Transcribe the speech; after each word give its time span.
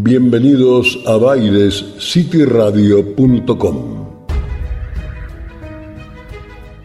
Bienvenidos 0.00 1.00
a 1.06 1.16
bailescityradio.com. 1.16 4.06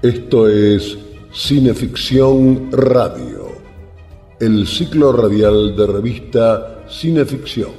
Esto 0.02 0.50
es 0.50 0.98
Cineficción 1.32 2.72
Radio, 2.72 3.50
el 4.40 4.66
ciclo 4.66 5.12
radial 5.12 5.76
de 5.76 5.86
revista 5.86 6.84
Cineficción. 6.90 7.70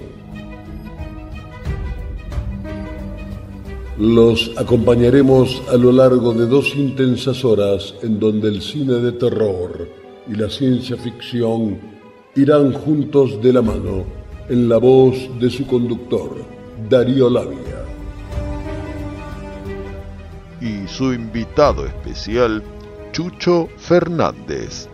Los 3.98 4.52
acompañaremos 4.56 5.60
a 5.68 5.76
lo 5.76 5.90
largo 5.90 6.32
de 6.32 6.46
dos 6.46 6.76
intensas 6.76 7.44
horas 7.44 7.96
en 8.02 8.20
donde 8.20 8.50
el 8.50 8.62
cine 8.62 9.00
de 9.00 9.10
terror 9.10 9.88
y 10.28 10.36
la 10.36 10.48
ciencia 10.48 10.96
ficción 10.96 11.80
irán 12.36 12.72
juntos 12.72 13.42
de 13.42 13.52
la 13.52 13.62
mano 13.62 14.23
en 14.48 14.68
la 14.68 14.76
voz 14.76 15.16
de 15.40 15.48
su 15.48 15.66
conductor, 15.66 16.44
Darío 16.88 17.30
Labia. 17.30 17.84
Y 20.60 20.86
su 20.86 21.12
invitado 21.12 21.86
especial, 21.86 22.62
Chucho 23.12 23.68
Fernández. 23.76 24.88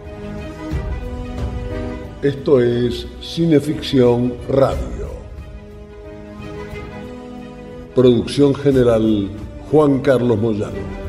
Esto 2.23 2.61
es 2.61 3.07
Cineficción 3.23 4.35
Radio. 4.49 5.11
Producción 7.95 8.55
general, 8.55 9.29
Juan 9.71 10.01
Carlos 10.01 10.39
Moyano. 10.39 11.00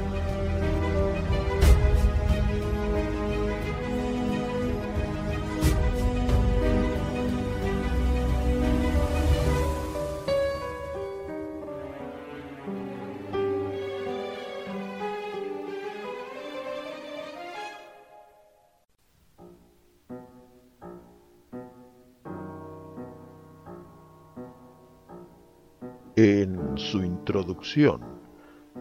Introducción 27.22 28.02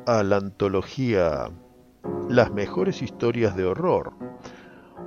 a 0.06 0.22
la 0.22 0.38
antología 0.38 1.50
Las 2.30 2.50
mejores 2.50 3.02
historias 3.02 3.54
de 3.54 3.66
horror, 3.66 4.14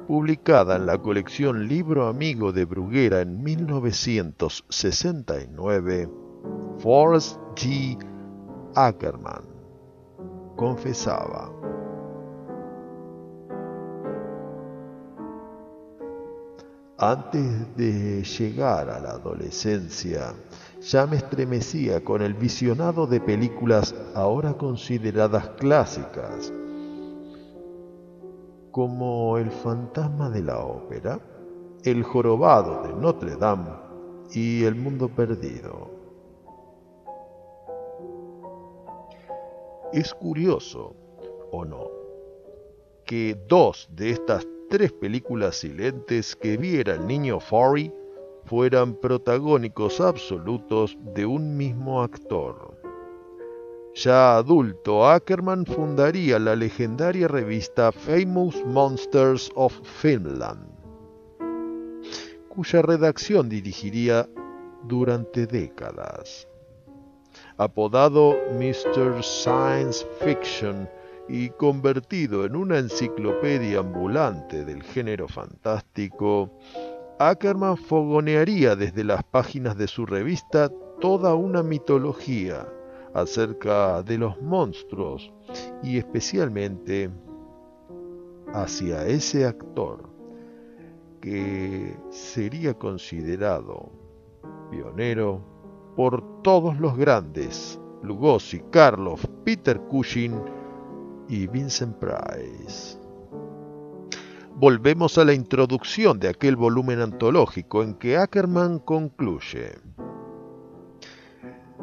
publicada 0.07 0.75
en 0.75 0.85
la 0.85 0.99
colección 0.99 1.67
Libro 1.67 2.07
Amigo 2.07 2.51
de 2.51 2.65
Bruguera 2.65 3.21
en 3.21 3.41
1969, 3.41 6.07
Forrest 6.77 7.39
G. 7.55 7.97
Ackerman 8.75 9.41
confesaba. 10.55 11.51
Antes 16.99 17.75
de 17.75 18.23
llegar 18.23 18.91
a 18.91 18.99
la 18.99 19.13
adolescencia, 19.13 20.35
ya 20.83 21.07
me 21.07 21.15
estremecía 21.15 22.03
con 22.03 22.21
el 22.21 22.33
visionado 22.33 23.07
de 23.07 23.21
películas 23.21 23.95
ahora 24.15 24.53
consideradas 24.57 25.49
clásicas, 25.51 26.51
como 28.71 29.37
El 29.37 29.49
fantasma 29.49 30.29
de 30.29 30.41
la 30.41 30.59
ópera, 30.59 31.19
El 31.83 32.03
jorobado 32.03 32.83
de 32.83 32.93
Notre 32.93 33.37
Dame 33.37 33.71
y 34.31 34.65
El 34.65 34.75
mundo 34.75 35.07
perdido. 35.07 35.89
Es 39.93 40.13
curioso, 40.13 40.95
¿o 41.51 41.63
no?, 41.63 41.87
que 43.05 43.37
dos 43.47 43.87
de 43.91 44.09
estas 44.09 44.45
tres 44.69 44.91
películas 44.91 45.57
silentes 45.57 46.35
que 46.35 46.57
viera 46.57 46.93
el 46.95 47.05
niño 47.05 47.39
Forry 47.39 47.93
fueran 48.45 48.95
protagónicos 48.95 49.99
absolutos 50.01 50.97
de 51.13 51.25
un 51.25 51.57
mismo 51.57 52.01
actor. 52.01 52.77
Ya 53.95 54.37
adulto, 54.37 55.07
Ackerman 55.07 55.65
fundaría 55.65 56.39
la 56.39 56.55
legendaria 56.55 57.27
revista 57.27 57.91
Famous 57.91 58.55
Monsters 58.65 59.51
of 59.55 59.73
Filmland, 59.83 60.67
cuya 62.49 62.81
redacción 62.81 63.49
dirigiría 63.49 64.27
durante 64.87 65.45
décadas. 65.45 66.47
Apodado 67.57 68.35
Mr. 68.57 69.23
Science 69.23 70.05
Fiction 70.19 70.89
y 71.29 71.49
convertido 71.49 72.45
en 72.45 72.55
una 72.55 72.79
enciclopedia 72.79 73.79
ambulante 73.79 74.65
del 74.65 74.81
género 74.81 75.27
fantástico, 75.27 76.51
Ackerman 77.19 77.77
fogonearía 77.77 78.75
desde 78.75 79.03
las 79.03 79.23
páginas 79.23 79.77
de 79.77 79.87
su 79.87 80.05
revista 80.05 80.69
toda 80.99 81.35
una 81.35 81.61
mitología 81.61 82.67
acerca 83.13 84.01
de 84.01 84.17
los 84.17 84.41
monstruos 84.41 85.31
y 85.83 85.97
especialmente 85.97 87.11
hacia 88.53 89.05
ese 89.07 89.45
actor 89.45 90.09
que 91.21 91.95
sería 92.09 92.73
considerado 92.73 93.91
pionero 94.71 95.41
por 95.95 96.41
todos 96.41 96.79
los 96.79 96.97
grandes, 96.97 97.79
Lugosi, 98.01 98.61
Karloff, 98.71 99.25
Peter 99.43 99.79
Cushing 99.79 100.41
y 101.29 101.47
Vincent 101.47 101.95
Price 101.97 103.02
volvemos 104.55 105.17
a 105.17 105.25
la 105.25 105.33
introducción 105.33 106.19
de 106.19 106.29
aquel 106.29 106.55
volumen 106.55 107.01
antológico 107.01 107.83
en 107.83 107.95
que 107.95 108.17
Ackerman 108.17 108.79
concluye. 108.79 109.79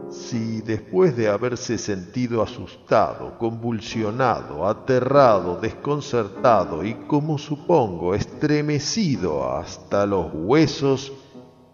Si 0.09 0.61
después 0.63 1.17
de 1.17 1.29
haberse 1.29 1.79
sentido 1.79 2.43
asustado, 2.43 3.39
convulsionado, 3.39 4.67
aterrado, 4.67 5.61
desconcertado 5.61 6.85
y, 6.85 6.95
como 7.07 7.39
supongo, 7.39 8.15
estremecido 8.15 9.53
hasta 9.53 10.07
los 10.07 10.31
huesos, 10.33 11.13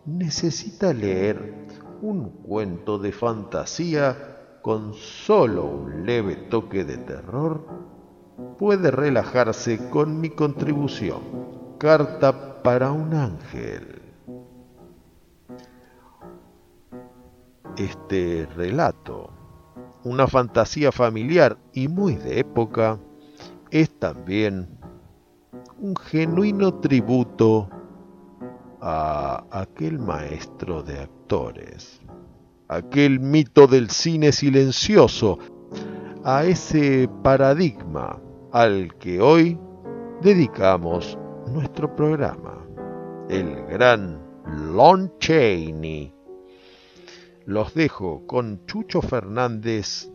necesita 0.04 0.92
leer 0.92 1.66
un 2.02 2.30
cuento 2.42 2.98
de 2.98 3.12
fantasía 3.12 4.58
con 4.60 4.94
solo 4.94 5.64
un 5.64 6.04
leve 6.04 6.36
toque 6.36 6.84
de 6.84 6.98
terror, 6.98 7.64
puede 8.58 8.90
relajarse 8.90 9.88
con 9.90 10.20
mi 10.20 10.30
contribución. 10.30 11.20
Carta 11.78 12.62
para 12.62 12.92
un 12.92 13.14
ángel. 13.14 14.02
Este 17.76 18.48
relato, 18.56 19.30
una 20.04 20.26
fantasía 20.26 20.90
familiar 20.90 21.58
y 21.72 21.88
muy 21.88 22.16
de 22.16 22.40
época, 22.40 22.98
es 23.70 23.90
también 23.98 24.78
un 25.78 25.94
genuino 25.96 26.74
tributo 26.74 27.68
a 28.80 29.44
aquel 29.50 29.98
maestro 29.98 30.82
de 30.82 31.00
actores, 31.00 32.00
aquel 32.68 33.20
mito 33.20 33.66
del 33.66 33.90
cine 33.90 34.32
silencioso, 34.32 35.38
a 36.24 36.44
ese 36.44 37.08
paradigma 37.22 38.18
al 38.56 38.94
que 38.96 39.20
hoy 39.20 39.60
dedicamos 40.22 41.18
nuestro 41.52 41.94
programa, 41.94 42.66
el 43.28 43.54
gran 43.66 44.18
Lon 44.72 45.12
Chaney. 45.18 46.14
Los 47.44 47.74
dejo 47.74 48.26
con 48.26 48.64
Chucho 48.64 49.02
Fernández 49.02 50.10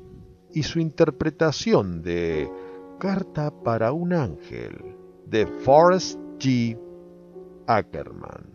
y 0.56 0.64
su 0.64 0.80
interpretación 0.80 2.02
de 2.02 2.50
Carta 3.00 3.52
para 3.64 3.92
un 3.92 4.12
ángel 4.12 4.96
de 5.28 5.46
Forrest 5.46 6.20
G. 6.40 6.80
Ackerman. 7.68 8.51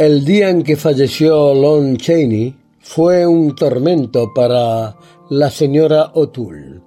El 0.00 0.24
día 0.24 0.48
en 0.48 0.62
que 0.62 0.76
falleció 0.76 1.52
Lon 1.52 1.98
Chaney 1.98 2.56
fue 2.78 3.26
un 3.26 3.54
tormento 3.54 4.32
para 4.32 4.96
la 5.28 5.50
señora 5.50 6.12
O'Toole. 6.14 6.80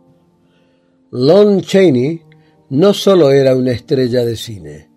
Lon 1.12 1.62
Chaney 1.62 2.24
no 2.72 2.92
solo 2.92 3.30
era 3.30 3.56
una 3.56 3.70
estrella 3.70 4.26
de 4.26 4.36
cine, 4.36 4.90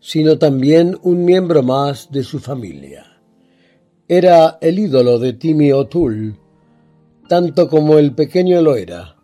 sino 0.00 0.38
también 0.38 0.96
un 1.02 1.22
miembro 1.26 1.62
más 1.62 2.10
de 2.10 2.22
su 2.22 2.38
familia. 2.38 3.20
Era 4.08 4.56
el 4.62 4.78
ídolo 4.78 5.18
de 5.18 5.34
Timmy 5.34 5.70
O'Toole, 5.70 6.36
tanto 7.28 7.68
como 7.68 7.98
el 7.98 8.14
pequeño 8.14 8.62
lo 8.62 8.74
era, 8.74 9.16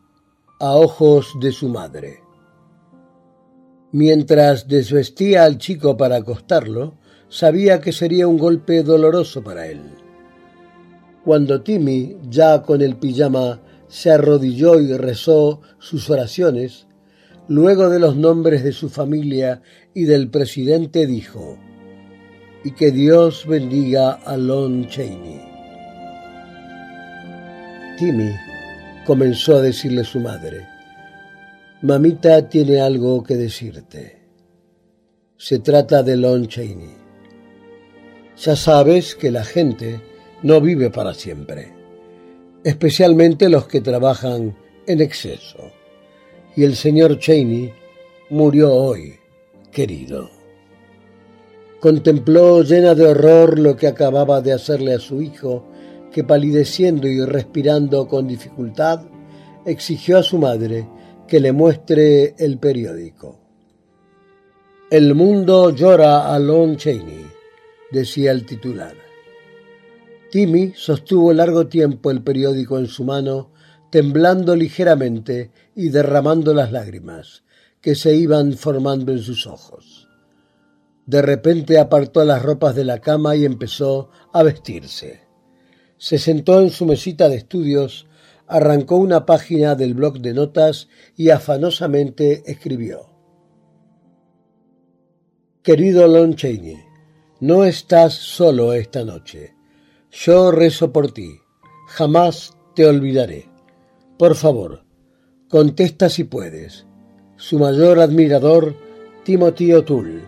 a 0.61 0.75
ojos 0.75 1.33
de 1.41 1.53
su 1.53 1.71
madre. 1.71 2.21
Mientras 3.93 4.69
desvestía 4.69 5.45
al 5.45 5.57
chico 5.57 5.97
para 5.97 6.17
acostarlo, 6.17 6.99
sabía 7.29 7.81
que 7.81 7.93
sería 7.93 8.29
un 8.29 8.39
golpe 8.39 8.83
doloroso 8.83 9.43
para 9.43 9.67
él. 9.67 9.81
Cuando 11.25 11.63
Timmy, 11.63 12.17
ya 12.29 12.63
con 12.63 12.83
el 12.83 12.97
pijama, 12.97 13.61
se 13.89 14.11
arrodilló 14.11 14.81
y 14.81 14.97
rezó 14.97 15.61
sus 15.79 16.09
oraciones, 16.11 16.87
luego 17.49 17.89
de 17.89 17.99
los 17.99 18.17
nombres 18.17 18.63
de 18.63 18.73
su 18.73 18.89
familia 18.89 19.63
y 19.95 20.05
del 20.05 20.31
presidente 20.31 21.07
dijo, 21.07 21.59
y 22.65 22.73
que 22.73 22.91
Dios 22.91 23.47
bendiga 23.47 24.13
a 24.13 24.37
Lon 24.37 24.89
Chaney. 24.89 25.41
Timmy 27.99 28.33
comenzó 29.07 29.57
a 29.57 29.63
decirle 29.63 30.05
su 30.05 30.21
madre, 30.21 30.67
Mamita 31.83 32.49
tiene 32.49 32.81
algo 32.81 33.23
que 33.23 33.37
decirte. 33.37 34.19
Se 35.37 35.59
trata 35.59 36.03
de 36.03 36.17
Lon 36.17 36.49
Chaney. 36.49 36.96
Ya 38.39 38.55
sabes 38.55 39.15
que 39.15 39.31
la 39.31 39.45
gente 39.45 40.01
no 40.43 40.61
vive 40.61 40.91
para 40.91 41.15
siempre, 41.15 41.73
especialmente 42.65 43.49
los 43.49 43.67
que 43.67 43.81
trabajan 43.81 44.55
en 44.87 45.01
exceso. 45.01 45.73
Y 46.55 46.65
el 46.65 46.77
señor 46.77 47.19
Cheney 47.19 47.73
murió 48.29 48.75
hoy, 48.75 49.15
querido. 49.73 50.31
Contempló 51.81 52.63
llena 52.63 52.95
de 52.95 53.07
horror 53.07 53.59
lo 53.59 53.75
que 53.75 53.87
acababa 53.87 54.43
de 54.43 54.53
hacerle 54.53 54.95
a 54.95 54.99
su 54.99 55.23
hijo, 55.23 55.65
que 56.13 56.23
palideciendo 56.23 57.09
y 57.09 57.25
respirando 57.25 58.07
con 58.07 58.29
dificultad, 58.29 59.01
exigió 59.65 60.19
a 60.19 60.23
su 60.23 60.39
madre 60.39 60.87
que 61.27 61.41
le 61.41 61.53
muestre 61.53 62.35
el 62.39 62.59
periódico. 62.59 63.39
El 64.91 65.15
mundo 65.15 65.71
llora 65.71 66.33
a 66.33 66.39
Lon 66.39 66.77
Chaney, 66.77 67.36
decía 67.91 68.33
el 68.33 68.47
titular. 68.47 68.95
Timmy 70.31 70.73
sostuvo 70.75 71.33
largo 71.33 71.69
tiempo 71.69 72.11
el 72.11 72.23
periódico 72.23 72.79
en 72.79 72.87
su 72.87 73.05
mano, 73.05 73.53
temblando 73.91 74.57
ligeramente 74.57 75.53
y 75.75 75.89
derramando 75.91 76.53
las 76.53 76.73
lágrimas 76.73 77.45
que 77.81 77.95
se 77.95 78.17
iban 78.17 78.55
formando 78.55 79.13
en 79.13 79.21
sus 79.21 79.47
ojos. 79.47 80.09
De 81.07 81.23
repente 81.23 81.79
apartó 81.79 82.25
las 82.25 82.43
ropas 82.43 82.75
de 82.75 82.85
la 82.85 83.01
cama 83.01 83.37
y 83.37 83.45
empezó 83.45 84.11
a 84.33 84.43
vestirse. 84.43 85.21
Se 85.97 86.19
sentó 86.19 86.61
en 86.61 86.71
su 86.71 86.85
mesita 86.85 87.29
de 87.29 87.37
estudios 87.37 88.07
arrancó 88.47 88.97
una 88.97 89.27
página 89.27 89.75
del 89.75 89.95
bloc 89.95 90.19
de 90.19 90.33
notas 90.33 90.89
y 91.17 91.31
afanosamente 91.31 92.43
escribió. 92.47 93.11
Querido 95.63 96.07
Lon 96.07 96.37
Chaney, 96.37 96.79
no 97.41 97.65
estás 97.65 98.15
solo 98.15 98.73
esta 98.73 99.05
noche. 99.05 99.55
Yo 100.11 100.51
rezo 100.51 100.93
por 100.93 101.13
ti. 101.13 101.41
Jamás 101.89 102.57
te 102.75 102.87
olvidaré. 102.87 103.49
Por 104.19 104.35
favor, 104.35 104.85
contesta 105.49 106.09
si 106.09 106.25
puedes. 106.25 106.87
Su 107.37 107.59
mayor 107.59 108.01
admirador, 108.01 108.75
Timothy 109.25 109.75
O'Toole. 109.75 110.23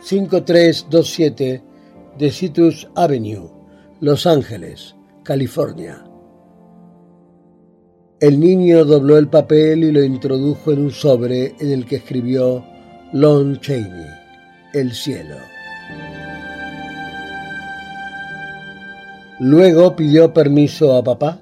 5327 0.00 1.62
de 2.18 2.30
Citrus 2.30 2.88
Avenue, 2.94 3.50
Los 4.00 4.26
Ángeles, 4.26 4.94
California. 5.24 6.04
El 8.20 8.38
niño 8.38 8.84
dobló 8.84 9.16
el 9.16 9.28
papel 9.28 9.84
y 9.84 9.92
lo 9.92 10.02
introdujo 10.02 10.72
en 10.72 10.80
un 10.80 10.90
sobre 10.90 11.54
en 11.60 11.70
el 11.70 11.86
que 11.86 11.96
escribió 11.96 12.64
Lon 13.12 13.60
Chaney, 13.60 14.06
el 14.74 14.92
cielo. 14.92 15.36
Luego 19.40 19.94
pidió 19.94 20.32
permiso 20.34 20.96
a 20.96 21.04
papá 21.04 21.40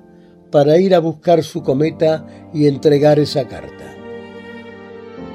para 0.50 0.78
ir 0.78 0.94
a 0.94 0.98
buscar 0.98 1.42
su 1.42 1.62
cometa 1.62 2.26
y 2.52 2.66
entregar 2.66 3.18
esa 3.18 3.48
carta. 3.48 3.94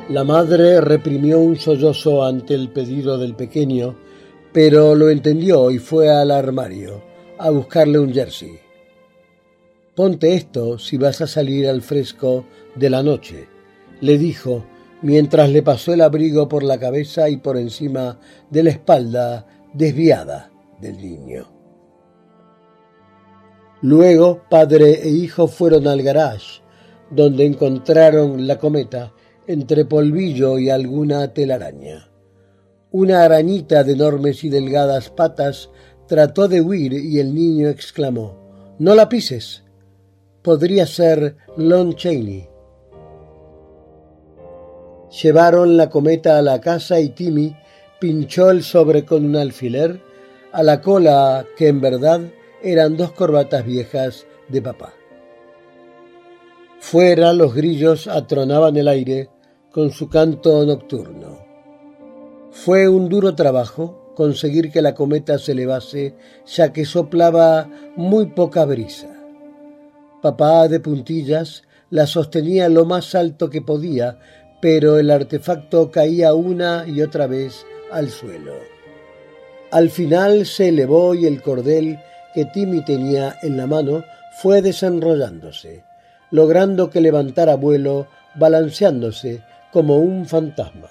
La 0.09 0.23
madre 0.23 0.81
reprimió 0.81 1.39
un 1.39 1.55
sollozo 1.55 2.23
ante 2.23 2.53
el 2.53 2.69
pedido 2.69 3.17
del 3.17 3.35
pequeño, 3.35 3.95
pero 4.53 4.93
lo 4.93 5.09
entendió 5.09 5.71
y 5.71 5.79
fue 5.79 6.09
al 6.09 6.31
armario 6.31 7.01
a 7.37 7.49
buscarle 7.49 7.97
un 7.97 8.13
jersey. 8.13 8.59
Ponte 9.95 10.35
esto 10.35 10.77
si 10.77 10.97
vas 10.97 11.21
a 11.21 11.27
salir 11.27 11.67
al 11.67 11.81
fresco 11.81 12.45
de 12.75 12.89
la 12.89 13.01
noche, 13.01 13.47
le 14.01 14.17
dijo 14.17 14.65
mientras 15.01 15.49
le 15.49 15.63
pasó 15.63 15.93
el 15.93 16.01
abrigo 16.01 16.47
por 16.47 16.63
la 16.63 16.79
cabeza 16.79 17.29
y 17.29 17.37
por 17.37 17.57
encima 17.57 18.19
de 18.49 18.63
la 18.63 18.69
espalda 18.69 19.47
desviada 19.73 20.51
del 20.79 20.97
niño. 20.97 21.47
Luego 23.81 24.41
padre 24.49 25.01
e 25.03 25.09
hijo 25.09 25.47
fueron 25.47 25.87
al 25.87 26.03
garage, 26.03 26.61
donde 27.09 27.45
encontraron 27.45 28.47
la 28.47 28.57
cometa 28.59 29.13
entre 29.47 29.85
polvillo 29.85 30.59
y 30.59 30.69
alguna 30.69 31.33
telaraña. 31.33 32.07
Una 32.91 33.23
arañita 33.23 33.83
de 33.83 33.93
enormes 33.93 34.43
y 34.43 34.49
delgadas 34.49 35.09
patas 35.09 35.69
trató 36.07 36.47
de 36.47 36.61
huir 36.61 36.93
y 36.93 37.19
el 37.19 37.33
niño 37.33 37.69
exclamó, 37.69 38.75
No 38.77 38.93
la 38.95 39.09
pises, 39.09 39.63
podría 40.41 40.85
ser 40.85 41.37
Lon 41.57 41.95
Chaney. 41.95 42.50
Llevaron 45.11 45.75
la 45.75 45.89
cometa 45.89 46.37
a 46.37 46.41
la 46.41 46.61
casa 46.61 46.99
y 47.01 47.09
Timmy 47.09 47.55
pinchó 47.99 48.49
el 48.49 48.63
sobre 48.63 49.03
con 49.03 49.25
un 49.25 49.35
alfiler 49.35 50.01
a 50.53 50.63
la 50.63 50.81
cola 50.81 51.45
que 51.57 51.67
en 51.67 51.81
verdad 51.81 52.21
eran 52.63 52.95
dos 52.95 53.11
corbatas 53.11 53.65
viejas 53.65 54.25
de 54.47 54.61
papá. 54.61 54.93
Fuera 56.79 57.33
los 57.33 57.53
grillos 57.53 58.07
atronaban 58.07 58.77
el 58.77 58.87
aire 58.87 59.29
con 59.71 59.91
su 59.91 60.09
canto 60.09 60.65
nocturno. 60.65 61.45
Fue 62.51 62.89
un 62.89 63.07
duro 63.07 63.35
trabajo 63.35 64.13
conseguir 64.15 64.71
que 64.71 64.81
la 64.81 64.93
cometa 64.93 65.37
se 65.37 65.53
elevase, 65.53 66.15
ya 66.45 66.73
que 66.73 66.85
soplaba 66.85 67.69
muy 67.95 68.27
poca 68.27 68.65
brisa. 68.65 69.07
Papá 70.21 70.67
de 70.67 70.79
puntillas 70.79 71.63
la 71.89 72.07
sostenía 72.07 72.69
lo 72.69 72.85
más 72.85 73.15
alto 73.15 73.49
que 73.49 73.61
podía, 73.61 74.19
pero 74.61 74.99
el 74.99 75.09
artefacto 75.09 75.91
caía 75.91 76.33
una 76.33 76.85
y 76.87 77.01
otra 77.01 77.27
vez 77.27 77.65
al 77.91 78.09
suelo. 78.09 78.53
Al 79.71 79.89
final 79.89 80.45
se 80.45 80.69
elevó 80.69 81.15
y 81.15 81.25
el 81.25 81.41
cordel 81.41 81.99
que 82.33 82.45
Timmy 82.45 82.85
tenía 82.85 83.37
en 83.41 83.57
la 83.57 83.67
mano 83.67 84.03
fue 84.41 84.61
desenrollándose, 84.61 85.83
logrando 86.29 86.89
que 86.89 87.01
levantara 87.01 87.55
vuelo, 87.55 88.07
balanceándose 88.35 89.43
como 89.71 89.97
un 89.97 90.25
fantasma. 90.25 90.89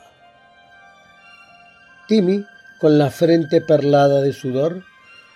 Timmy, 2.08 2.44
con 2.80 2.98
la 2.98 3.10
frente 3.10 3.60
perlada 3.60 4.20
de 4.20 4.32
sudor, 4.32 4.82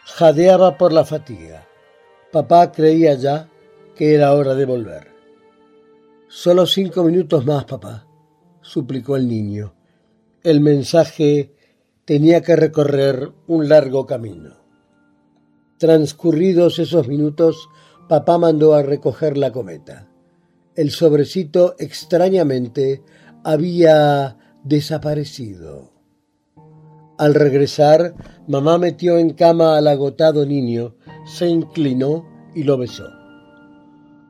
jadeaba 0.05 0.77
por 0.77 0.93
la 0.93 1.05
fatiga. 1.05 1.67
Papá 2.33 2.73
creía 2.73 3.15
ya 3.15 3.49
que 3.95 4.15
era 4.15 4.33
hora 4.33 4.55
de 4.55 4.65
volver. 4.65 5.09
Solo 6.29 6.67
cinco 6.67 7.05
minutos 7.05 7.47
más, 7.47 7.65
papá, 7.65 8.04
suplicó 8.65 9.17
el 9.17 9.29
niño. 9.29 9.75
El 10.43 10.61
mensaje 10.61 11.55
tenía 12.05 12.41
que 12.41 12.57
recorrer 12.57 13.31
un 13.47 13.69
largo 13.69 14.07
camino. 14.07 14.57
Transcurridos 15.79 16.79
esos 16.79 17.07
minutos, 17.07 17.69
papá 18.09 18.39
mandó 18.39 18.75
a 18.75 18.83
recoger 18.83 19.37
la 19.37 19.53
cometa. 19.53 20.09
El 20.75 20.91
sobrecito 20.91 21.77
extrañamente 21.79 23.03
había 23.45 24.39
desaparecido. 24.65 25.93
Al 27.19 27.35
regresar, 27.35 28.15
mamá 28.49 28.79
metió 28.79 29.19
en 29.19 29.35
cama 29.35 29.77
al 29.77 29.87
agotado 29.87 30.47
niño, 30.47 30.97
se 31.27 31.49
inclinó 31.49 32.27
y 32.55 32.65
lo 32.65 32.79
besó. 32.79 33.09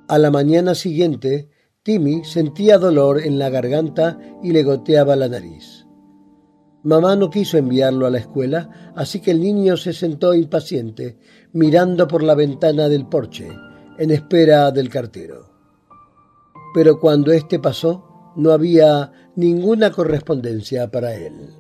A 0.09 0.19
la 0.19 0.31
mañana 0.31 0.75
siguiente, 0.75 1.49
Timmy 1.85 2.25
sentía 2.25 2.79
dolor 2.79 3.21
en 3.21 3.39
la 3.39 3.51
garganta 3.51 4.19
y 4.43 4.53
le 4.53 4.63
goteaba 4.63 5.17
la 5.17 5.29
nariz. 5.29 5.87
Mamá 6.83 7.15
no 7.15 7.29
quiso 7.29 7.59
enviarlo 7.59 8.07
a 8.07 8.11
la 8.11 8.17
escuela, 8.17 8.93
así 8.97 9.21
que 9.21 9.33
el 9.33 9.41
niño 9.43 9.77
se 9.77 9.93
sentó 9.93 10.33
impaciente, 10.33 11.19
mirando 11.53 12.09
por 12.09 12.23
la 12.23 12.35
ventana 12.35 12.89
del 12.89 13.07
porche, 13.07 13.51
en 13.99 14.11
espera 14.11 14.71
del 14.71 14.89
cartero. 14.89 15.51
Pero 16.73 16.99
cuando 16.99 17.33
éste 17.33 17.59
pasó, 17.59 18.33
no 18.35 18.53
había 18.53 19.13
ninguna 19.37 19.91
correspondencia 19.91 20.91
para 20.91 21.15
él. 21.15 21.51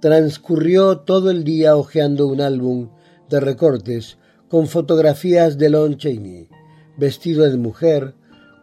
Transcurrió 0.00 0.98
todo 0.98 1.30
el 1.30 1.44
día 1.44 1.76
hojeando 1.76 2.26
un 2.26 2.40
álbum 2.40 2.90
de 3.28 3.38
recortes 3.38 4.18
con 4.48 4.66
fotografías 4.66 5.58
de 5.58 5.70
Lon 5.70 5.96
Chaney, 5.96 6.48
vestido 6.96 7.48
de 7.48 7.56
mujer, 7.56 8.14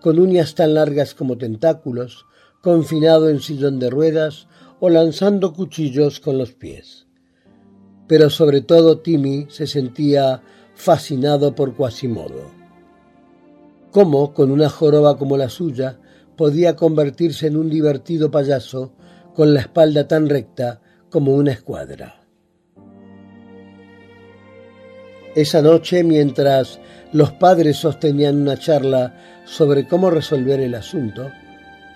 con 0.01 0.19
uñas 0.19 0.55
tan 0.55 0.73
largas 0.73 1.13
como 1.13 1.37
tentáculos, 1.37 2.25
confinado 2.61 3.29
en 3.29 3.39
sillón 3.39 3.79
de 3.79 3.89
ruedas 3.89 4.47
o 4.79 4.89
lanzando 4.89 5.53
cuchillos 5.53 6.19
con 6.19 6.37
los 6.37 6.53
pies. 6.53 7.07
Pero 8.07 8.29
sobre 8.29 8.61
todo 8.61 8.99
Timmy 8.99 9.47
se 9.49 9.67
sentía 9.67 10.41
fascinado 10.75 11.55
por 11.55 11.75
Quasimodo. 11.75 12.51
¿Cómo, 13.91 14.33
con 14.33 14.51
una 14.51 14.69
joroba 14.69 15.17
como 15.17 15.37
la 15.37 15.49
suya, 15.49 15.99
podía 16.35 16.75
convertirse 16.75 17.47
en 17.47 17.57
un 17.57 17.69
divertido 17.69 18.29
payaso 18.29 18.93
con 19.33 19.53
la 19.53 19.61
espalda 19.61 20.07
tan 20.07 20.29
recta 20.29 20.81
como 21.09 21.33
una 21.33 21.51
escuadra? 21.51 22.21
Esa 25.35 25.61
noche, 25.61 26.03
mientras 26.03 26.79
los 27.13 27.31
padres 27.31 27.77
sostenían 27.77 28.41
una 28.41 28.57
charla 28.57 29.15
sobre 29.45 29.87
cómo 29.87 30.09
resolver 30.09 30.59
el 30.59 30.75
asunto, 30.75 31.31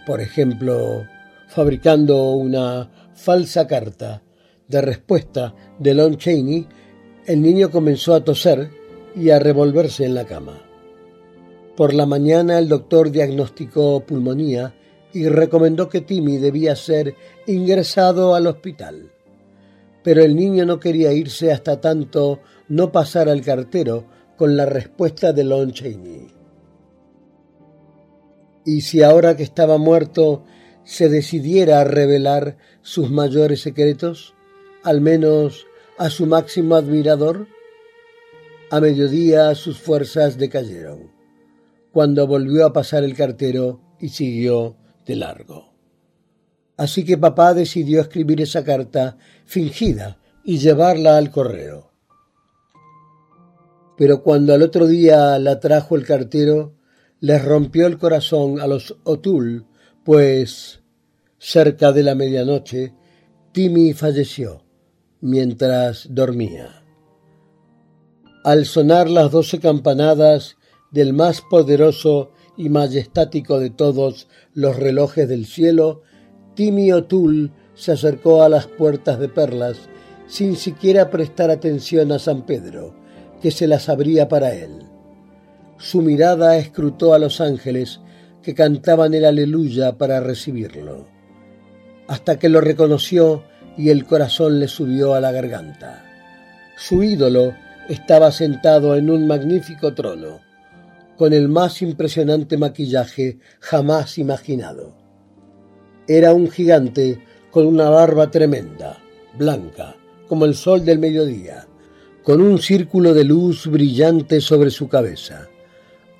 por 0.06 0.22
ejemplo, 0.22 1.06
fabricando 1.48 2.32
una 2.32 2.90
falsa 3.14 3.68
carta 3.68 4.22
de 4.68 4.82
respuesta 4.82 5.54
de 5.80 5.94
Lon 5.94 6.18
Chaney, 6.18 6.68
el 7.26 7.42
niño 7.42 7.70
comenzó 7.70 8.16
a 8.16 8.24
toser 8.24 8.72
y 9.16 9.30
a 9.30 9.40
revolverse 9.40 10.06
en 10.06 10.16
la 10.16 10.26
cama. 10.26 10.54
Por 11.76 11.94
la 11.94 12.06
mañana 12.06 12.58
el 12.58 12.68
doctor 12.68 13.12
diagnosticó 13.12 14.02
pulmonía 14.02 14.74
y 15.14 15.28
recomendó 15.28 15.90
que 15.90 16.02
Timmy 16.02 16.38
debía 16.38 16.76
ser 16.76 17.16
ingresado 17.48 18.34
al 18.34 18.48
hospital. 18.48 19.12
Pero 20.04 20.24
el 20.24 20.36
niño 20.36 20.66
no 20.66 20.80
quería 20.80 21.14
irse 21.14 21.52
hasta 21.52 21.80
tanto 21.82 22.40
no 22.70 22.92
pasara 22.92 23.34
el 23.34 23.42
cartero 23.42 24.06
con 24.42 24.58
la 24.58 24.66
respuesta 24.66 25.34
de 25.34 25.44
Lon 25.44 25.72
Chaney. 25.72 26.34
Y 28.66 28.82
si 28.82 29.04
ahora 29.04 29.38
que 29.38 29.44
estaba 29.44 29.78
muerto 29.78 30.46
se 30.84 31.10
decidiera 31.10 31.80
a 31.80 31.84
revelar 31.84 32.58
sus 32.82 33.12
mayores 33.12 33.62
secretos, 33.62 34.34
al 34.82 35.00
menos 35.00 35.68
a 36.00 36.10
su 36.10 36.26
máximo 36.26 36.74
admirador? 36.74 37.50
A 38.72 38.80
mediodía 38.80 39.54
sus 39.54 39.78
fuerzas 39.78 40.40
decayeron, 40.40 41.12
cuando 41.92 42.26
volvió 42.26 42.66
a 42.66 42.74
pasar 42.74 43.04
el 43.04 43.16
cartero 43.16 43.80
y 44.00 44.10
siguió 44.10 44.76
de 45.06 45.18
largo. 45.18 45.76
Así 46.78 47.06
que 47.06 47.16
papá 47.16 47.54
decidió 47.54 48.02
escribir 48.02 48.42
esa 48.42 48.64
carta 48.64 49.20
fingida 49.46 50.18
y 50.44 50.58
llevarla 50.58 51.18
al 51.18 51.30
correo. 51.30 51.91
Pero 54.02 54.24
cuando 54.24 54.56
al 54.56 54.64
otro 54.64 54.88
día 54.88 55.38
la 55.38 55.60
trajo 55.60 55.96
el 55.96 56.08
cartero, 56.08 56.74
les 57.20 57.46
rompió 57.46 57.86
el 57.86 58.00
corazón 58.00 58.60
a 58.60 58.66
los 58.66 58.98
O'Toole, 59.04 59.62
pues 60.04 60.82
cerca 61.38 61.92
de 61.92 62.02
la 62.02 62.16
medianoche 62.16 62.96
Timmy 63.52 63.94
falleció 63.94 64.64
mientras 65.20 66.08
dormía. 66.10 66.84
Al 68.44 68.66
sonar 68.66 69.08
las 69.08 69.30
doce 69.30 69.60
campanadas 69.60 70.58
del 70.90 71.14
más 71.14 71.42
poderoso 71.42 72.32
y 72.58 72.70
majestático 72.70 73.60
de 73.60 73.70
todos 73.70 74.28
los 74.56 74.78
relojes 74.78 75.30
del 75.30 75.46
cielo, 75.46 76.02
Timmy 76.56 76.92
O'Toole 76.92 77.52
se 77.76 77.92
acercó 77.92 78.42
a 78.42 78.50
las 78.50 78.66
puertas 78.66 79.20
de 79.20 79.30
perlas 79.30 79.78
sin 80.26 80.56
siquiera 80.56 81.12
prestar 81.12 81.52
atención 81.52 82.12
a 82.12 82.18
San 82.18 82.48
Pedro, 82.48 83.00
que 83.42 83.52
se 83.52 83.68
las 83.68 83.90
abría 83.90 84.28
para 84.28 84.54
él. 84.54 84.84
Su 85.78 86.02
mirada 86.02 86.58
escrutó 86.58 87.14
a 87.14 87.20
los 87.20 87.42
ángeles 87.42 88.00
que 88.42 88.54
cantaban 88.54 89.14
el 89.14 89.26
aleluya 89.26 89.98
para 89.98 90.20
recibirlo, 90.20 91.08
hasta 92.08 92.38
que 92.38 92.50
lo 92.50 92.62
reconoció 92.62 93.44
y 93.78 93.90
el 93.90 94.06
corazón 94.06 94.60
le 94.60 94.68
subió 94.68 95.14
a 95.14 95.20
la 95.20 95.32
garganta. 95.32 96.06
Su 96.78 97.04
ídolo 97.04 97.54
estaba 97.90 98.32
sentado 98.32 98.96
en 98.96 99.10
un 99.10 99.28
magnífico 99.28 99.94
trono, 99.94 100.40
con 101.18 101.34
el 101.34 101.50
más 101.50 101.82
impresionante 101.82 102.58
maquillaje 102.58 103.40
jamás 103.60 104.18
imaginado. 104.18 104.96
Era 106.08 106.34
un 106.34 106.50
gigante 106.50 107.24
con 107.52 107.66
una 107.66 107.90
barba 107.90 108.32
tremenda, 108.32 108.98
blanca, 109.38 109.96
como 110.28 110.46
el 110.46 110.56
sol 110.56 110.84
del 110.86 111.00
mediodía, 111.00 111.68
con 112.24 112.42
un 112.42 112.60
círculo 112.60 113.14
de 113.14 113.24
luz 113.24 113.68
brillante 113.68 114.42
sobre 114.42 114.70
su 114.70 114.88
cabeza 114.88 115.50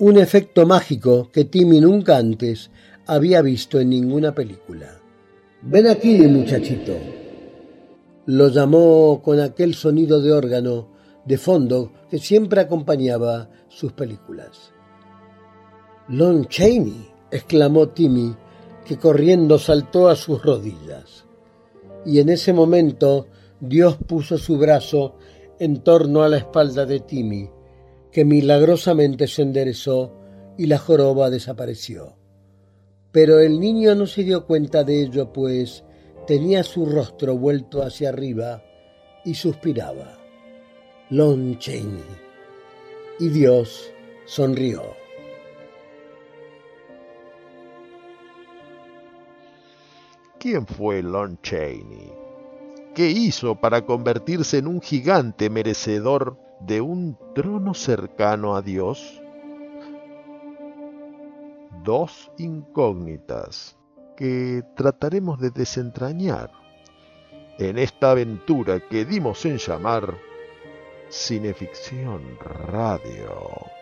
un 0.02 0.18
efecto 0.18 0.66
mágico 0.66 1.30
que 1.30 1.44
Timmy 1.44 1.80
nunca 1.80 2.16
antes 2.16 2.72
había 3.06 3.40
visto 3.40 3.78
en 3.78 3.90
ninguna 3.90 4.34
película. 4.34 4.98
Ven 5.62 5.86
aquí, 5.86 6.18
muchachito. 6.22 6.96
Lo 8.26 8.48
llamó 8.48 9.22
con 9.22 9.38
aquel 9.38 9.74
sonido 9.74 10.20
de 10.20 10.32
órgano 10.32 10.88
de 11.24 11.38
fondo 11.38 11.92
que 12.10 12.18
siempre 12.18 12.60
acompañaba 12.60 13.48
sus 13.68 13.92
películas. 13.92 14.72
Lon 16.08 16.46
Chaney, 16.46 17.08
exclamó 17.30 17.90
Timmy, 17.90 18.34
que 18.84 18.96
corriendo 18.96 19.56
saltó 19.56 20.08
a 20.08 20.16
sus 20.16 20.42
rodillas. 20.42 21.26
Y 22.04 22.18
en 22.18 22.30
ese 22.30 22.52
momento 22.52 23.28
Dios 23.60 23.98
puso 24.04 24.36
su 24.36 24.58
brazo 24.58 25.14
en 25.62 25.84
torno 25.84 26.24
a 26.24 26.28
la 26.28 26.38
espalda 26.38 26.86
de 26.86 26.98
Timmy 26.98 27.48
que 28.10 28.24
milagrosamente 28.24 29.28
se 29.28 29.42
enderezó 29.42 30.12
y 30.58 30.66
la 30.66 30.76
joroba 30.76 31.30
desapareció. 31.30 32.16
Pero 33.12 33.38
el 33.38 33.60
niño 33.60 33.94
no 33.94 34.08
se 34.08 34.24
dio 34.24 34.44
cuenta 34.44 34.82
de 34.82 35.02
ello, 35.02 35.32
pues 35.32 35.84
tenía 36.26 36.64
su 36.64 36.84
rostro 36.86 37.38
vuelto 37.38 37.80
hacia 37.80 38.08
arriba 38.08 38.64
y 39.24 39.34
suspiraba. 39.34 40.18
Lon 41.10 41.56
Chaney. 41.60 42.02
Y 43.20 43.28
Dios 43.28 43.88
sonrió. 44.24 44.82
¿Quién 50.40 50.66
fue 50.66 51.04
Lon 51.04 51.38
Chaney? 51.40 52.21
¿Qué 52.94 53.08
hizo 53.08 53.54
para 53.54 53.86
convertirse 53.86 54.58
en 54.58 54.66
un 54.66 54.82
gigante 54.82 55.48
merecedor 55.48 56.36
de 56.60 56.82
un 56.82 57.18
trono 57.34 57.72
cercano 57.72 58.54
a 58.54 58.60
Dios? 58.60 59.22
Dos 61.82 62.30
incógnitas 62.36 63.78
que 64.14 64.62
trataremos 64.76 65.40
de 65.40 65.50
desentrañar 65.50 66.50
en 67.58 67.78
esta 67.78 68.10
aventura 68.10 68.80
que 68.80 69.06
dimos 69.06 69.44
en 69.46 69.56
llamar 69.56 70.14
Cineficción 71.08 72.38
Radio. 72.40 73.81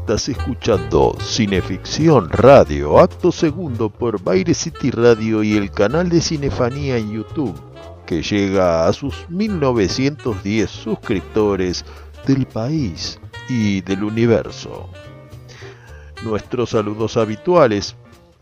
Estás 0.00 0.28
escuchando 0.28 1.16
Cineficción 1.20 2.28
Radio, 2.28 2.98
acto 2.98 3.32
segundo 3.32 3.88
por 3.88 4.22
Baile 4.22 4.52
City 4.52 4.90
Radio 4.90 5.42
y 5.42 5.56
el 5.56 5.70
canal 5.70 6.10
de 6.10 6.20
Cinefanía 6.20 6.98
en 6.98 7.12
YouTube, 7.12 7.54
que 8.04 8.20
llega 8.20 8.86
a 8.86 8.92
sus 8.92 9.26
1910 9.30 10.68
suscriptores 10.68 11.86
del 12.26 12.44
país 12.44 13.18
y 13.48 13.80
del 13.80 14.04
universo. 14.04 14.90
Nuestros 16.22 16.70
saludos 16.70 17.16
habituales 17.16 17.96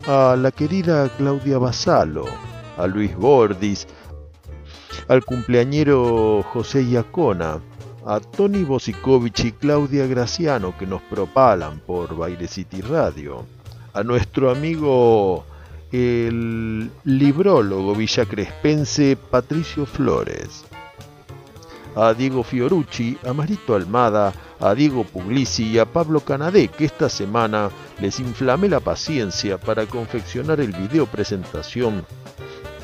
a 0.05 0.35
la 0.35 0.51
querida 0.51 1.07
Claudia 1.17 1.59
Basalo, 1.59 2.25
a 2.77 2.87
Luis 2.87 3.15
Bordis, 3.15 3.87
al 5.07 5.23
cumpleañero 5.23 6.43
José 6.43 6.83
Iacona, 6.83 7.61
a 8.05 8.19
Tony 8.19 8.63
Bosikovich 8.63 9.45
y 9.45 9.51
Claudia 9.53 10.05
Graciano 10.07 10.77
que 10.77 10.85
nos 10.85 11.01
propalan 11.03 11.79
por 11.79 12.15
Baile 12.15 12.47
City 12.47 12.81
Radio, 12.81 13.45
a 13.93 14.03
nuestro 14.03 14.51
amigo 14.51 15.45
el 15.91 16.91
librólogo 17.03 17.95
villacrespense 17.95 19.15
Patricio 19.15 19.85
Flores, 19.85 20.65
a 21.95 22.13
Diego 22.13 22.43
Fiorucci, 22.43 23.17
a 23.25 23.31
Marito 23.31 23.75
Almada, 23.75 24.33
a 24.59 24.73
Diego 24.73 25.03
Puglisi 25.03 25.71
y 25.71 25.77
a 25.77 25.85
Pablo 25.85 26.19
Canadé, 26.21 26.67
que 26.67 26.85
esta 26.85 27.09
semana 27.09 27.69
les 28.01 28.19
inflamé 28.19 28.67
la 28.67 28.79
paciencia 28.79 29.57
para 29.57 29.85
confeccionar 29.85 30.59
el 30.59 30.71
video 30.71 31.05
presentación 31.05 32.05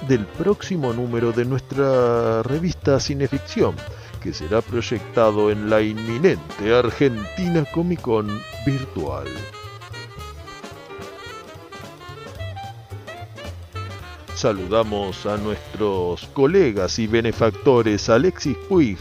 del 0.08 0.26
próximo 0.26 0.93
número 0.93 1.32
de 1.32 1.46
nuestra 1.46 2.43
revista 2.43 3.00
Cineficción 3.00 3.76
que 4.19 4.34
será 4.34 4.62
proyectado 4.62 5.51
en 5.51 5.69
la 5.69 5.82
inminente 5.82 6.75
Argentina 6.75 7.65
Comic 7.73 8.01
Con 8.01 8.27
virtual. 8.65 9.27
Saludamos 14.36 15.25
a 15.25 15.38
nuestros 15.38 16.25
colegas 16.27 16.97
y 16.99 17.08
benefactores 17.08 18.10
Alexis 18.10 18.58
Puig, 18.69 18.97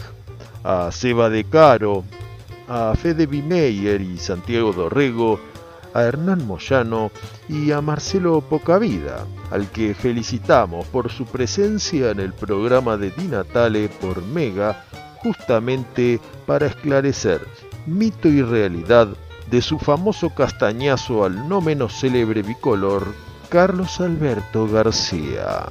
a 0.64 0.90
Seba 0.90 1.30
De 1.30 1.44
Caro, 1.44 2.04
a 2.66 2.94
Fede 2.96 3.26
Bimeyer 3.26 4.00
y 4.00 4.18
Santiago 4.18 4.72
Dorrego, 4.72 5.38
a 5.94 6.02
Hernán 6.02 6.46
Moyano 6.46 7.10
y 7.48 7.70
a 7.70 7.80
Marcelo 7.80 8.40
Pocavida, 8.40 9.26
al 9.50 9.70
que 9.70 9.94
felicitamos 9.94 10.86
por 10.88 11.10
su 11.10 11.24
presencia 11.24 12.10
en 12.10 12.20
el 12.20 12.32
programa 12.34 12.96
de 12.96 13.10
Di 13.10 13.28
Natale 13.28 13.88
por 13.88 14.22
Mega 14.22 14.84
justamente 15.22 16.20
para 16.46 16.66
esclarecer 16.66 17.46
mito 17.86 18.28
y 18.28 18.42
realidad 18.42 19.08
de 19.50 19.62
su 19.62 19.78
famoso 19.78 20.30
castañazo 20.30 21.24
al 21.24 21.48
no 21.48 21.60
menos 21.60 21.98
célebre 21.98 22.42
bicolor 22.42 23.14
Carlos 23.48 24.00
Alberto 24.00 24.68
García. 24.68 25.66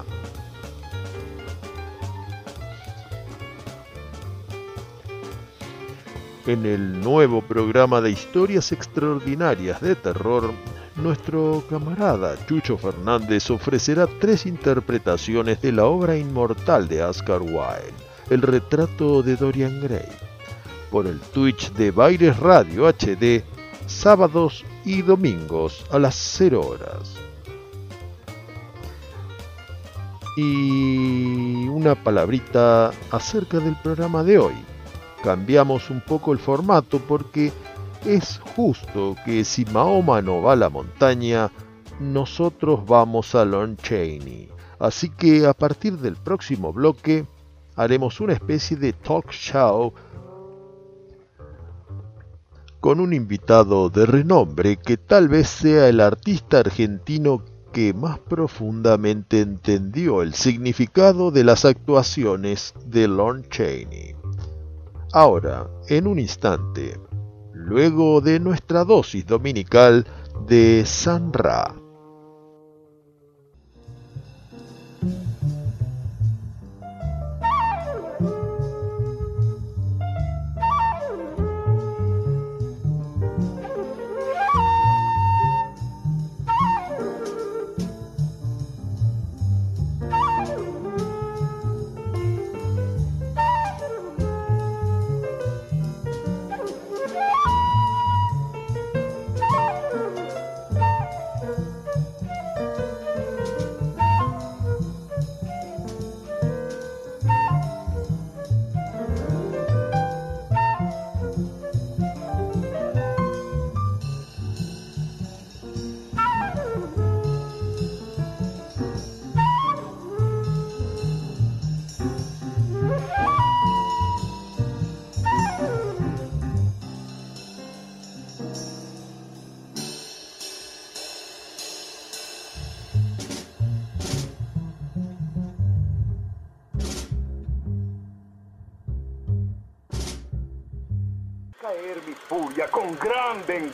En 6.47 6.65
el 6.65 7.01
nuevo 7.01 7.41
programa 7.41 7.99
de 8.01 8.09
historias 8.09 8.71
extraordinarias 8.71 9.81
de 9.81 9.95
terror, 9.95 10.53
nuestro 10.95 11.63
camarada 11.69 12.35
Chucho 12.47 12.77
Fernández 12.77 13.51
ofrecerá 13.51 14.07
tres 14.19 14.45
interpretaciones 14.45 15.61
de 15.61 15.73
la 15.73 15.85
obra 15.85 16.17
inmortal 16.17 16.87
de 16.87 17.03
Oscar 17.03 17.41
Wilde 17.41 18.06
el 18.29 18.41
retrato 18.41 19.23
de 19.23 19.35
Dorian 19.35 19.81
Gray 19.81 20.07
por 20.91 21.07
el 21.07 21.19
Twitch 21.19 21.71
de 21.73 21.91
Baires 21.91 22.37
Radio 22.39 22.87
HD 22.87 23.43
sábados 23.87 24.65
y 24.85 25.01
domingos 25.01 25.85
a 25.91 25.97
las 25.97 26.15
0 26.15 26.61
horas. 26.61 27.15
Y 30.35 31.67
una 31.67 31.95
palabrita 31.95 32.91
acerca 33.09 33.59
del 33.59 33.75
programa 33.81 34.23
de 34.23 34.37
hoy. 34.37 34.53
Cambiamos 35.23 35.89
un 35.89 36.01
poco 36.01 36.31
el 36.31 36.37
formato 36.37 36.99
porque 36.99 37.51
es 38.05 38.39
justo 38.55 39.15
que 39.25 39.43
si 39.43 39.65
Mahoma 39.65 40.21
no 40.21 40.43
va 40.43 40.53
a 40.53 40.57
la 40.57 40.69
montaña, 40.69 41.49
nosotros 41.99 42.85
vamos 42.85 43.33
a 43.33 43.43
Lon 43.45 43.77
Chaney. 43.77 44.49
Así 44.79 45.09
que 45.09 45.47
a 45.47 45.53
partir 45.53 45.97
del 45.97 46.15
próximo 46.15 46.71
bloque 46.71 47.25
haremos 47.77 48.19
una 48.19 48.33
especie 48.33 48.75
de 48.75 48.91
talk 48.91 49.31
show 49.31 49.93
con 52.79 52.99
un 52.99 53.13
invitado 53.13 53.89
de 53.89 54.05
renombre 54.05 54.77
que 54.77 54.97
tal 54.97 55.29
vez 55.29 55.47
sea 55.47 55.87
el 55.87 56.01
artista 56.01 56.59
argentino 56.59 57.43
que 57.71 57.93
más 57.93 58.19
profundamente 58.19 59.41
entendió 59.41 60.21
el 60.21 60.33
significado 60.33 61.31
de 61.31 61.43
las 61.43 61.65
actuaciones 61.65 62.73
de 62.85 63.07
Lon 63.07 63.43
Chaney. 63.49 64.15
Ahora, 65.13 65.67
en 65.87 66.07
un 66.07 66.19
instante, 66.19 66.99
luego 67.53 68.21
de 68.21 68.39
nuestra 68.39 68.83
dosis 68.83 69.25
dominical 69.25 70.05
de 70.47 70.83
San 70.85 71.33
Ra. 71.33 71.75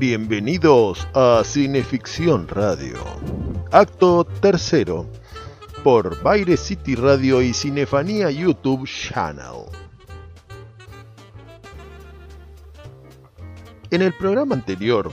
Bienvenidos 0.00 1.06
a 1.12 1.42
Cineficción 1.44 2.48
Radio, 2.48 2.96
acto 3.70 4.24
tercero, 4.24 5.06
por 5.84 6.22
Baire 6.22 6.56
City 6.56 6.94
Radio 6.94 7.42
y 7.42 7.52
Cinefanía 7.52 8.30
YouTube 8.30 8.88
Channel. 8.88 9.66
En 13.90 14.00
el 14.00 14.14
programa 14.14 14.54
anterior, 14.54 15.12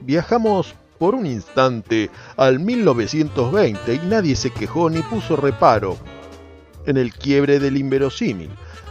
viajamos 0.00 0.74
por 0.98 1.14
un 1.14 1.26
instante 1.26 2.08
al 2.38 2.60
1920 2.60 3.94
y 3.96 3.98
nadie 3.98 4.34
se 4.34 4.48
quejó 4.48 4.88
ni 4.88 5.02
puso 5.02 5.36
reparo 5.36 5.98
en 6.86 6.96
el 6.96 7.12
quiebre 7.12 7.58
del 7.58 7.76
inverosímil. 7.76 8.48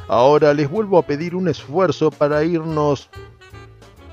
Ahora 0.07 0.53
les 0.53 0.69
vuelvo 0.69 0.99
a 0.99 1.07
pedir 1.07 1.33
un 1.33 1.47
esfuerzo 1.47 2.11
para 2.11 2.43
irnos 2.43 3.09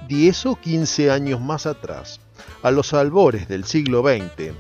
10 0.08 0.46
o 0.46 0.56
15 0.56 1.10
años 1.10 1.40
más 1.40 1.66
atrás, 1.66 2.20
a 2.62 2.70
los 2.70 2.92
albores 2.94 3.48
del 3.48 3.64
siglo 3.64 4.02
XX, 4.02 4.52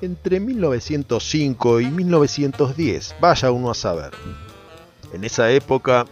entre 0.00 0.40
1905 0.40 1.80
y 1.80 1.86
1910, 1.86 3.16
vaya 3.20 3.50
uno 3.50 3.70
a 3.70 3.74
saber. 3.74 4.12
En 5.12 5.24
esa 5.24 5.50
época, 5.50 6.06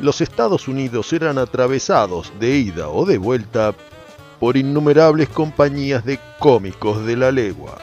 los 0.00 0.20
Estados 0.20 0.68
Unidos 0.68 1.12
eran 1.12 1.38
atravesados 1.38 2.32
de 2.40 2.56
ida 2.56 2.88
o 2.88 3.06
de 3.06 3.18
vuelta 3.18 3.74
por 4.40 4.56
innumerables 4.56 5.28
compañías 5.28 6.04
de 6.04 6.18
cómicos 6.38 7.04
de 7.06 7.16
la 7.16 7.30
legua. 7.30 7.78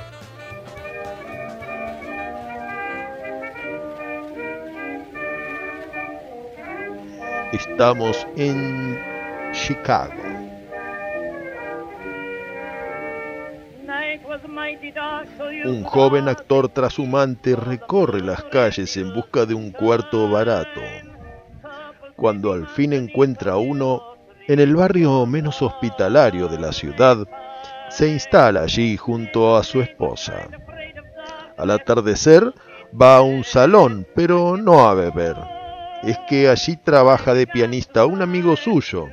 Estamos 7.51 8.27
en 8.37 9.10
Chicago. 9.51 10.13
Un 15.65 15.83
joven 15.83 16.29
actor 16.29 16.69
trashumante 16.69 17.55
recorre 17.55 18.21
las 18.21 18.43
calles 18.45 18.95
en 18.97 19.13
busca 19.13 19.45
de 19.45 19.53
un 19.53 19.71
cuarto 19.71 20.29
barato. 20.29 20.81
Cuando 22.15 22.53
al 22.53 22.67
fin 22.67 22.93
encuentra 22.93 23.57
uno, 23.57 24.01
en 24.47 24.59
el 24.59 24.75
barrio 24.75 25.25
menos 25.25 25.61
hospitalario 25.61 26.47
de 26.47 26.59
la 26.59 26.71
ciudad, 26.71 27.27
se 27.89 28.09
instala 28.09 28.61
allí 28.61 28.95
junto 28.95 29.57
a 29.57 29.63
su 29.63 29.81
esposa. 29.81 30.47
Al 31.57 31.71
atardecer 31.71 32.53
va 32.99 33.17
a 33.17 33.21
un 33.21 33.43
salón, 33.43 34.07
pero 34.15 34.57
no 34.57 34.87
a 34.87 34.93
beber. 34.93 35.35
Es 36.03 36.17
que 36.29 36.49
allí 36.49 36.77
trabaja 36.77 37.33
de 37.33 37.47
pianista 37.47 38.05
un 38.05 38.21
amigo 38.21 38.55
suyo, 38.55 39.07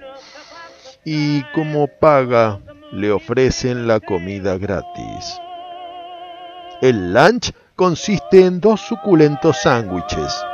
y 1.04 1.42
como 1.52 1.86
paga 1.86 2.60
le 2.92 3.10
ofrecen 3.10 3.86
la 3.86 4.00
comida 4.00 4.58
gratis. 4.58 5.40
El 6.80 7.12
lunch 7.12 7.52
consiste 7.76 8.44
en 8.44 8.60
dos 8.60 8.80
suculentos 8.80 9.58
sándwiches. 9.62 10.44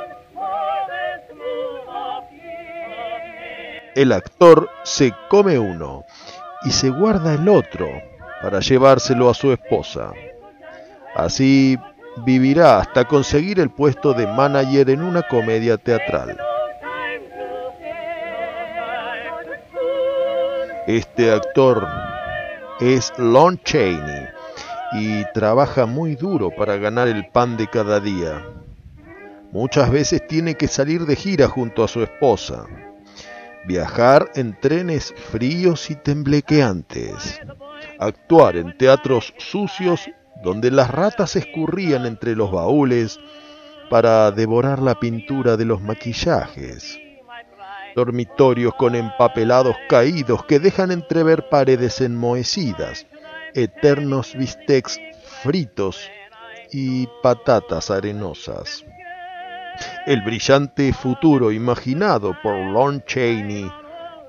El 3.95 4.13
actor 4.13 4.69
se 4.83 5.13
come 5.29 5.59
uno 5.59 6.05
y 6.65 6.71
se 6.71 6.91
guarda 6.91 7.35
el 7.35 7.49
otro 7.49 7.87
para 8.43 8.61
llevárselo 8.61 9.31
a 9.31 9.35
su 9.35 9.53
esposa. 9.53 10.13
Así 11.15 11.79
vivirá 12.25 12.79
hasta 12.79 13.05
conseguir 13.05 13.61
el 13.61 13.71
puesto 13.71 14.13
de 14.15 14.27
manager 14.27 14.91
en 14.91 15.03
una 15.03 15.23
comedia 15.23 15.77
teatral. 15.77 16.37
Este 20.87 21.33
actor 21.33 21.89
es 22.79 23.11
Lon 23.17 23.59
Chaney 23.65 24.29
y 24.93 25.25
trabaja 25.33 25.87
muy 25.87 26.15
duro 26.15 26.51
para 26.51 26.77
ganar 26.77 27.09
el 27.09 27.27
pan 27.29 27.57
de 27.57 27.69
cada 27.69 28.01
día. 28.01 28.45
Muchas 29.51 29.91
veces 29.91 30.27
tiene 30.27 30.57
que 30.57 30.69
salir 30.69 31.07
de 31.07 31.17
gira 31.17 31.49
junto 31.49 31.85
a 31.85 31.89
su 31.89 32.03
esposa, 32.03 32.67
viajar 33.67 34.31
en 34.35 34.61
trenes 34.61 35.15
fríos 35.31 35.91
y 35.91 35.95
temblequeantes, 35.95 37.41
actuar 37.99 38.57
en 38.57 38.77
teatros 38.77 39.33
sucios 39.39 40.11
donde 40.43 40.71
las 40.71 40.91
ratas 40.91 41.35
escurrían 41.35 42.05
entre 42.05 42.37
los 42.37 42.53
baúles 42.53 43.19
para 43.89 44.31
devorar 44.33 44.83
la 44.83 45.01
pintura 45.01 45.57
de 45.57 45.65
los 45.65 45.81
maquillajes 45.81 47.01
dormitorios 47.95 48.75
con 48.75 48.95
empapelados 48.95 49.77
caídos 49.89 50.45
que 50.45 50.59
dejan 50.59 50.91
entrever 50.91 51.49
paredes 51.49 52.01
enmohecidas, 52.01 53.07
eternos 53.55 54.35
bistecs 54.35 55.01
fritos 55.43 56.11
y 56.73 57.07
patatas 57.23 57.91
arenosas. 57.91 58.85
El 60.07 60.23
brillante 60.23 60.93
futuro 60.93 61.51
imaginado 61.51 62.37
por 62.43 62.57
Lon 62.57 63.03
Chaney 63.05 63.71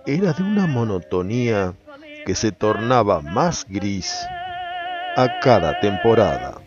era 0.06 0.34
de 0.34 0.44
una 0.44 0.68
monotonía 0.68 1.74
que 2.26 2.36
se 2.36 2.52
tornaba 2.52 3.22
más 3.22 3.66
gris 3.70 4.14
a 5.16 5.40
cada 5.42 5.80
temporada. 5.80 6.65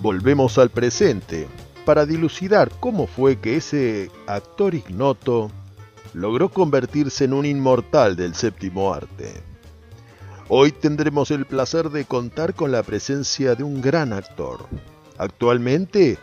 Volvemos 0.00 0.56
al 0.56 0.70
presente 0.70 1.46
para 1.84 2.06
dilucidar 2.06 2.70
cómo 2.80 3.06
fue 3.06 3.38
que 3.38 3.56
ese 3.56 4.10
actor 4.26 4.74
ignoto 4.74 5.50
logró 6.14 6.48
convertirse 6.48 7.24
en 7.24 7.34
un 7.34 7.44
inmortal 7.44 8.16
del 8.16 8.34
séptimo 8.34 8.94
arte. 8.94 9.34
Hoy 10.48 10.72
tendremos 10.72 11.30
el 11.30 11.44
placer 11.44 11.90
de 11.90 12.06
contar 12.06 12.54
con 12.54 12.72
la 12.72 12.82
presencia 12.82 13.54
de 13.54 13.62
un 13.62 13.82
gran 13.82 14.14
actor. 14.14 14.66
Actualmente 15.18 16.16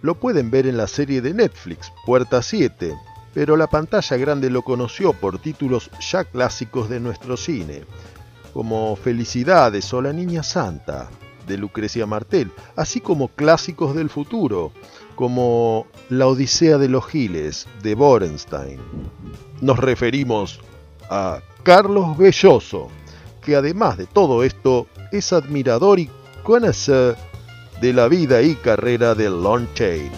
lo 0.00 0.18
pueden 0.18 0.50
ver 0.50 0.66
en 0.66 0.78
la 0.78 0.86
serie 0.86 1.20
de 1.20 1.34
Netflix, 1.34 1.92
Puerta 2.06 2.40
7, 2.40 2.94
pero 3.34 3.58
la 3.58 3.66
pantalla 3.66 4.16
grande 4.16 4.48
lo 4.48 4.62
conoció 4.62 5.12
por 5.12 5.38
títulos 5.38 5.90
ya 6.00 6.24
clásicos 6.24 6.88
de 6.88 6.98
nuestro 6.98 7.36
cine, 7.36 7.84
como 8.54 8.96
Felicidades 8.96 9.92
o 9.92 10.00
La 10.00 10.14
Niña 10.14 10.42
Santa, 10.42 11.10
de 11.48 11.58
Lucrecia 11.58 12.06
Martel, 12.06 12.52
así 12.76 13.00
como 13.00 13.28
clásicos 13.28 13.94
del 13.94 14.10
futuro, 14.10 14.72
como 15.16 15.86
La 16.08 16.26
Odisea 16.28 16.78
de 16.78 16.88
los 16.88 17.06
Giles, 17.06 17.66
de 17.82 17.94
Borenstein. 17.94 18.78
Nos 19.60 19.78
referimos 19.78 20.60
a 21.10 21.40
Carlos 21.64 22.16
Belloso, 22.16 22.88
que 23.42 23.56
además 23.56 23.98
de 23.98 24.06
todo 24.06 24.44
esto 24.44 24.86
es 25.10 25.32
admirador 25.32 25.98
y 25.98 26.10
conocedor 26.44 27.16
de 27.80 27.92
la 27.92 28.08
vida 28.08 28.42
y 28.42 28.54
carrera 28.54 29.14
de 29.14 29.30
Lon 29.30 29.68
Chaney. 29.74 30.10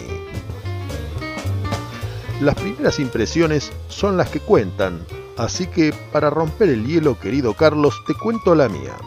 Las 2.41 2.55
primeras 2.55 2.99
impresiones 2.99 3.71
son 3.87 4.17
las 4.17 4.29
que 4.29 4.39
cuentan, 4.39 5.05
así 5.37 5.67
que 5.67 5.93
para 6.11 6.29
romper 6.31 6.69
el 6.69 6.87
hielo, 6.87 7.19
querido 7.19 7.53
Carlos, 7.53 8.01
te 8.07 8.15
cuento 8.15 8.55
la 8.55 8.67
mía. 8.67 8.97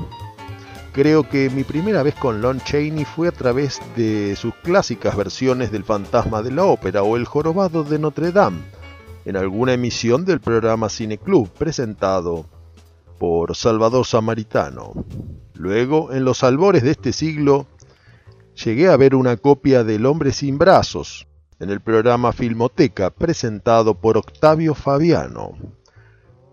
Creo 0.94 1.28
que 1.28 1.50
mi 1.50 1.64
primera 1.64 2.04
vez 2.04 2.14
con 2.14 2.40
Lon 2.40 2.60
Chaney 2.60 3.04
fue 3.04 3.26
a 3.26 3.32
través 3.32 3.80
de 3.96 4.36
sus 4.36 4.54
clásicas 4.62 5.16
versiones 5.16 5.72
del 5.72 5.82
Fantasma 5.82 6.40
de 6.40 6.52
la 6.52 6.66
Ópera 6.66 7.02
o 7.02 7.16
El 7.16 7.24
Jorobado 7.24 7.82
de 7.82 7.98
Notre 7.98 8.30
Dame, 8.30 8.60
en 9.24 9.36
alguna 9.36 9.72
emisión 9.72 10.24
del 10.24 10.38
programa 10.38 10.88
Cine 10.88 11.18
Club 11.18 11.50
presentado 11.50 12.46
por 13.18 13.56
Salvador 13.56 14.06
Samaritano. 14.06 14.92
Luego, 15.54 16.12
en 16.12 16.24
los 16.24 16.44
albores 16.44 16.84
de 16.84 16.92
este 16.92 17.12
siglo, 17.12 17.66
llegué 18.64 18.86
a 18.86 18.96
ver 18.96 19.16
una 19.16 19.36
copia 19.36 19.82
del 19.82 20.06
Hombre 20.06 20.30
sin 20.30 20.58
brazos 20.58 21.26
en 21.58 21.70
el 21.70 21.80
programa 21.80 22.32
Filmoteca 22.32 23.10
presentado 23.10 23.96
por 23.96 24.16
Octavio 24.16 24.76
Fabiano. 24.76 25.58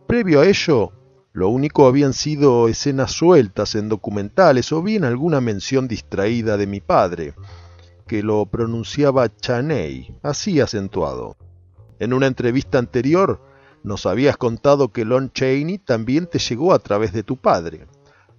Previo 0.07 0.41
a 0.41 0.47
ello, 0.47 0.93
lo 1.33 1.47
único 1.47 1.87
habían 1.87 2.13
sido 2.13 2.67
escenas 2.67 3.11
sueltas 3.11 3.75
en 3.75 3.87
documentales 3.87 4.71
o 4.73 4.83
bien 4.83 5.05
alguna 5.05 5.39
mención 5.39 5.87
distraída 5.87 6.57
de 6.57 6.67
mi 6.67 6.81
padre, 6.81 7.33
que 8.05 8.21
lo 8.21 8.45
pronunciaba 8.47 9.33
Chaney, 9.33 10.13
así 10.23 10.59
acentuado. 10.59 11.37
En 11.99 12.13
una 12.13 12.27
entrevista 12.27 12.79
anterior 12.79 13.41
nos 13.83 14.05
habías 14.05 14.35
contado 14.35 14.91
que 14.91 15.05
Lon 15.05 15.31
Chaney 15.31 15.77
también 15.77 16.27
te 16.27 16.37
llegó 16.39 16.73
a 16.73 16.79
través 16.79 17.13
de 17.13 17.23
tu 17.23 17.37
padre. 17.37 17.87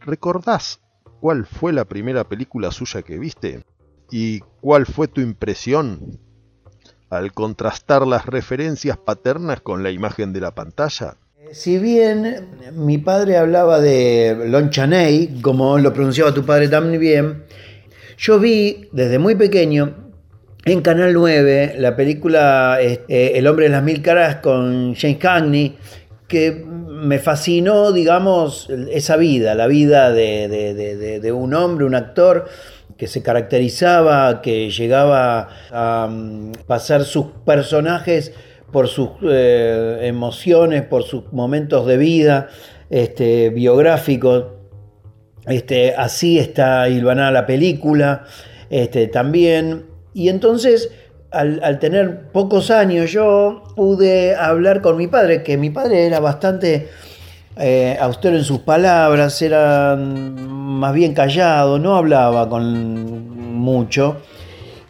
¿Recordás 0.00 0.81
cuál 1.20 1.46
fue 1.46 1.72
la 1.72 1.87
primera 1.87 2.28
película 2.28 2.70
suya 2.70 3.00
que 3.02 3.18
viste? 3.18 3.64
¿Y 4.11 4.40
cuál 4.61 4.85
fue 4.85 5.09
tu 5.09 5.22
impresión 5.22 6.20
al 7.09 7.33
contrastar 7.33 8.07
las 8.07 8.26
referencias 8.26 8.98
paternas 8.98 9.62
con 9.62 9.83
la 9.83 9.90
imagen 9.90 10.35
de 10.35 10.40
la 10.40 10.55
pantalla? 10.55 11.16
Si 11.50 11.76
bien 11.78 12.46
mi 12.72 12.98
padre 12.98 13.37
hablaba 13.37 13.81
de 13.81 14.44
Lon 14.46 14.70
Chaney, 14.70 15.40
como 15.42 15.76
lo 15.76 15.92
pronunciaba 15.92 16.33
tu 16.33 16.46
padre 16.46 16.68
también, 16.68 17.42
yo 18.16 18.38
vi 18.38 18.88
desde 18.92 19.18
muy 19.18 19.35
pequeño 19.35 19.94
en 20.64 20.81
Canal 20.81 21.12
9 21.12 21.74
la 21.78 21.96
película 21.96 22.78
este, 22.81 23.37
El 23.37 23.46
hombre 23.48 23.66
de 23.66 23.72
las 23.72 23.83
mil 23.83 24.00
caras 24.00 24.37
con 24.37 24.94
James 24.94 25.18
Cagney, 25.18 25.76
que 26.28 26.64
me 26.64 27.18
fascinó, 27.18 27.92
digamos, 27.92 28.70
esa 28.90 29.16
vida, 29.16 29.55
la 29.55 29.66
vida 29.66 30.12
de, 30.12 31.33
un 31.35 31.55
hombre, 31.55 31.85
un 31.85 31.94
actor 31.94 32.46
que 32.96 33.09
se 33.09 33.22
caracterizaba, 33.22 34.40
que 34.40 34.70
llegaba 34.70 35.48
a 35.70 36.09
mm, 36.09 36.52
pasar 36.66 37.05
sus 37.05 37.26
personajes 37.44 38.33
por 38.73 38.89
sus 38.89 39.11
eh, 39.23 40.01
emociones, 40.03 40.83
por 40.83 41.05
sus 41.05 41.33
momentos 41.33 41.87
de 41.87 41.97
vida 41.97 42.49
este, 42.91 43.51
biográficos. 43.51 44.45
Este, 45.47 45.95
así 45.95 46.39
está 46.39 46.89
hilvanada 46.89 47.31
la 47.31 47.47
película 47.47 48.25
este, 48.71 49.09
también. 49.09 49.87
Y 50.15 50.29
entonces, 50.29 50.91
al, 51.31 51.79
tener 51.79 52.31
pocos 52.33 52.71
años, 52.71 53.11
yo 53.11 53.63
pude 53.77 54.35
hablar 54.35 54.83
con 54.83 54.97
mi 54.97 55.07
padre, 55.07 55.43
que 55.43 55.57
mi 55.57 55.71
padre 55.71 56.07
era 56.07 56.21
bastante 56.21 56.89
eh, 57.57 57.97
austero 58.01 58.37
en 58.37 58.45
sus 58.45 58.61
palabras, 58.61 59.41
era 59.43 59.97
más 59.97 60.95
bien 60.95 61.15
callado, 61.15 61.79
no 61.79 61.97
hablaba 61.97 62.49
con 62.49 63.55
mucho. 63.55 64.19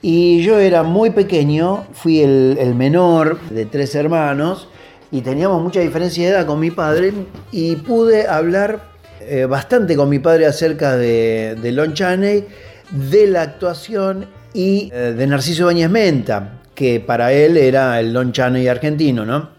Y 0.04 0.42
yo 0.42 0.58
era 0.58 0.82
muy 0.82 1.10
pequeño, 1.10 1.86
fui 1.92 2.20
el, 2.22 2.74
menor 2.74 3.40
de 3.50 3.66
tres 3.66 3.94
hermanos 3.94 4.68
y 5.12 5.20
teníamos 5.20 5.62
mucha 5.62 5.78
diferencia 5.78 6.24
de 6.24 6.34
edad 6.34 6.46
con 6.46 6.58
mi 6.58 6.72
padre 6.72 7.12
y 7.52 7.76
pude 7.76 8.26
hablar 8.26 8.90
eh, 9.20 9.44
bastante 9.44 9.94
con 9.94 10.08
mi 10.08 10.18
padre 10.18 10.46
acerca 10.46 10.96
de, 10.96 11.56
Lon 11.72 11.94
Chaney, 11.94 12.48
de 12.90 13.28
la 13.28 13.42
actuación 13.42 14.26
y 14.52 14.90
eh, 14.92 15.14
de 15.16 15.26
Narciso 15.28 15.66
Bañez 15.66 15.88
Menta, 15.88 16.62
que 16.74 16.98
para 16.98 17.32
él 17.32 17.56
era 17.56 18.00
el 18.00 18.12
Lon 18.12 18.32
Chaney 18.32 18.66
argentino, 18.66 19.24
¿no? 19.24 19.50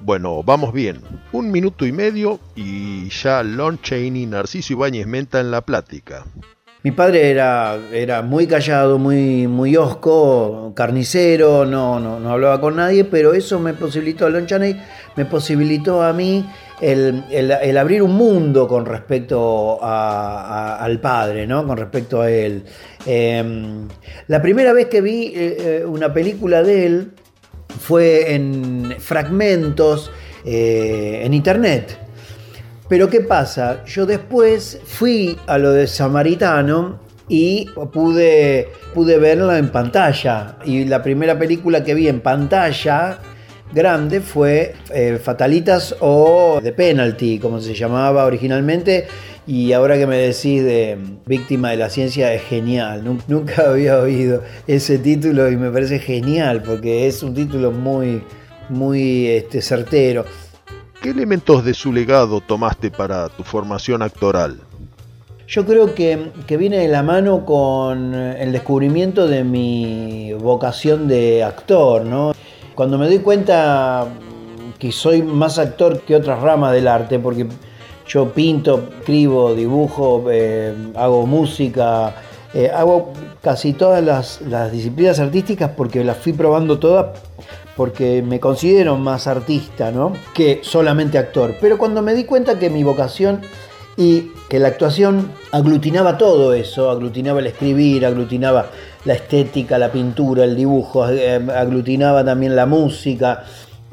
Bueno, 0.00 0.42
vamos 0.42 0.72
bien. 0.72 1.02
Un 1.30 1.52
minuto 1.52 1.86
y 1.86 1.92
medio 1.92 2.40
y 2.56 3.08
ya 3.10 3.44
Lon 3.44 3.80
Chaney, 3.80 4.26
Narciso 4.26 4.72
Ibáñez 4.72 5.06
Menta 5.06 5.38
en 5.38 5.52
la 5.52 5.60
plática. 5.60 6.24
Mi 6.84 6.90
padre 6.90 7.30
era, 7.30 7.78
era 7.94 8.20
muy 8.20 8.46
callado, 8.46 8.98
muy, 8.98 9.48
muy 9.48 9.74
osco, 9.74 10.74
carnicero, 10.76 11.64
no, 11.64 11.98
no, 11.98 12.30
hablaba 12.30 12.60
con 12.60 12.76
nadie, 12.76 13.06
pero 13.06 13.32
eso 13.32 13.58
me 13.58 13.72
posibilitó, 13.72 14.28
Lon 14.28 14.44
Chaney 14.44 14.78
me 15.16 15.24
posibilitó 15.24 16.02
a 16.02 16.12
mí 16.12 16.44
el, 16.82 17.78
abrir 17.78 18.02
un 18.02 18.12
mundo 18.12 18.68
con 18.68 18.84
respecto 18.84 19.78
al 19.82 21.00
padre, 21.00 21.46
¿no? 21.46 21.66
con 21.66 21.78
respecto 21.78 22.20
a 22.20 22.30
él. 22.30 22.64
Em, 23.06 23.88
la 24.26 24.42
primera 24.42 24.74
vez 24.74 24.88
que 24.88 25.00
vi 25.00 25.32
eh, 25.34 25.56
eh, 25.58 25.84
una 25.86 26.12
película 26.12 26.62
de 26.62 26.84
él 26.84 27.12
fue 27.80 28.34
en 28.34 28.94
fragmentos 28.98 30.10
eh, 30.44 31.22
en 31.24 31.32
internet. 31.32 32.03
Pero 32.88 33.08
¿qué 33.08 33.20
pasa? 33.20 33.82
Yo 33.86 34.04
después 34.04 34.78
fui 34.84 35.38
a 35.46 35.56
lo 35.56 35.72
de 35.72 35.86
Samaritano 35.86 37.00
y 37.28 37.66
pude, 37.92 38.68
pude 38.92 39.18
verla 39.18 39.58
en 39.58 39.70
pantalla. 39.70 40.56
Y 40.64 40.84
la 40.84 41.02
primera 41.02 41.38
película 41.38 41.82
que 41.82 41.94
vi 41.94 42.08
en 42.08 42.20
pantalla 42.20 43.18
grande 43.72 44.20
fue 44.20 44.74
eh, 44.92 45.18
Fatalitas 45.22 45.96
o 46.00 46.60
The 46.62 46.72
Penalty, 46.72 47.38
como 47.38 47.60
se 47.60 47.74
llamaba 47.74 48.26
originalmente. 48.26 49.06
Y 49.46 49.72
ahora 49.72 49.96
que 49.96 50.06
me 50.06 50.16
decís 50.16 50.62
de 50.62 50.98
Víctima 51.26 51.70
de 51.70 51.76
la 51.76 51.88
Ciencia 51.88 52.32
es 52.34 52.42
genial. 52.42 53.02
Nunca 53.28 53.70
había 53.70 53.98
oído 53.98 54.42
ese 54.66 54.98
título 54.98 55.50
y 55.50 55.56
me 55.56 55.70
parece 55.70 55.98
genial 55.98 56.62
porque 56.62 57.06
es 57.06 57.22
un 57.22 57.34
título 57.34 57.70
muy, 57.70 58.22
muy 58.68 59.26
este, 59.28 59.62
certero. 59.62 60.24
¿Qué 61.04 61.10
elementos 61.10 61.62
de 61.66 61.74
su 61.74 61.92
legado 61.92 62.40
tomaste 62.40 62.90
para 62.90 63.28
tu 63.28 63.42
formación 63.42 64.00
actoral? 64.00 64.60
Yo 65.46 65.66
creo 65.66 65.94
que, 65.94 66.30
viene 66.56 66.78
de 66.78 66.88
la 66.88 67.02
mano 67.02 67.44
con 67.44 68.14
el 68.14 68.52
descubrimiento 68.52 69.28
de 69.28 69.44
mi 69.44 70.32
vocación 70.32 71.06
de 71.06 71.44
actor, 71.44 72.06
¿no? 72.06 72.32
Cuando 72.74 72.96
me 72.96 73.04
doy 73.04 73.18
cuenta 73.18 74.06
que 74.78 74.92
soy 74.92 75.20
más 75.22 75.58
actor 75.58 76.00
que 76.00 76.16
otras 76.16 76.40
ramas 76.40 76.72
del 76.72 76.88
arte, 76.88 77.18
porque 77.18 77.48
yo 78.08 78.32
pinto, 78.32 78.88
escribo, 79.00 79.54
dibujo, 79.54 80.24
eh, 80.30 80.74
hago 80.94 81.26
música, 81.26 82.14
eh, 82.54 82.70
hago 82.74 83.12
casi 83.42 83.74
todas 83.74 84.02
las, 84.02 84.72
disciplinas 84.72 85.20
artísticas 85.20 85.72
porque 85.76 86.02
las 86.02 86.16
fui 86.16 86.32
probando 86.32 86.78
todas 86.78 87.18
porque 87.76 88.22
me 88.22 88.40
considero 88.40 88.96
más 88.96 89.26
artista, 89.26 89.90
¿no? 89.90 90.12
Que 90.34 90.60
solamente 90.62 91.18
actor. 91.18 91.54
Pero 91.60 91.78
cuando 91.78 92.02
me 92.02 92.14
di 92.14 92.24
cuenta 92.24 92.58
que 92.58 92.70
mi 92.70 92.82
vocación 92.84 93.40
y 93.96 94.32
que 94.48 94.58
la 94.58 94.68
actuación 94.68 95.30
aglutinaba 95.52 96.18
todo 96.18 96.52
eso, 96.52 96.90
aglutinaba 96.90 97.40
el 97.40 97.46
escribir, 97.46 98.04
aglutinaba 98.04 98.70
la 99.04 99.14
estética, 99.14 99.78
la 99.78 99.90
pintura, 99.90 100.44
el 100.44 100.56
dibujo, 100.56 101.08
eh, 101.08 101.40
aglutinaba 101.54 102.24
también 102.24 102.56
la 102.56 102.66
música. 102.66 103.44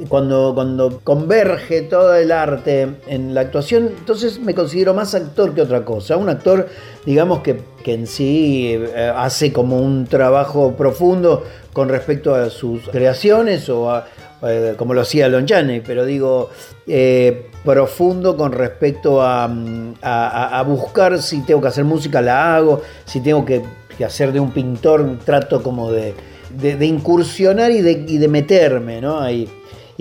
Cuando, 0.07 0.53
cuando 0.55 0.99
converge 1.03 1.83
todo 1.83 2.15
el 2.15 2.31
arte 2.31 2.95
en 3.05 3.35
la 3.35 3.41
actuación, 3.41 3.91
entonces 3.99 4.39
me 4.39 4.55
considero 4.55 4.95
más 4.95 5.13
actor 5.13 5.53
que 5.53 5.61
otra 5.61 5.85
cosa. 5.85 6.17
Un 6.17 6.29
actor, 6.29 6.67
digamos, 7.05 7.41
que, 7.41 7.61
que 7.83 7.93
en 7.93 8.07
sí 8.07 8.73
eh, 8.73 9.13
hace 9.15 9.53
como 9.53 9.79
un 9.79 10.07
trabajo 10.07 10.73
profundo 10.75 11.43
con 11.71 11.89
respecto 11.89 12.33
a 12.33 12.49
sus 12.49 12.89
creaciones 12.89 13.69
o 13.69 14.01
eh, 14.43 14.73
como 14.75 14.95
lo 14.95 15.01
hacía 15.01 15.27
Lon 15.27 15.45
Chaney, 15.45 15.81
pero 15.85 16.03
digo 16.03 16.49
eh, 16.87 17.47
profundo 17.63 18.35
con 18.35 18.51
respecto 18.51 19.21
a, 19.21 19.47
buscar 20.65 21.21
si 21.21 21.41
tengo 21.41 21.61
que 21.61 21.67
hacer 21.67 21.83
música, 21.83 22.21
la 22.21 22.55
hago, 22.55 22.81
si 23.05 23.21
tengo 23.21 23.45
que, 23.45 23.61
hacer 24.03 24.31
de 24.31 24.39
un 24.39 24.49
pintor, 24.49 25.19
trato 25.23 25.61
como 25.61 25.91
de, 25.91 26.15
incursionar 26.81 27.69
y 27.69 27.81
de, 27.81 28.27
meterme, 28.27 28.99
¿no? 28.99 29.19
Ahí. 29.19 29.47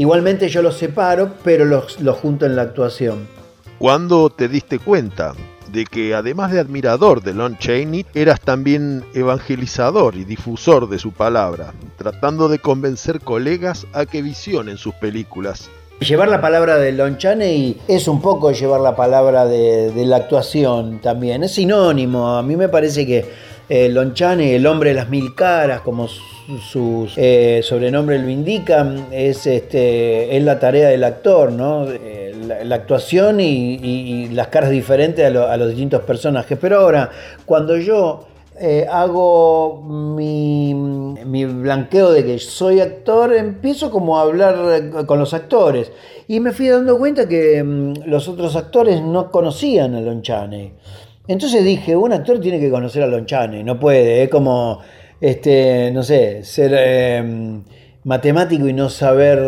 Igualmente 0.01 0.49
yo 0.49 0.63
los 0.63 0.79
separo, 0.79 1.35
pero 1.45 1.67
los, 1.67 2.01
los 2.01 2.17
junto 2.17 2.47
en 2.47 2.57
la 2.57 2.63
actuación. 2.63 3.29
¿Cuándo 3.79 4.31
te 4.31 4.49
diste 4.49 4.79
cuenta 4.79 5.35
de 5.71 5.85
que 5.85 6.15
además 6.15 6.53
de 6.53 6.59
admirador 6.59 7.23
de 7.23 7.35
Lon 7.35 7.59
Chaney, 7.59 8.07
eras 8.15 8.41
también 8.41 9.05
evangelizador 9.13 10.17
y 10.17 10.25
difusor 10.25 10.89
de 10.89 10.99
su 10.99 11.13
palabra, 11.13 11.75
tratando 11.99 12.49
de 12.49 12.61
convencer 12.61 13.21
colegas 13.21 13.87
a 13.93 14.07
que 14.07 14.23
visionen 14.23 14.79
sus 14.79 14.95
películas. 14.95 15.69
Llevar 16.01 16.31
la 16.31 16.41
palabra 16.41 16.79
de 16.79 16.93
Lon 16.93 17.19
Chaney 17.19 17.83
es 17.87 18.09
un 18.09 18.23
poco 18.23 18.53
llevar 18.53 18.81
la 18.81 18.97
palabra 18.97 19.45
de, 19.45 19.93
la 20.07 20.17
actuación 20.17 21.01
también, 21.01 21.45
es 21.45 21.53
sinónimo, 21.53 22.39
a 22.39 22.43
mí 22.43 22.57
me 22.57 22.71
parece 22.71 23.07
que 23.07 23.27
eh, 23.71 23.89
Lon 23.89 24.15
Chaney, 24.15 24.55
el 24.55 24.67
hombre 24.67 24.91
de 24.91 24.97
las 24.97 25.09
mil 25.09 25.33
caras, 25.35 25.81
como 25.83 26.09
su 26.09 27.09
eh, 27.17 27.61
sobrenombre 27.63 28.19
lo 28.19 28.29
indica, 28.29 28.85
es, 29.13 29.47
este, 29.47 30.37
es 30.37 30.43
la 30.43 30.59
tarea 30.59 30.89
del 30.89 31.05
actor, 31.05 31.53
¿no? 31.53 31.87
Eh, 31.89 32.35
la, 32.65 32.75
actuación 32.75 33.39
y, 33.39 34.29
las 34.31 34.49
caras 34.49 34.71
diferentes 34.71 35.25
a, 35.25 35.57
los 35.57 35.69
distintos 35.69 36.03
personajes. 36.03 36.59
Pero 36.61 36.81
ahora, 36.81 37.11
cuando 37.47 37.77
yo 37.77 38.27
eh, 38.59 38.89
hago 38.91 39.83
mi, 39.85 40.75
blanqueo 41.45 42.11
de 42.11 42.25
que 42.25 42.39
soy 42.41 42.81
actor, 42.81 43.33
empiezo 43.35 43.93
como 43.93 44.19
a 44.19 44.23
hablar 44.23 45.07
con 45.07 45.21
los 45.21 45.33
actores. 45.33 45.93
Y 46.27 46.41
me 46.41 46.51
fui 46.51 46.67
dando 46.67 46.99
cuenta 46.99 47.29
que 47.29 47.63
mm, 47.63 48.07
los 48.07 48.27
otros 48.27 48.57
actores 48.57 49.01
no 49.01 49.31
conocían 49.31 49.95
a 49.95 50.01
Lon 50.01 50.23
Chaney. 50.23 50.73
Entonces 51.31 51.65
dije, 51.65 51.95
un 51.95 52.13
actor 52.13 52.41
tiene 52.41 52.59
que 52.59 52.69
conocer 52.69 53.05
a 53.05 53.07
Lon 53.07 53.25
Chaney, 53.25 53.63
no 53.63 53.79
puede, 53.79 54.25
es 54.25 54.29
como, 54.29 54.81
este, 55.21 55.93
no 55.93 56.03
sé, 56.03 56.43
ser... 56.43 56.73
Eh, 56.77 57.61
matemático 58.03 58.67
y 58.67 58.73
no 58.73 58.89
saber 58.89 59.39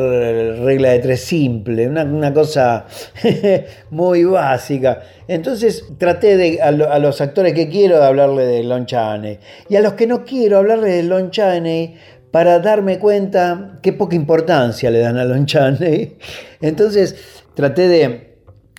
regla 0.60 0.90
de 0.90 0.98
tres 0.98 1.24
simple, 1.24 1.88
una, 1.88 2.34
cosa 2.34 2.84
muy 3.90 4.24
básica. 4.24 5.00
Entonces 5.26 5.86
traté 5.98 6.36
de, 6.36 6.60
a, 6.60 6.70
los 6.70 7.20
actores 7.20 7.54
que 7.54 7.68
quiero 7.68 8.02
hablarle 8.02 8.44
de 8.44 8.62
Lon 8.62 8.84
Chaney 8.84 9.38
y 9.70 9.76
a 9.76 9.80
los 9.80 9.94
que 9.94 10.06
no 10.06 10.24
quiero 10.24 10.58
hablarle 10.58 10.90
de 10.90 11.02
Lon 11.02 11.30
Chaney 11.30 11.96
para 12.30 12.58
darme 12.58 12.98
cuenta 12.98 13.78
qué 13.82 13.94
poca 13.94 14.14
importancia 14.14 14.90
le 14.90 14.98
dan 14.98 15.16
a 15.16 15.24
Lon 15.24 15.46
Chaney. 15.46 16.18
Entonces 16.60 17.16
traté 17.54 17.88
de, 17.88 18.31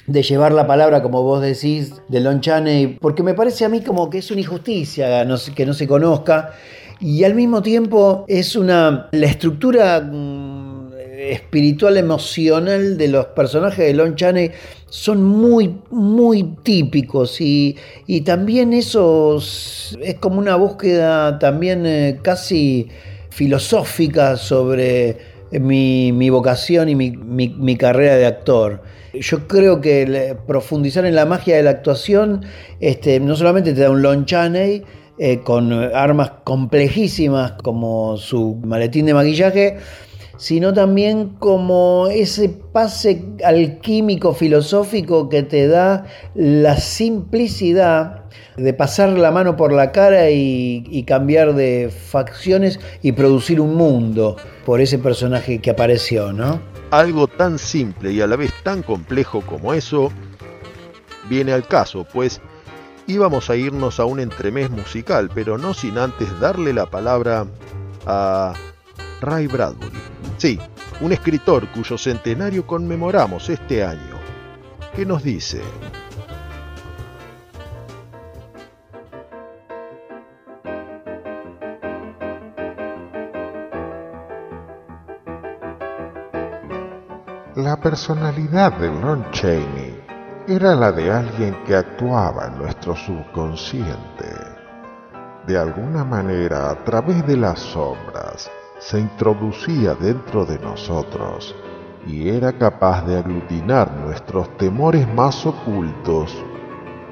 de 0.07 0.21
llevar 0.21 0.51
la 0.51 0.67
palabra, 0.67 1.01
como 1.01 1.23
vos 1.23 1.41
decís, 1.41 1.93
de 2.09 2.19
Lon 2.19 2.41
Chaney, 2.41 2.97
porque 2.99 3.23
me 3.23 3.33
parece 3.33 3.65
a 3.65 3.69
mí 3.69 3.81
como 3.81 4.09
que 4.09 4.19
es 4.19 4.31
una 4.31 4.41
injusticia 4.41 5.25
que 5.55 5.65
no 5.65 5.73
se 5.73 5.87
conozca 5.87 6.53
y 6.99 7.23
al 7.25 7.35
mismo 7.35 7.61
tiempo 7.61 8.23
es 8.27 8.55
una. 8.55 9.09
La 9.11 9.27
estructura 9.27 9.99
mm, 9.99 10.93
espiritual, 11.31 11.97
emocional 11.97 12.97
de 12.97 13.07
los 13.09 13.25
personajes 13.27 13.85
de 13.85 13.93
Lon 13.93 14.15
Chaney 14.15 14.51
son 14.89 15.23
muy, 15.23 15.79
muy 15.89 16.55
típicos 16.63 17.41
y, 17.41 17.75
también 18.25 18.73
eso 18.73 19.37
es 19.37 20.15
como 20.19 20.39
una 20.39 20.55
búsqueda 20.55 21.39
también 21.39 21.85
eh, 21.85 22.19
casi 22.21 22.87
filosófica 23.29 24.37
sobre 24.37 25.32
mi, 25.59 26.29
vocación 26.29 26.89
y 26.89 26.95
mi, 26.95 27.77
carrera 27.77 28.15
de 28.15 28.25
actor. 28.25 28.81
Yo 29.13 29.47
creo 29.47 29.81
que 29.81 30.35
profundizar 30.47 31.05
en 31.05 31.15
la 31.15 31.25
magia 31.25 31.55
de 31.55 31.63
la 31.63 31.69
actuación 31.69 32.45
este, 32.79 33.19
no 33.19 33.35
solamente 33.35 33.73
te 33.73 33.81
da 33.81 33.91
un 33.91 34.01
Lon 34.01 34.25
Chaney, 34.25 34.83
eh, 35.19 35.41
con 35.43 35.71
armas 35.71 36.31
complejísimas 36.43 37.51
como 37.63 38.17
su 38.17 38.59
maletín 38.65 39.05
de 39.05 39.13
maquillaje, 39.13 39.77
sino 40.37 40.73
también 40.73 41.29
como 41.39 42.07
ese 42.11 42.49
pase 42.49 43.25
alquímico 43.43 44.33
filosófico 44.33 45.29
que 45.29 45.43
te 45.43 45.67
da 45.67 46.05
la 46.35 46.77
simplicidad 46.77 48.23
de 48.57 48.73
pasar 48.73 49.09
la 49.09 49.31
mano 49.31 49.55
por 49.55 49.71
la 49.71 49.91
cara 49.91 50.29
y, 50.29 51.03
cambiar 51.07 51.53
de 51.53 51.91
facciones 51.91 52.79
y 53.01 53.11
producir 53.11 53.59
un 53.59 53.75
mundo 53.75 54.37
por 54.65 54.79
ese 54.79 54.97
personaje 54.99 55.59
que 55.59 55.69
apareció, 55.69 56.31
¿no? 56.31 56.61
Algo 56.91 57.27
tan 57.27 57.57
simple 57.59 58.11
y 58.11 58.21
a 58.21 58.27
la 58.27 58.35
vez 58.35 58.51
tan 58.63 58.83
complejo 58.83 59.41
como 59.41 59.73
eso 59.73 60.11
viene 61.29 61.51
al 61.51 61.67
caso, 61.67 62.05
pues 62.11 62.41
íbamos 63.07 63.49
a 63.49 63.55
irnos 63.55 63.99
a 63.99 64.05
un 64.05 64.19
entremés 64.19 64.69
musical, 64.69 65.29
pero 65.33 65.57
no 65.57 65.73
sin 65.73 65.97
antes 65.97 66.39
darle 66.39 66.73
la 66.73 66.85
palabra 66.85 67.47
a 68.05 68.53
Ray 69.21 69.47
Bradbury. 69.47 70.12
Sí, 70.43 70.59
un 70.99 71.13
escritor 71.13 71.69
cuyo 71.69 71.97
centenario 71.97 72.67
conmemoramos 72.67 73.47
este 73.47 73.81
año. 73.81 74.19
¿Qué 74.93 75.05
nos 75.05 75.23
dice? 75.23 75.61
La 87.55 87.79
personalidad 87.81 88.73
de 88.73 88.87
Lon 88.87 89.31
Chaney 89.31 89.97
era 90.49 90.75
la 90.75 90.91
de 90.91 91.09
alguien 91.09 91.55
que 91.65 91.73
actuaba 91.73 92.47
en 92.47 92.57
nuestro 92.57 92.97
subconsciente. 92.97 94.27
De 95.47 95.57
alguna 95.57 96.03
manera, 96.03 96.69
a 96.69 96.83
través 96.83 97.25
de 97.25 97.37
las 97.37 97.59
sombras, 97.59 98.51
se 98.85 98.99
introducía 98.99 99.95
dentro 99.95 100.45
de 100.45 100.59
nosotros 100.59 101.55
y 102.05 102.27
era 102.27 102.51
capaz 102.51 103.05
de 103.05 103.17
aglutinar 103.17 103.89
nuestros 103.93 104.57
temores 104.57 105.07
más 105.13 105.45
ocultos 105.45 106.35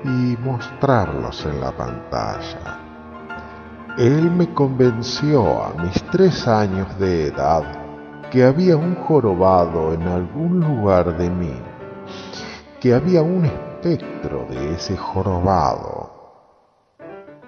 y 0.04 0.36
mostrarlos 0.44 1.46
en 1.46 1.62
la 1.62 1.72
pantalla. 1.72 2.80
Él 3.98 4.30
me 4.32 4.54
convenció 4.54 5.64
a 5.64 5.74
mis 5.82 6.04
tres 6.12 6.46
años 6.46 7.00
de 7.00 7.28
edad 7.28 7.64
que 8.30 8.44
había 8.44 8.76
un 8.76 8.96
jorobado 8.96 9.94
en 9.94 10.02
algún 10.04 10.60
lugar 10.60 11.18
de 11.18 11.30
mí 11.30 11.56
que 12.82 12.94
había 12.94 13.22
un 13.22 13.46
espectro 13.46 14.46
de 14.50 14.74
ese 14.74 14.98
jorobado. 14.98 16.10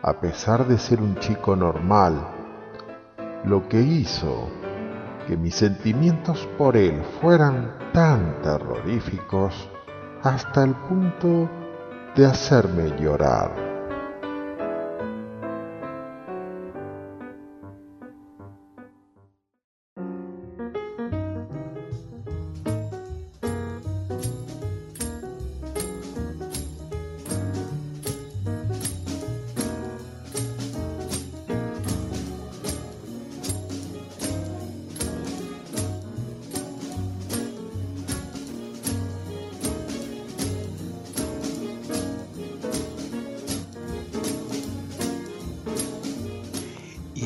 A 0.02 0.14
pesar 0.14 0.66
de 0.66 0.78
ser 0.78 1.02
un 1.02 1.18
chico 1.18 1.56
normal, 1.56 2.33
lo 3.46 3.68
que 3.68 3.82
hizo 3.82 4.50
que 5.28 5.38
mis 5.38 5.56
sentimientos 5.56 6.48
por 6.58 6.76
él 6.76 7.02
fueran 7.22 7.78
tan 7.94 8.42
terroríficos 8.42 9.70
hasta 10.22 10.64
el 10.64 10.74
punto 10.76 11.50
de 12.16 12.26
hacerme 12.26 12.90
llorar. 13.00 13.73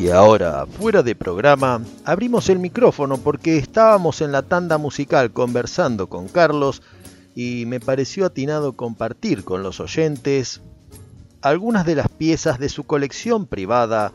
Y 0.08 0.10
ahora, 0.10 0.66
fuera 0.66 1.04
de 1.04 1.16
programa, 1.16 1.82
abrimos 2.06 2.48
el 2.48 2.60
micrófono 2.60 3.18
porque 3.18 3.58
estábamos 3.58 4.22
en 4.22 4.32
la 4.32 4.42
tanda 4.42 4.78
musical 4.78 5.34
conversando 5.34 6.08
con 6.08 6.30
Carlos 6.30 6.82
y 7.36 7.66
me 7.66 7.82
pareció 7.82 8.26
atinado 8.26 8.72
compartir 8.72 9.44
con 9.44 9.64
los 9.64 9.82
oyentes 9.82 10.62
algunas 11.42 11.86
de 11.86 11.96
las 11.96 12.08
piezas 12.08 12.58
de 12.58 12.70
su 12.70 12.86
colección 12.86 13.48
privada 13.48 14.14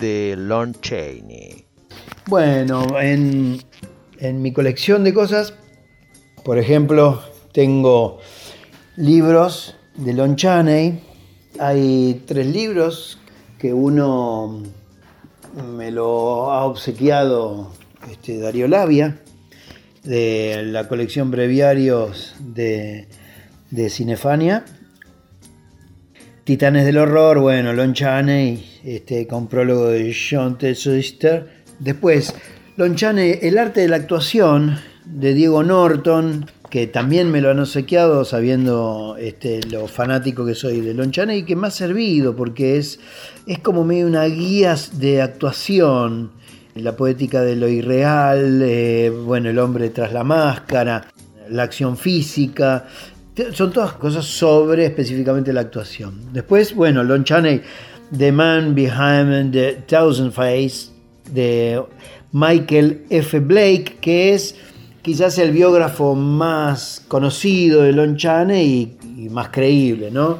de 0.00 0.34
Lon 0.38 0.72
Chaney. 0.80 1.66
Bueno, 2.26 2.98
en, 2.98 3.62
en 4.20 4.40
mi 4.40 4.54
colección 4.54 5.04
de 5.04 5.12
cosas, 5.12 5.52
por 6.42 6.56
ejemplo, 6.56 7.20
tengo 7.52 8.18
libros 8.96 9.76
de 9.94 10.14
Lon 10.14 10.36
Chaney. 10.36 11.02
Hay 11.60 12.22
tres 12.26 12.46
libros 12.46 13.18
que 13.58 13.74
uno 13.74 14.62
me 15.76 15.90
lo 15.90 16.50
ha 16.52 16.64
obsequiado 16.64 17.72
este, 18.10 18.38
Darío 18.38 18.68
Labia, 18.68 19.18
de 20.04 20.62
la 20.64 20.88
colección 20.88 21.30
Breviarios 21.30 22.34
de, 22.38 23.08
de 23.70 23.90
Cinefania. 23.90 24.64
Titanes 26.44 26.86
del 26.86 26.96
Horror, 26.96 27.40
bueno, 27.40 27.72
Lon 27.72 27.92
Chaney, 27.92 28.80
este, 28.84 29.26
con 29.26 29.48
prólogo 29.48 29.88
de 29.88 30.14
John 30.14 30.56
T. 30.56 30.74
Después, 31.78 32.34
Lon 32.76 32.94
Chaney, 32.94 33.38
El 33.42 33.58
arte 33.58 33.82
de 33.82 33.88
la 33.88 33.96
actuación, 33.96 34.78
de 35.04 35.34
Diego 35.34 35.62
Norton, 35.62 36.46
que 36.70 36.86
también 36.86 37.30
me 37.30 37.40
lo 37.40 37.50
han 37.50 37.58
obsequiado 37.60 38.24
sabiendo 38.24 39.16
este, 39.18 39.60
lo 39.70 39.86
fanático 39.88 40.44
que 40.44 40.54
soy 40.54 40.80
de 40.80 40.94
Lon 40.94 41.10
Chaney 41.10 41.38
y 41.38 41.42
que 41.44 41.56
me 41.56 41.68
ha 41.68 41.70
servido 41.70 42.36
porque 42.36 42.76
es, 42.76 43.00
es 43.46 43.58
como 43.60 43.84
medio 43.84 44.06
una 44.06 44.24
guía 44.24 44.76
de 44.92 45.22
actuación, 45.22 46.32
la 46.74 46.96
poética 46.96 47.42
de 47.42 47.56
lo 47.56 47.68
irreal, 47.68 48.60
eh, 48.62 49.10
bueno, 49.10 49.50
el 49.50 49.58
hombre 49.58 49.90
tras 49.90 50.12
la 50.12 50.24
máscara, 50.24 51.08
la 51.48 51.62
acción 51.62 51.96
física, 51.96 52.86
son 53.52 53.72
todas 53.72 53.92
cosas 53.92 54.24
sobre 54.24 54.86
específicamente 54.86 55.52
la 55.52 55.60
actuación. 55.60 56.32
Después, 56.32 56.74
bueno, 56.74 57.02
Lon 57.04 57.24
Chaney, 57.24 57.62
The 58.16 58.32
Man 58.32 58.74
Behind 58.74 59.52
the 59.52 59.84
Thousand 59.86 60.32
Face, 60.32 60.98
de 61.32 61.82
Michael 62.32 63.04
F. 63.10 63.38
Blake, 63.40 63.96
que 64.00 64.34
es 64.34 64.54
quizás 65.02 65.38
el 65.38 65.52
biógrafo 65.52 66.14
más 66.14 67.02
conocido 67.08 67.82
de 67.82 67.92
Lon 67.92 68.16
Chaney 68.16 68.96
y, 69.16 69.28
más 69.28 69.48
creíble, 69.48 70.10
¿no? 70.10 70.38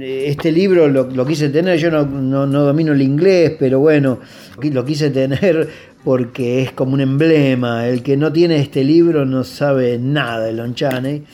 Este 0.00 0.52
libro 0.52 0.88
lo, 0.88 1.26
quise 1.26 1.48
tener, 1.48 1.78
yo 1.78 1.90
no, 1.90 2.46
domino 2.46 2.92
el 2.92 3.02
inglés, 3.02 3.54
pero 3.58 3.80
bueno, 3.80 4.20
lo 4.62 4.84
quise 4.84 5.10
tener 5.10 5.68
porque 6.04 6.62
es 6.62 6.72
como 6.72 6.94
un 6.94 7.00
emblema. 7.00 7.88
El 7.88 8.02
que 8.02 8.16
no 8.16 8.32
tiene 8.32 8.60
este 8.60 8.84
libro 8.84 9.24
no 9.24 9.42
sabe 9.42 9.98
nada 9.98 10.46
de 10.46 10.52
Lon 10.52 10.74
Chaney, 10.74 11.24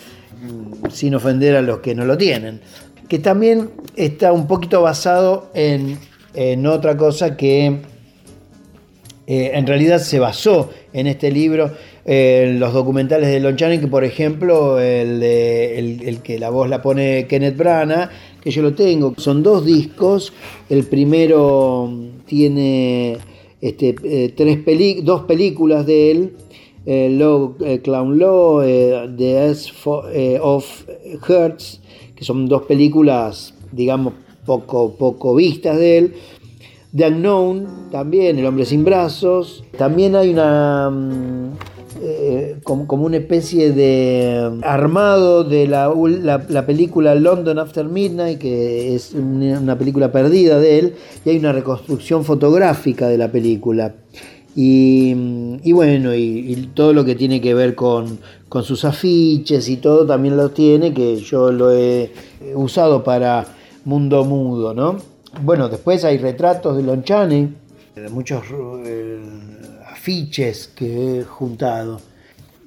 sin 0.90 1.14
ofender 1.14 1.57
a 1.57 1.62
los 1.62 1.80
que 1.80 1.94
no 1.94 2.07
lo 2.07 2.16
tienen. 2.16 2.61
Que 3.09 3.18
también 3.18 3.70
está 3.94 4.32
un 4.32 4.46
poquito 4.46 4.80
basado 4.80 5.51
en, 5.53 5.98
en 6.32 6.66
otra 6.66 6.96
cosa 6.96 7.36
que 7.36 7.80
eh, 9.30 9.53
en 9.55 9.64
realidad 9.64 10.01
se 10.01 10.18
basó 10.18 10.70
en 10.92 11.07
este 11.07 11.30
libro, 11.30 11.70
en 12.12 12.58
los 12.58 12.72
documentales 12.72 13.28
de 13.28 13.38
Lon 13.38 13.54
Chaney, 13.54 13.78
que 13.78 13.86
por 13.86 14.02
ejemplo 14.02 14.80
el, 14.80 15.22
el, 15.22 16.18
que 16.24 16.40
la 16.40 16.50
voz 16.50 16.68
la 16.68 16.82
pone 16.82 17.28
Kenneth 17.28 17.56
Branagh, 17.56 18.11
que 18.42 18.50
yo 18.50 18.62
lo 18.62 18.74
tengo, 18.74 19.14
son 19.16 19.44
dos 19.44 19.64
discos, 19.64 20.32
el 20.68 20.82
primero 20.86 21.88
tiene 22.26 23.16
este, 23.61 23.94
eh, 24.02 24.34
tres 24.36 25.04
dos 25.04 25.20
películas 25.22 25.86
de 25.86 26.11
él, 26.11 26.32
Low, 27.16 27.54
Clown 27.84 28.18
Law, 28.18 28.62
The 28.62 29.50
S 29.50 29.70
of 30.40 30.84
Hertz, 31.28 31.80
que 32.16 32.24
son 32.24 32.48
dos 32.48 32.62
películas, 32.62 33.54
digamos, 33.70 34.14
poco, 34.44 34.96
poco 34.96 35.36
vistas 35.36 35.78
de 35.78 35.98
él. 35.98 36.14
The 36.96 37.06
Unknown, 37.06 37.90
también, 37.92 38.36
El 38.36 38.46
hombre 38.46 38.64
sin 38.64 38.84
brazos. 38.84 39.62
También 39.78 40.16
hay 40.16 40.30
una. 40.30 40.90
Eh, 42.03 42.57
como, 42.64 43.05
una 43.05 43.18
especie 43.18 43.72
de 43.72 44.59
armado 44.62 45.44
de 45.44 45.66
la, 45.66 45.92
la, 46.48 46.64
película 46.64 47.14
London 47.14 47.59
After 47.59 47.84
Midnight, 47.84 48.38
que 48.38 48.94
es 48.94 49.12
una 49.12 49.76
película 49.76 50.11
perdida 50.11 50.59
de 50.59 50.78
él, 50.78 50.94
y 51.26 51.30
hay 51.30 51.38
una 51.38 51.53
reconstrucción 51.53 52.24
fotográfica 52.24 53.07
de 53.07 53.18
la 53.18 53.30
película. 53.30 53.94
Y, 54.57 55.12
mm, 55.14 55.74
bueno, 55.74 56.14
y, 56.14 56.70
todo 56.74 56.94
lo 56.94 57.05
que 57.05 57.14
tiene 57.16 57.40
que 57.40 57.53
ver 57.53 57.74
con, 57.74 58.18
con 58.48 58.64
sus 58.64 58.84
afiches 58.86 59.68
y 59.68 59.76
todo 59.76 60.07
también 60.07 60.38
lo 60.38 60.51
tiene, 60.51 60.94
que 60.94 61.16
yo 61.16 61.53
lo 61.53 61.70
he 61.70 62.12
usado 62.55 63.05
para 63.05 63.46
Mundo 63.84 64.24
Mudo, 64.24 64.72
¿no? 64.72 64.96
Bueno, 65.42 65.68
después 65.68 66.05
hay 66.05 66.16
retratos 66.16 66.76
de 66.76 66.82
Lon 66.82 67.05
Chaney, 67.05 67.55
de 67.94 68.09
muchos 68.09 68.42
eh, 68.86 69.20
que 70.76 71.20
he 71.20 71.24
juntado. 71.24 72.01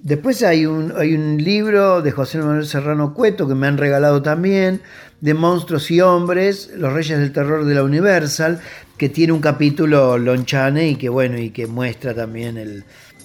Después 0.01 0.43
hay 0.43 0.65
un, 0.65 0.93
hay 0.97 1.13
un 1.13 1.38
libro 1.38 2.01
de 2.01 2.11
José 2.11 2.38
Manuel 2.38 2.65
Serrano 2.65 3.13
Cueto 3.13 3.47
que 3.47 3.55
me 3.55 3.67
han 3.67 3.77
regalado 3.77 4.21
también, 4.21 4.81
de 5.21 5.34
Monstruos 5.34 5.89
y 5.91 6.01
Hombres, 6.01 6.71
Los 6.75 6.91
Reyes 6.91 7.19
del 7.19 7.31
Terror 7.31 7.65
de 7.65 7.73
la 7.73 7.84
Universal, 7.84 8.59
que 8.97 9.09
tiene 9.09 9.34
un 9.34 9.39
capítulo 9.39 10.17
Lon 10.17 10.45
Chaney 10.45 10.91
y 10.91 10.95
que 10.95 11.09
bueno, 11.09 11.38
y 11.38 11.51
que 11.51 11.67
muestra 11.67 12.13
también 12.13 12.57
el 12.57 12.84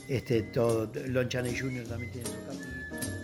este 0.09 0.43
todo. 0.43 0.91
Lon 1.09 1.29
Chaney 1.29 1.57
Jr. 1.59 1.85
también 1.89 2.13
tiene 2.13 2.27
su 2.29 2.35
capítulo. 2.47 3.18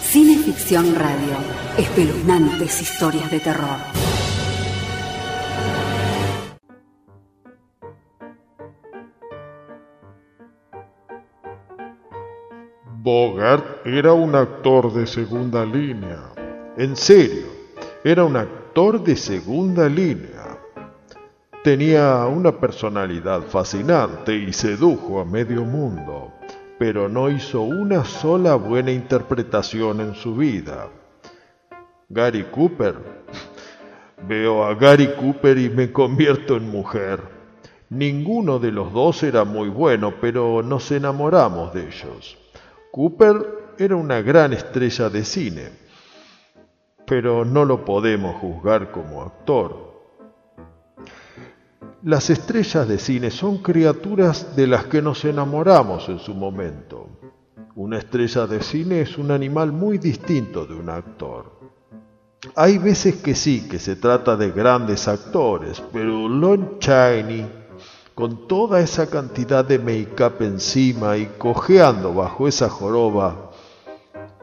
Cineficción 0.00 0.94
Radio. 0.94 1.36
Espeluznantes 1.76 2.80
historias 2.80 3.30
de 3.30 3.38
terror. 3.38 3.76
Bogart 13.02 13.86
era 13.86 14.14
un 14.14 14.34
actor 14.34 14.94
de 14.94 15.06
segunda 15.06 15.66
línea. 15.66 16.32
En 16.78 16.96
serio, 16.96 17.48
era 18.02 18.24
un 18.24 18.36
actor 18.36 19.04
de 19.04 19.16
segunda 19.16 19.86
línea. 19.86 20.58
Tenía 21.62 22.24
una 22.24 22.58
personalidad 22.58 23.42
fascinante 23.42 24.34
y 24.34 24.54
sedujo 24.54 25.20
a 25.20 25.26
medio 25.26 25.62
mundo 25.62 26.35
pero 26.78 27.08
no 27.08 27.30
hizo 27.30 27.62
una 27.62 28.04
sola 28.04 28.54
buena 28.54 28.92
interpretación 28.92 30.00
en 30.00 30.14
su 30.14 30.36
vida. 30.36 30.88
Gary 32.08 32.44
Cooper. 32.44 32.94
Veo 34.28 34.64
a 34.64 34.74
Gary 34.74 35.08
Cooper 35.18 35.58
y 35.58 35.70
me 35.70 35.92
convierto 35.92 36.56
en 36.56 36.70
mujer. 36.70 37.20
Ninguno 37.88 38.58
de 38.58 38.72
los 38.72 38.92
dos 38.92 39.22
era 39.22 39.44
muy 39.44 39.68
bueno, 39.68 40.14
pero 40.20 40.62
nos 40.62 40.90
enamoramos 40.90 41.72
de 41.72 41.86
ellos. 41.86 42.36
Cooper 42.90 43.74
era 43.78 43.96
una 43.96 44.20
gran 44.22 44.52
estrella 44.52 45.08
de 45.08 45.24
cine, 45.24 45.68
pero 47.06 47.44
no 47.44 47.64
lo 47.64 47.84
podemos 47.84 48.36
juzgar 48.36 48.90
como 48.90 49.22
actor. 49.22 49.95
Las 52.06 52.30
estrellas 52.30 52.86
de 52.86 53.00
cine 53.00 53.32
son 53.32 53.58
criaturas 53.58 54.54
de 54.54 54.68
las 54.68 54.84
que 54.84 55.02
nos 55.02 55.24
enamoramos 55.24 56.08
en 56.08 56.20
su 56.20 56.34
momento. 56.34 57.08
Una 57.74 57.98
estrella 57.98 58.46
de 58.46 58.62
cine 58.62 59.00
es 59.00 59.18
un 59.18 59.32
animal 59.32 59.72
muy 59.72 59.98
distinto 59.98 60.64
de 60.66 60.74
un 60.74 60.88
actor. 60.88 61.50
Hay 62.54 62.78
veces 62.78 63.16
que 63.16 63.34
sí, 63.34 63.66
que 63.68 63.80
se 63.80 63.96
trata 63.96 64.36
de 64.36 64.52
grandes 64.52 65.08
actores, 65.08 65.82
pero 65.92 66.28
Lon 66.28 66.78
Chaney, 66.78 67.44
con 68.14 68.46
toda 68.46 68.78
esa 68.78 69.10
cantidad 69.10 69.64
de 69.64 69.80
make-up 69.80 70.40
encima 70.44 71.16
y 71.16 71.26
cojeando 71.38 72.14
bajo 72.14 72.46
esa 72.46 72.68
joroba, 72.68 73.50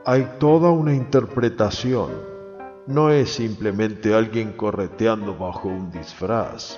hay 0.05 0.33
toda 0.37 0.69
una 0.69 0.93
interpretación. 0.93 2.09
No 2.87 3.09
es 3.09 3.29
simplemente 3.29 4.13
alguien 4.13 4.51
correteando 4.51 5.37
bajo 5.37 5.69
un 5.69 5.89
disfraz 5.91 6.77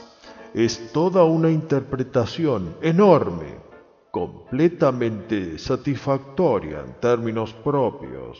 es 0.55 0.93
toda 0.93 1.25
una 1.25 1.51
interpretación 1.51 2.77
enorme, 2.81 3.57
completamente 4.09 5.59
satisfactoria 5.59 6.79
en 6.79 6.93
términos 7.01 7.51
propios. 7.51 8.39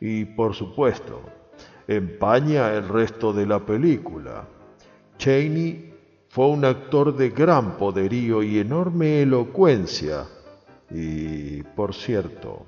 Y 0.00 0.26
por 0.26 0.54
supuesto, 0.54 1.22
empaña 1.88 2.74
el 2.74 2.86
resto 2.90 3.32
de 3.32 3.46
la 3.46 3.64
película. 3.64 4.46
Cheney 5.16 5.94
fue 6.28 6.48
un 6.48 6.62
actor 6.66 7.16
de 7.16 7.30
gran 7.30 7.78
poderío 7.78 8.42
y 8.42 8.58
enorme 8.58 9.22
elocuencia. 9.22 10.26
Y, 10.90 11.62
por 11.62 11.94
cierto, 11.94 12.66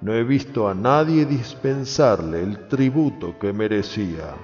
no 0.00 0.14
he 0.14 0.24
visto 0.24 0.66
a 0.66 0.72
nadie 0.72 1.26
dispensarle 1.26 2.42
el 2.42 2.68
tributo 2.68 3.38
que 3.38 3.52
merecía. 3.52 4.34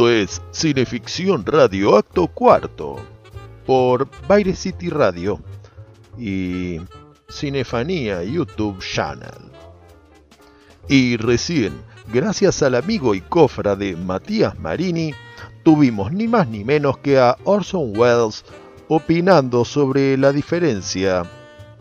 Esto 0.00 0.10
es 0.10 0.40
Cineficción 0.50 1.44
Radio 1.44 1.94
Acto 1.94 2.26
Cuarto 2.28 2.96
por 3.66 4.08
Baile 4.26 4.56
City 4.56 4.88
Radio 4.88 5.38
y 6.18 6.80
Cinefanía 7.30 8.24
YouTube 8.24 8.78
Channel. 8.78 9.52
Y 10.88 11.18
recién, 11.18 11.74
gracias 12.10 12.62
al 12.62 12.76
amigo 12.76 13.14
y 13.14 13.20
cofra 13.20 13.76
de 13.76 13.94
Matías 13.94 14.58
Marini, 14.58 15.12
tuvimos 15.64 16.10
ni 16.12 16.26
más 16.26 16.48
ni 16.48 16.64
menos 16.64 16.96
que 16.96 17.18
a 17.18 17.36
Orson 17.44 17.94
Welles 17.94 18.46
opinando 18.88 19.66
sobre 19.66 20.16
la 20.16 20.32
diferencia 20.32 21.24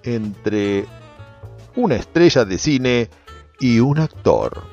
entre 0.03 0.85
una 1.73 1.95
estrella 1.95 2.43
de 2.43 2.57
cine 2.57 3.09
y 3.61 3.79
un 3.79 3.97
actor. 3.97 4.68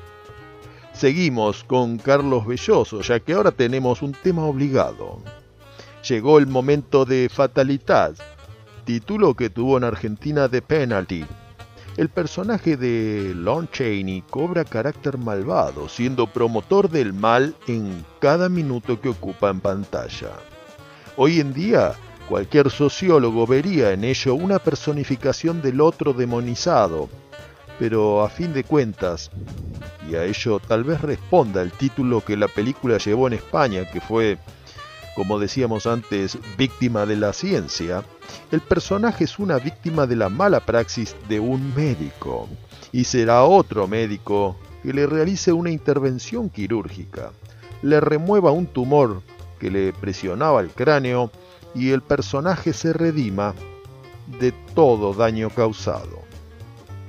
Seguimos 0.97 1.63
con 1.63 1.99
Carlos 1.99 2.47
Belloso, 2.47 3.01
ya 3.01 3.19
que 3.19 3.33
ahora 3.33 3.51
tenemos 3.51 4.01
un 4.01 4.13
tema 4.13 4.45
obligado. 4.45 5.19
Llegó 6.09 6.39
el 6.39 6.47
momento 6.47 7.05
de 7.05 7.29
Fatalidad, 7.29 8.15
título 8.83 9.35
que 9.35 9.51
tuvo 9.51 9.77
en 9.77 9.83
Argentina 9.83 10.47
de 10.47 10.63
Penalty. 10.63 11.23
El 11.97 12.09
personaje 12.09 12.77
de 12.77 13.33
Lon 13.35 13.69
Chaney 13.69 14.23
cobra 14.27 14.65
carácter 14.65 15.19
malvado, 15.19 15.87
siendo 15.87 16.25
promotor 16.25 16.89
del 16.89 17.13
mal 17.13 17.53
en 17.67 18.03
cada 18.19 18.49
minuto 18.49 18.99
que 18.99 19.09
ocupa 19.09 19.51
en 19.51 19.59
pantalla. 19.59 20.31
Hoy 21.15 21.39
en 21.39 21.53
día, 21.53 21.93
cualquier 22.27 22.71
sociólogo 22.71 23.45
vería 23.45 23.91
en 23.91 24.03
ello 24.03 24.33
una 24.33 24.57
personificación 24.57 25.61
del 25.61 25.79
otro 25.79 26.13
demonizado, 26.13 27.07
pero 27.79 28.23
a 28.23 28.29
fin 28.29 28.53
de 28.53 28.63
cuentas, 28.63 29.31
y 30.09 30.15
a 30.15 30.23
ello 30.23 30.59
tal 30.59 30.83
vez 30.83 31.01
responda 31.01 31.61
el 31.61 31.71
título 31.71 32.21
que 32.21 32.37
la 32.37 32.47
película 32.47 32.97
llevó 32.97 33.27
en 33.27 33.33
España, 33.33 33.89
que 33.89 34.01
fue, 34.01 34.37
como 35.15 35.39
decíamos 35.39 35.85
antes, 35.85 36.37
víctima 36.57 37.05
de 37.05 37.17
la 37.17 37.33
ciencia, 37.33 38.03
el 38.51 38.61
personaje 38.61 39.25
es 39.25 39.39
una 39.39 39.57
víctima 39.57 40.07
de 40.07 40.15
la 40.15 40.29
mala 40.29 40.61
praxis 40.61 41.15
de 41.27 41.39
un 41.39 41.73
médico, 41.75 42.47
y 42.91 43.03
será 43.03 43.43
otro 43.43 43.87
médico 43.87 44.55
que 44.83 44.93
le 44.93 45.05
realice 45.05 45.51
una 45.51 45.69
intervención 45.69 46.49
quirúrgica, 46.49 47.31
le 47.81 47.99
remueva 47.99 48.51
un 48.51 48.67
tumor 48.67 49.21
que 49.59 49.69
le 49.69 49.93
presionaba 49.93 50.61
el 50.61 50.69
cráneo 50.69 51.31
y 51.75 51.91
el 51.91 52.01
personaje 52.01 52.73
se 52.73 52.93
redima 52.93 53.53
de 54.39 54.51
todo 54.73 55.13
daño 55.13 55.49
causado. 55.49 56.26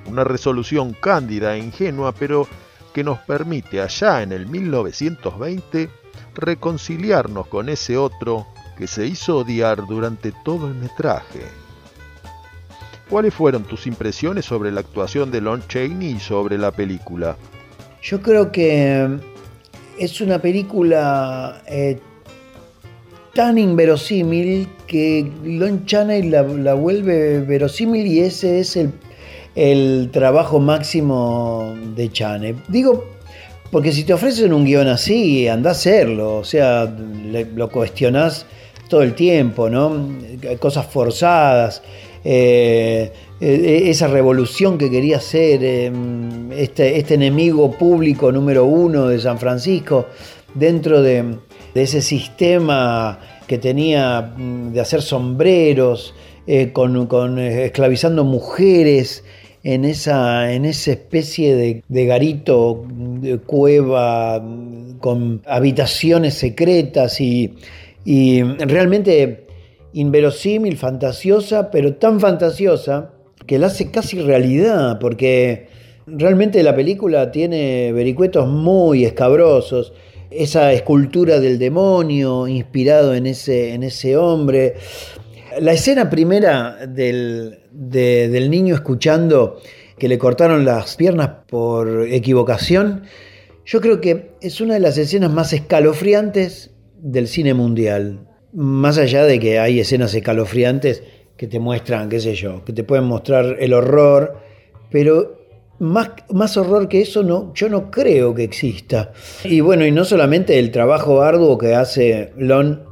Una 0.08 0.24
resolución 0.24 0.94
cándida 0.98 1.54
e 1.54 1.58
ingenua, 1.58 2.12
pero 2.12 2.46
que 2.92 3.04
nos 3.04 3.18
permite 3.20 3.80
allá 3.80 4.22
en 4.22 4.32
el 4.32 4.46
1920 4.46 5.90
reconciliarnos 6.34 7.46
con 7.46 7.68
ese 7.68 7.96
otro 7.96 8.46
que 8.76 8.86
se 8.86 9.06
hizo 9.06 9.38
odiar 9.38 9.86
durante 9.86 10.32
todo 10.44 10.68
el 10.68 10.74
metraje. 10.74 11.42
¿Cuáles 13.10 13.34
fueron 13.34 13.64
tus 13.64 13.86
impresiones 13.86 14.44
sobre 14.44 14.70
la 14.70 14.80
actuación 14.80 15.30
de 15.30 15.40
Lon 15.40 15.62
Chaney 15.66 16.12
y 16.12 16.20
sobre 16.20 16.58
la 16.58 16.70
película? 16.70 17.36
Yo 18.02 18.20
creo 18.22 18.52
que 18.52 19.18
es 19.98 20.20
una 20.20 20.38
película 20.40 21.62
eh, 21.66 21.98
tan 23.34 23.58
inverosímil 23.58 24.68
que 24.86 25.30
Lon 25.44 25.86
Chaney 25.86 26.28
la, 26.28 26.42
la, 26.42 26.74
vuelve 26.74 27.40
verosímil 27.40 28.06
y 28.06 28.20
ese 28.20 28.60
es 28.60 28.76
el, 28.76 28.92
el 29.58 30.10
trabajo 30.12 30.60
máximo 30.60 31.74
de 31.96 32.12
Chaney. 32.12 32.54
Digo, 32.68 33.06
porque 33.72 33.90
si 33.90 34.04
te 34.04 34.14
ofrecen 34.14 34.52
un 34.52 34.64
guion 34.64 34.86
así, 34.86 35.48
anda 35.48 35.70
a 35.70 35.72
hacerlo, 35.72 36.36
o 36.36 36.44
sea, 36.44 36.84
lo 36.86 37.68
cuestionás 37.68 38.46
todo 38.88 39.02
el 39.02 39.14
tiempo, 39.14 39.68
¿no? 39.68 40.16
Cosas 40.60 40.86
forzadas. 40.86 41.82
Eh, 42.24 43.12
eh, 43.40 43.82
esa 43.86 44.06
revolución 44.06 44.78
que 44.78 44.90
quería 44.90 45.16
hacer 45.16 45.60
eh, 45.62 45.92
este, 46.56 46.98
este, 46.98 47.14
enemigo 47.14 47.70
público 47.72 48.32
número 48.32 48.64
uno 48.64 49.06
de 49.06 49.20
San 49.20 49.38
Francisco 49.38 50.06
dentro 50.54 51.00
de, 51.02 51.36
ese 51.74 52.02
sistema 52.02 53.20
que 53.46 53.58
tenía 53.58 54.34
mm, 54.36 54.72
de 54.72 54.80
hacer 54.80 55.02
sombreros, 55.02 56.14
con, 56.72 57.38
esclavizando 57.38 58.24
mujeres 58.24 59.22
en 59.74 59.84
esa, 59.84 60.52
en 60.52 60.64
esa 60.64 60.92
especie 60.92 61.54
de, 61.54 61.82
de 61.88 62.06
garito, 62.06 62.84
de 62.88 63.38
cueva, 63.38 64.42
con 65.00 65.42
habitaciones 65.46 66.34
secretas 66.34 67.20
y 67.20 67.54
y 68.10 68.42
realmente 68.42 69.46
inverosímil, 69.92 70.78
fantasiosa, 70.78 71.70
pero 71.70 71.96
tan 71.96 72.20
fantasiosa 72.20 73.10
que 73.46 73.58
la 73.58 73.66
hace 73.66 73.90
casi 73.90 74.18
realidad, 74.18 74.98
porque 74.98 75.66
realmente 76.06 76.62
la 76.62 76.74
película 76.74 77.30
tiene 77.30 77.92
vericuetos 77.92 78.48
muy 78.48 79.04
escabrosos, 79.04 79.92
esa 80.30 80.72
escultura 80.72 81.38
del 81.38 81.58
demonio 81.58 82.48
inspirado 82.48 83.14
en 83.14 83.26
ese, 83.26 83.74
en 83.74 83.82
ese 83.82 84.16
hombre. 84.16 84.76
La 85.60 85.72
escena 85.72 86.10
primera 86.10 86.86
del, 86.86 87.60
del 87.72 88.50
niño 88.50 88.74
escuchando 88.74 89.60
que 89.98 90.08
le 90.08 90.18
cortaron 90.18 90.64
las 90.64 90.96
piernas 90.96 91.30
por 91.48 92.06
equivocación, 92.08 93.02
yo 93.64 93.80
creo 93.80 94.00
que 94.00 94.32
es 94.40 94.60
una 94.60 94.74
de 94.74 94.80
las 94.80 94.96
escenas 94.98 95.30
más 95.30 95.52
escalofriantes 95.52 96.70
del 96.96 97.28
cine 97.28 97.54
mundial. 97.54 98.20
Más 98.52 98.98
allá 98.98 99.24
de 99.24 99.38
que 99.38 99.58
hay 99.58 99.80
escenas 99.80 100.14
escalofriantes 100.14 101.02
que 101.36 101.46
te 101.46 101.58
muestran, 101.58 102.08
qué 102.08 102.20
sé 102.20 102.34
yo, 102.34 102.64
que 102.64 102.72
te 102.72 102.84
pueden 102.84 103.04
mostrar 103.04 103.56
el 103.58 103.72
horror, 103.72 104.40
pero 104.90 105.38
más, 105.78 106.10
más 106.30 106.56
horror 106.56 106.88
que 106.88 107.02
eso 107.02 107.22
no, 107.22 107.52
yo 107.54 107.68
no 107.68 107.90
creo 107.90 108.34
que 108.34 108.44
exista. 108.44 109.12
Y 109.44 109.60
bueno, 109.60 109.86
y 109.86 109.92
no 109.92 110.04
solamente 110.04 110.58
el 110.58 110.70
trabajo 110.70 111.22
arduo 111.22 111.58
que 111.58 111.74
hace 111.74 112.32
Lon 112.36 112.87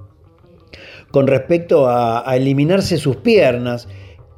con 1.16 1.26
respecto 1.26 1.88
a, 1.88 2.36
eliminarse 2.36 2.98
sus 2.98 3.16
piernas, 3.16 3.88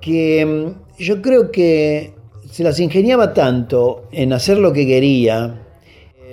que 0.00 0.46
mm, 0.46 1.02
yo 1.02 1.20
creo 1.20 1.50
que 1.50 2.12
se 2.48 2.62
las 2.62 2.78
ingeniaba 2.78 3.34
tanto 3.34 4.04
en 4.12 4.32
hacer 4.32 4.58
lo 4.58 4.72
que 4.72 4.86
quería, 4.86 5.66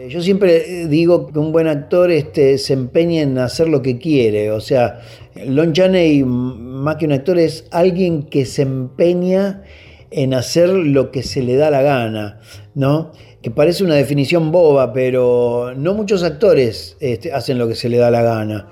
yo 0.07 0.21
siempre 0.21 0.83
eh, 0.83 0.87
digo 0.87 1.25
que 1.25 1.39
un 1.39 1.51
buen 1.51 1.67
actor 1.67 2.11
este, 2.11 2.59
se 2.59 2.73
empeña 2.73 3.23
en 3.23 3.39
hacer 3.39 3.67
lo 3.69 3.81
que 3.81 3.97
quiere. 3.97 4.51
O 4.51 4.61
sea, 4.61 5.01
Lon 5.47 5.73
Chaney, 5.73 6.23
más 6.23 6.97
que 6.97 7.05
un 7.05 7.13
actor, 7.13 7.39
es 7.39 7.65
alguien 7.71 8.21
que 8.21 8.45
se 8.45 8.61
empeña 8.61 9.63
en 10.11 10.35
hacer 10.35 10.69
lo 10.69 11.09
que 11.09 11.23
se 11.23 11.41
le 11.41 11.55
da 11.55 11.71
la 11.71 11.81
gana, 11.81 12.39
¿no? 12.75 13.13
Que 13.41 13.49
parece 13.49 13.83
una 13.83 13.95
definición 13.95 14.51
boba, 14.51 14.93
pero 14.93 15.73
no 15.75 15.95
muchos 15.95 16.21
actores 16.21 16.97
este, 16.99 17.33
hacen 17.33 17.57
lo 17.57 17.67
que 17.67 17.73
se 17.73 17.89
le 17.89 17.97
da 17.97 18.11
la 18.11 18.21
gana. 18.21 18.67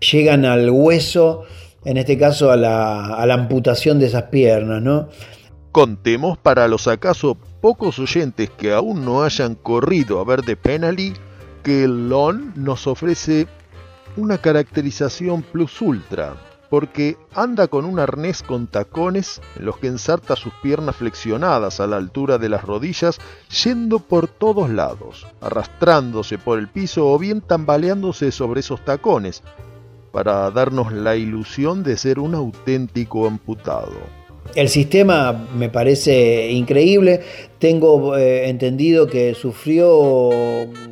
Llegan 0.00 0.44
al 0.44 0.70
hueso, 0.70 1.44
en 1.84 1.96
este 1.96 2.18
caso 2.18 2.50
a 2.50 2.56
la, 2.56 3.22
amputación 3.32 3.98
de 3.98 4.06
esas 4.06 4.24
piernas, 4.24 4.82
¿no? 4.82 5.08
Contemos 5.72 6.38
para 6.38 6.66
los 6.68 6.88
acaso 6.88 7.36
pocos 7.60 7.98
oyentes 7.98 8.50
que 8.50 8.72
aún 8.72 9.04
no 9.04 9.22
hayan 9.22 9.54
corrido 9.54 10.20
a 10.20 10.24
ver 10.24 10.42
The 10.42 10.56
Penalty 10.56 11.12
que 11.62 11.86
LON 11.86 12.52
nos 12.56 12.86
ofrece 12.86 13.46
una 14.16 14.38
caracterización 14.38 15.42
plus 15.42 15.80
ultra, 15.80 16.34
porque 16.70 17.16
anda 17.34 17.68
con 17.68 17.84
un 17.84 17.98
arnés 17.98 18.42
con 18.42 18.66
tacones 18.66 19.40
en 19.56 19.66
los 19.66 19.78
que 19.78 19.88
ensarta 19.88 20.36
sus 20.36 20.52
piernas 20.62 20.96
flexionadas 20.96 21.80
a 21.80 21.86
la 21.86 21.96
altura 21.96 22.38
de 22.38 22.48
las 22.48 22.64
rodillas, 22.64 23.18
yendo 23.64 23.98
por 23.98 24.28
todos 24.28 24.70
lados, 24.70 25.26
arrastrándose 25.40 26.38
por 26.38 26.58
el 26.58 26.68
piso 26.68 27.06
o 27.10 27.18
bien 27.18 27.40
tambaleándose 27.40 28.32
sobre 28.32 28.60
esos 28.60 28.84
tacones, 28.84 29.42
para 30.12 30.50
darnos 30.50 30.92
la 30.92 31.16
ilusión 31.16 31.82
de 31.82 31.96
ser 31.96 32.18
un 32.18 32.34
auténtico 32.34 33.26
amputado. 33.26 34.18
El 34.54 34.68
sistema 34.68 35.46
me 35.56 35.68
parece 35.68 36.50
increíble. 36.50 37.20
Tengo 37.58 38.16
eh, 38.16 38.48
entendido 38.48 39.06
que 39.06 39.34
sufrió 39.34 40.30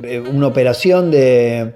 eh, 0.03 0.23
una 0.31 0.47
operación 0.47 1.11
de, 1.11 1.73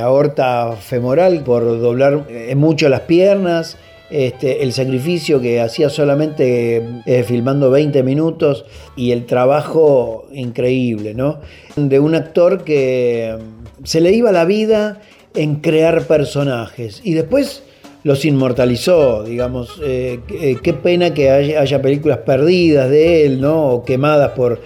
aorta 0.00 0.72
femoral 0.72 1.42
por 1.44 1.64
doblar 1.64 2.26
eh, 2.28 2.54
mucho 2.54 2.88
las 2.88 3.02
piernas. 3.02 3.76
Este, 4.08 4.62
el 4.62 4.72
sacrificio 4.72 5.40
que 5.40 5.60
hacía 5.60 5.90
solamente 5.90 7.02
filmando 7.26 7.72
20 7.72 8.04
minutos 8.04 8.64
y 8.94 9.10
el 9.10 9.26
trabajo 9.26 10.28
increíble, 10.32 11.12
¿no? 11.12 11.40
De 11.74 11.98
un 11.98 12.14
actor 12.14 12.62
que 12.62 13.36
se 13.82 14.00
le 14.00 14.12
iba 14.12 14.30
la 14.30 14.44
vida 14.44 15.00
en 15.36 15.56
crear 15.56 16.06
personajes 16.06 17.00
y 17.04 17.14
después 17.14 17.62
los 18.06 18.24
inmortalizó, 18.24 19.24
digamos. 19.24 19.80
Eh, 19.82 20.20
eh, 20.28 20.58
qué 20.62 20.72
pena 20.74 21.12
que 21.12 21.30
haya, 21.30 21.82
películas 21.82 22.18
perdidas 22.18 22.88
de 22.88 23.26
él, 23.26 23.40
¿no? 23.40 23.68
O 23.68 23.84
quemadas 23.84 24.30
por, 24.30 24.60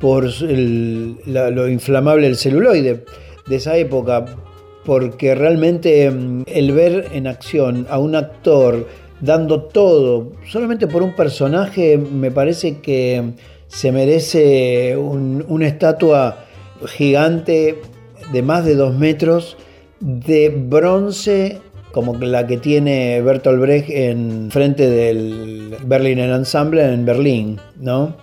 por 0.00 0.24
lo 0.40 1.68
inflamable 1.68 2.28
del 2.28 2.36
celuloide 2.36 3.04
de 3.46 3.56
esa 3.56 3.76
época, 3.76 4.24
porque 4.84 5.34
realmente 5.34 6.08
mm, 6.08 6.44
el 6.46 6.70
ver 6.72 7.08
en 7.12 7.26
acción 7.26 7.86
a 7.90 7.98
un 7.98 8.14
actor 8.14 8.86
dando 9.20 9.62
todo 9.62 10.32
solamente 10.48 10.86
por 10.86 11.02
un 11.02 11.16
personaje, 11.16 11.98
me 11.98 12.30
parece 12.30 12.78
que 12.78 13.32
se 13.66 13.90
merece 13.90 14.96
una 14.96 15.66
estatua 15.66 16.44
gigante 16.86 17.80
de 18.32 18.42
más 18.42 18.64
de 18.64 18.76
dos 18.76 18.94
metros 18.94 19.56
de 20.00 20.48
bronce 20.50 21.60
como 21.94 22.16
la 22.16 22.44
que 22.44 22.56
tiene 22.56 23.22
Bertolt 23.22 23.60
Brecht 23.60 23.88
en 23.88 24.50
frente 24.50 24.90
del 24.90 25.76
Berliner 25.84 26.28
Ensemble 26.30 26.92
en 26.92 27.04
Berlín, 27.04 27.60
¿no? 27.76 28.16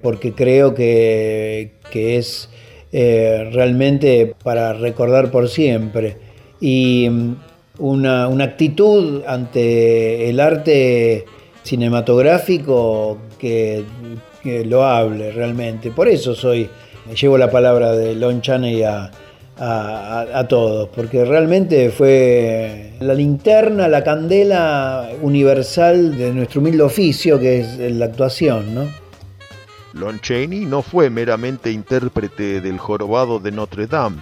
Porque 0.00 0.32
creo 0.32 0.74
que, 0.74 1.72
es 1.92 2.48
eh, 2.90 3.50
realmente 3.52 4.34
para 4.42 4.72
recordar 4.72 5.30
por 5.30 5.50
siempre. 5.50 6.16
Y 6.58 7.06
mm, 7.10 7.36
una, 7.80 8.24
actitud 8.42 9.22
ante 9.26 10.30
el 10.30 10.40
arte 10.40 11.26
cinematográfico 11.64 13.18
que, 13.38 13.84
lo 14.64 14.84
hable 14.84 15.32
realmente. 15.32 15.90
Por 15.90 16.08
eso 16.08 16.34
soy, 16.34 16.70
llevo 17.20 17.36
la 17.36 17.50
palabra 17.50 17.92
de 17.92 18.14
Lon 18.14 18.40
Chaney 18.40 18.82
a, 18.82 19.10
a, 19.60 20.46
todos, 20.48 20.88
porque 20.90 21.24
realmente 21.24 21.90
fue 21.90 22.92
la 23.00 23.14
linterna, 23.14 23.88
la 23.88 24.04
candela 24.04 25.10
universal 25.20 26.16
de 26.16 26.32
nuestro 26.32 26.60
humilde 26.60 26.82
oficio, 26.82 27.38
que 27.38 27.60
es 27.60 27.78
la 27.92 28.06
actuación, 28.06 28.74
¿no? 28.74 28.86
Lon 29.94 30.20
Chaney 30.20 30.64
no 30.64 30.82
fue 30.82 31.10
meramente 31.10 31.72
intérprete 31.72 32.60
del 32.60 32.78
jorobado 32.78 33.40
de 33.40 33.50
Notre 33.50 33.86
Dame. 33.86 34.18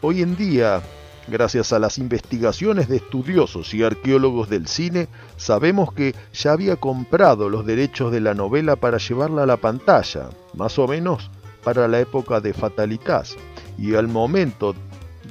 Hoy 0.00 0.22
en 0.22 0.34
día, 0.36 0.80
gracias 1.28 1.72
a 1.72 1.78
las 1.78 1.98
investigaciones 1.98 2.88
de 2.88 2.96
estudiosos 2.96 3.72
y 3.74 3.84
arqueólogos 3.84 4.48
del 4.48 4.66
cine, 4.66 5.08
sabemos 5.36 5.92
que 5.92 6.14
ya 6.32 6.52
había 6.52 6.76
comprado 6.76 7.48
los 7.48 7.64
derechos 7.64 8.10
de 8.10 8.20
la 8.20 8.34
novela 8.34 8.76
para 8.76 8.98
llevarla 8.98 9.44
a 9.44 9.46
la 9.46 9.58
pantalla, 9.58 10.30
más 10.54 10.78
o 10.78 10.88
menos 10.88 11.30
para 11.62 11.86
la 11.86 12.00
época 12.00 12.40
de 12.40 12.54
Fatalitas 12.54 13.36
y 13.80 13.94
al 13.94 14.08
momento 14.08 14.74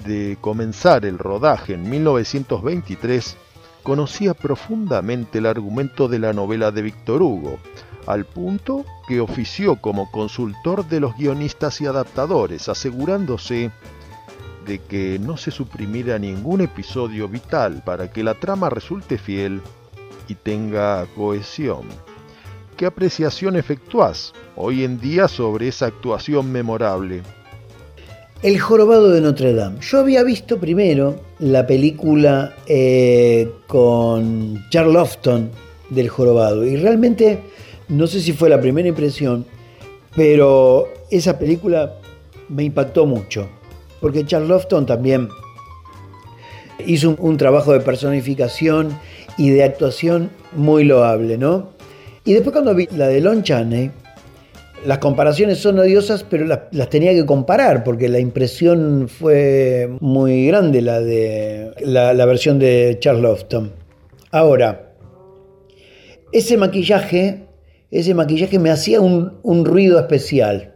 de 0.06 0.38
comenzar 0.42 1.06
el 1.06 1.20
rodaje 1.20 1.76
en 1.76 1.88
1923 1.88 3.38
conocía 3.84 4.34
profundamente 4.34 5.38
el 5.38 5.46
argumento 5.46 6.08
de 6.08 6.20
la 6.20 6.34
novela 6.34 6.72
de 6.72 6.82
Víctor 6.82 7.22
Hugo, 7.22 7.60
al 8.08 8.26
punto 8.26 8.86
que 9.08 9.22
ofició 9.22 9.76
como 9.76 10.10
consultor 10.12 10.88
de 10.90 11.00
los 11.00 11.16
guionistas 11.16 11.80
y 11.82 11.86
adaptadores, 11.86 12.70
asegurándose 12.70 13.72
de 14.66 14.80
que 14.80 15.20
no 15.20 15.38
se 15.38 15.52
suprimiera 15.52 16.18
ningún 16.18 16.62
episodio 16.62 17.28
vital 17.28 17.84
para 17.86 18.12
que 18.12 18.24
la 18.24 18.34
trama 18.34 18.70
resulte 18.70 19.18
fiel 19.18 19.62
y 20.28 20.36
tenga 20.36 21.06
cohesión. 21.16 21.84
¿Qué 22.78 22.86
apreciación 22.86 23.56
efectuás 23.56 24.34
hoy 24.56 24.84
en 24.84 25.00
día 25.00 25.28
sobre 25.28 25.68
esa 25.68 25.88
actuación 25.88 26.52
memorable? 26.52 27.22
El 28.42 28.58
jorobado 28.58 29.12
de 29.12 29.20
Notre 29.20 29.54
Dame. 29.54 29.80
Yo 29.82 30.00
había 30.00 30.24
visto 30.24 30.60
primero 30.60 31.20
la 31.40 31.68
película 31.68 32.56
eh, 32.68 33.52
con 33.68 34.64
Charleston 34.70 35.52
del 35.90 36.08
jorobado 36.08 36.66
y 36.66 36.78
realmente 36.78 37.40
no 37.90 38.08
sé 38.08 38.22
si 38.22 38.32
fue 38.32 38.48
la 38.48 38.62
primera 38.62 38.88
impresión, 38.88 39.46
pero 40.16 40.88
esa 41.12 41.38
película 41.38 41.96
me 42.48 42.64
impactó 42.64 43.06
mucho 43.06 43.50
porque 44.00 44.26
Charleston 44.26 44.86
también 44.86 45.28
hizo 46.86 47.16
un, 47.20 47.36
trabajo 47.36 47.74
de 47.74 47.82
personificación 47.82 48.98
y 49.38 49.50
de 49.50 49.66
actuación 49.66 50.30
muy 50.54 50.86
loable, 50.86 51.38
¿no? 51.38 51.72
Y 52.24 52.34
después 52.34 52.54
cuando 52.54 52.74
vi 52.74 52.88
la 52.96 53.08
de 53.08 53.20
Lon 53.20 53.44
Chaney, 53.44 53.92
las 54.86 55.00
comparaciones 55.00 55.58
son 55.58 55.80
odiosas, 55.80 56.24
pero 56.24 56.46
las, 56.46 56.90
tenía 56.90 57.14
que 57.14 57.26
comparar 57.26 57.84
porque 57.84 58.08
la 58.08 58.20
impresión 58.20 59.08
fue 59.10 59.90
muy 60.00 60.48
grande, 60.48 60.82
la 60.82 61.00
de 61.02 61.72
la, 61.82 62.26
versión 62.26 62.60
de 62.60 62.98
Charleston. 63.00 63.74
Ahora, 64.32 64.94
ese 66.32 66.58
maquillaje, 66.58 67.48
ese 67.92 68.14
maquillaje 68.14 68.60
me 68.60 68.70
hacía 68.70 69.02
un, 69.02 69.66
ruido 69.66 70.00
especial. 70.00 70.76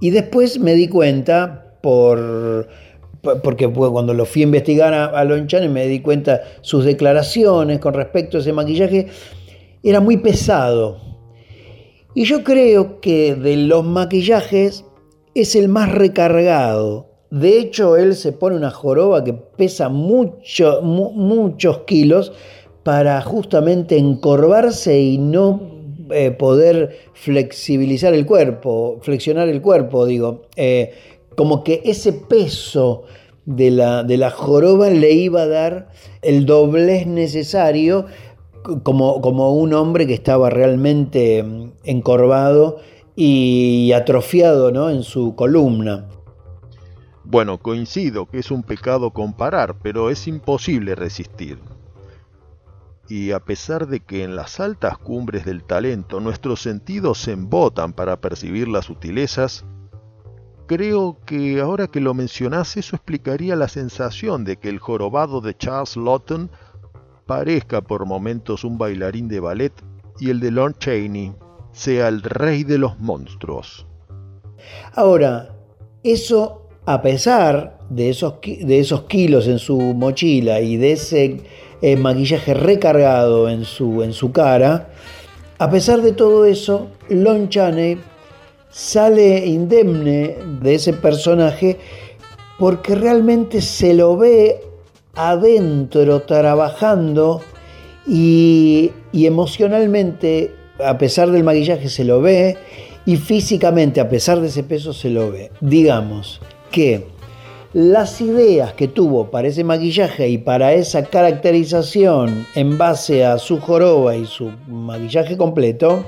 Y 0.00 0.10
después 0.10 0.58
me 0.58 0.74
di 0.74 0.88
cuenta, 0.88 1.76
por, 1.82 2.68
porque 3.42 3.68
cuando 3.68 4.14
lo 4.14 4.24
fui 4.24 4.42
a 4.42 4.44
investigar 4.44 4.94
a, 4.94 5.20
a 5.20 5.46
Chaney 5.46 5.68
me 5.68 5.86
di 5.86 6.00
cuenta 6.00 6.40
sus 6.62 6.86
declaraciones 6.86 7.80
con 7.80 7.92
respecto 7.92 8.38
a 8.38 8.40
ese 8.40 8.54
maquillaje, 8.54 9.08
era 9.82 10.00
muy 10.00 10.16
pesado 10.16 11.09
y 12.14 12.24
yo 12.24 12.42
creo 12.44 13.00
que 13.00 13.34
de 13.34 13.56
los 13.56 13.84
maquillajes 13.84 14.84
es 15.34 15.54
el 15.54 15.68
más 15.68 15.92
recargado. 15.92 17.08
De 17.30 17.58
hecho, 17.58 17.96
él 17.96 18.16
se 18.16 18.32
pone 18.32 18.56
una 18.56 18.70
joroba 18.70 19.22
que 19.22 19.32
pesa 19.32 19.88
mucho, 19.88 20.82
muchos 20.82 21.80
kilos 21.80 22.32
para 22.82 23.20
justamente 23.22 23.96
encorvarse 23.96 25.00
y 25.00 25.18
no 25.18 25.60
eh, 26.10 26.32
poder 26.32 26.96
flexibilizar 27.12 28.14
el 28.14 28.26
cuerpo, 28.26 28.98
flexionar 29.02 29.48
el 29.48 29.62
cuerpo, 29.62 30.06
digo. 30.06 30.42
Eh, 30.56 30.92
como 31.36 31.62
que 31.62 31.82
ese 31.84 32.12
peso 32.12 33.04
de 33.46 33.70
la, 33.70 34.02
de 34.02 34.16
la 34.16 34.30
joroba 34.30 34.90
le 34.90 35.12
iba 35.12 35.42
a 35.42 35.46
dar 35.46 35.88
el 36.22 36.46
doblez 36.46 37.06
necesario 37.06 38.06
como, 38.82 39.20
como 39.20 39.52
un 39.54 39.74
hombre 39.74 40.06
que 40.06 40.14
estaba 40.14 40.50
realmente 40.50 41.42
mm, 41.42 41.72
encorvado 41.84 42.78
y 43.16 43.92
atrofiado 43.92 44.70
¿no? 44.72 44.90
en 44.90 45.02
su 45.02 45.34
columna. 45.34 46.06
Bueno, 47.24 47.58
coincido 47.58 48.26
que 48.26 48.38
es 48.38 48.50
un 48.50 48.62
pecado 48.62 49.10
comparar, 49.10 49.76
pero 49.82 50.10
es 50.10 50.26
imposible 50.26 50.94
resistir. 50.94 51.58
Y 53.08 53.32
a 53.32 53.40
pesar 53.40 53.88
de 53.88 54.00
que 54.00 54.24
en 54.24 54.36
las 54.36 54.60
altas 54.60 54.96
cumbres 54.98 55.44
del 55.44 55.64
talento 55.64 56.20
nuestros 56.20 56.60
sentidos 56.62 57.18
se 57.18 57.32
embotan 57.32 57.92
para 57.92 58.20
percibir 58.20 58.68
las 58.68 58.86
sutilezas, 58.86 59.64
creo 60.66 61.18
que 61.26 61.60
ahora 61.60 61.88
que 61.88 62.00
lo 62.00 62.14
mencionas 62.14 62.76
eso 62.76 62.96
explicaría 62.96 63.56
la 63.56 63.68
sensación 63.68 64.44
de 64.44 64.56
que 64.56 64.68
el 64.68 64.78
jorobado 64.78 65.40
de 65.40 65.56
Charles 65.56 65.96
Lawton 65.96 66.50
parezca 67.30 67.80
por 67.80 68.06
momentos 68.06 68.64
un 68.64 68.76
bailarín 68.76 69.28
de 69.28 69.38
ballet 69.38 69.72
y 70.18 70.30
el 70.30 70.40
de 70.40 70.50
Lon 70.50 70.74
Chaney 70.80 71.32
sea 71.70 72.08
el 72.08 72.22
rey 72.22 72.64
de 72.64 72.76
los 72.76 72.98
monstruos. 72.98 73.86
Ahora, 74.96 75.54
eso 76.02 76.66
a 76.86 77.00
pesar 77.00 77.78
de 77.88 78.10
esos, 78.10 78.40
de 78.42 78.80
esos 78.80 79.02
kilos 79.02 79.46
en 79.46 79.60
su 79.60 79.78
mochila 79.78 80.60
y 80.60 80.76
de 80.76 80.90
ese 80.90 81.40
eh, 81.82 81.94
maquillaje 81.94 82.52
recargado 82.52 83.48
en 83.48 83.64
su, 83.64 84.02
en 84.02 84.12
su 84.12 84.32
cara, 84.32 84.88
a 85.60 85.70
pesar 85.70 86.02
de 86.02 86.10
todo 86.10 86.44
eso, 86.46 86.88
Lon 87.10 87.48
Chaney 87.48 87.96
sale 88.70 89.46
indemne 89.46 90.36
de 90.60 90.74
ese 90.74 90.94
personaje 90.94 91.78
porque 92.58 92.96
realmente 92.96 93.62
se 93.62 93.94
lo 93.94 94.16
ve 94.16 94.69
adentro 95.28 96.22
trabajando 96.22 97.42
y, 98.06 98.90
emocionalmente, 99.12 100.54
a 100.84 100.96
pesar 100.96 101.30
del 101.30 101.44
maquillaje, 101.44 101.88
se 101.88 102.04
lo 102.04 102.20
ve 102.20 102.56
y 103.04 103.16
físicamente, 103.16 104.00
a 104.00 104.08
pesar 104.08 104.40
de 104.40 104.48
ese 104.48 104.62
peso, 104.62 104.92
se 104.92 105.10
lo 105.10 105.30
ve. 105.30 105.50
Digamos 105.60 106.40
que 106.70 107.06
las 107.72 108.20
ideas 108.20 108.72
que 108.72 108.88
tuvo 108.88 109.30
para 109.30 109.48
ese 109.48 109.62
maquillaje 109.62 110.28
y 110.28 110.38
para 110.38 110.72
esa 110.72 111.04
caracterización 111.04 112.46
en 112.54 112.78
base 112.78 113.24
a 113.24 113.38
su 113.38 113.60
joroba 113.60 114.16
y 114.16 114.26
su 114.26 114.50
maquillaje 114.68 115.36
completo, 115.36 116.04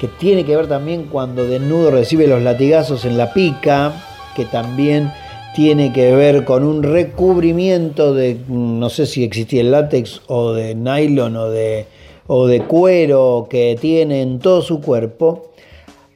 que 0.00 0.08
tiene 0.08 0.44
que 0.44 0.56
ver 0.56 0.68
también 0.68 1.04
cuando 1.04 1.44
desnudo 1.44 1.90
recibe 1.90 2.26
los 2.26 2.42
latigazos 2.42 3.04
en 3.04 3.16
la 3.16 3.32
pica, 3.32 3.92
que 4.36 4.44
también 4.44 5.10
tiene 5.54 5.92
que 5.92 6.12
ver 6.12 6.44
con 6.44 6.64
un 6.64 6.82
recubrimiento 6.82 8.12
de, 8.12 8.40
no 8.48 8.90
sé 8.90 9.06
si 9.06 9.22
existía 9.22 9.60
el 9.60 9.70
látex 9.70 10.20
o 10.26 10.52
de 10.52 10.74
nylon 10.74 11.36
o 11.36 11.48
de, 11.48 11.86
o 12.26 12.48
de 12.48 12.64
cuero 12.64 13.46
que 13.48 13.78
tiene 13.80 14.20
en 14.20 14.40
todo 14.40 14.62
su 14.62 14.80
cuerpo. 14.80 15.52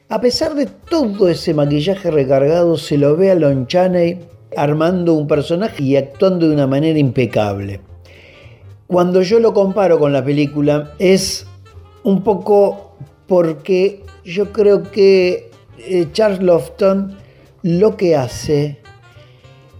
A 0.09 0.19
pesar 0.19 0.55
de 0.55 0.65
todo 0.65 1.29
ese 1.29 1.53
maquillaje 1.53 2.11
recargado, 2.11 2.75
se 2.75 2.97
lo 2.97 3.15
ve 3.15 3.31
a 3.31 3.35
Lon 3.35 3.65
Chaney 3.67 4.19
armando 4.57 5.13
un 5.13 5.25
personaje 5.25 5.83
y 5.83 5.95
actuando 5.95 6.49
de 6.49 6.53
una 6.53 6.67
manera 6.67 6.99
impecable. 6.99 7.79
Cuando 8.87 9.21
yo 9.21 9.39
lo 9.39 9.53
comparo 9.53 9.99
con 9.99 10.11
la 10.11 10.25
película 10.25 10.91
es 10.99 11.45
un 12.03 12.23
poco 12.23 12.91
porque 13.25 14.03
yo 14.25 14.51
creo 14.51 14.83
que 14.83 15.49
eh, 15.77 16.07
Charles 16.11 16.41
Lofton 16.41 17.15
lo 17.61 17.95
que 17.95 18.17
hace 18.17 18.79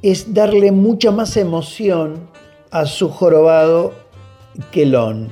es 0.01 0.33
darle 0.33 0.71
mucha 0.71 1.11
más 1.11 1.35
emoción 1.37 2.29
a 2.71 2.85
su 2.85 3.09
jorobado 3.09 3.93
que 4.71 4.85
Lon. 4.85 5.31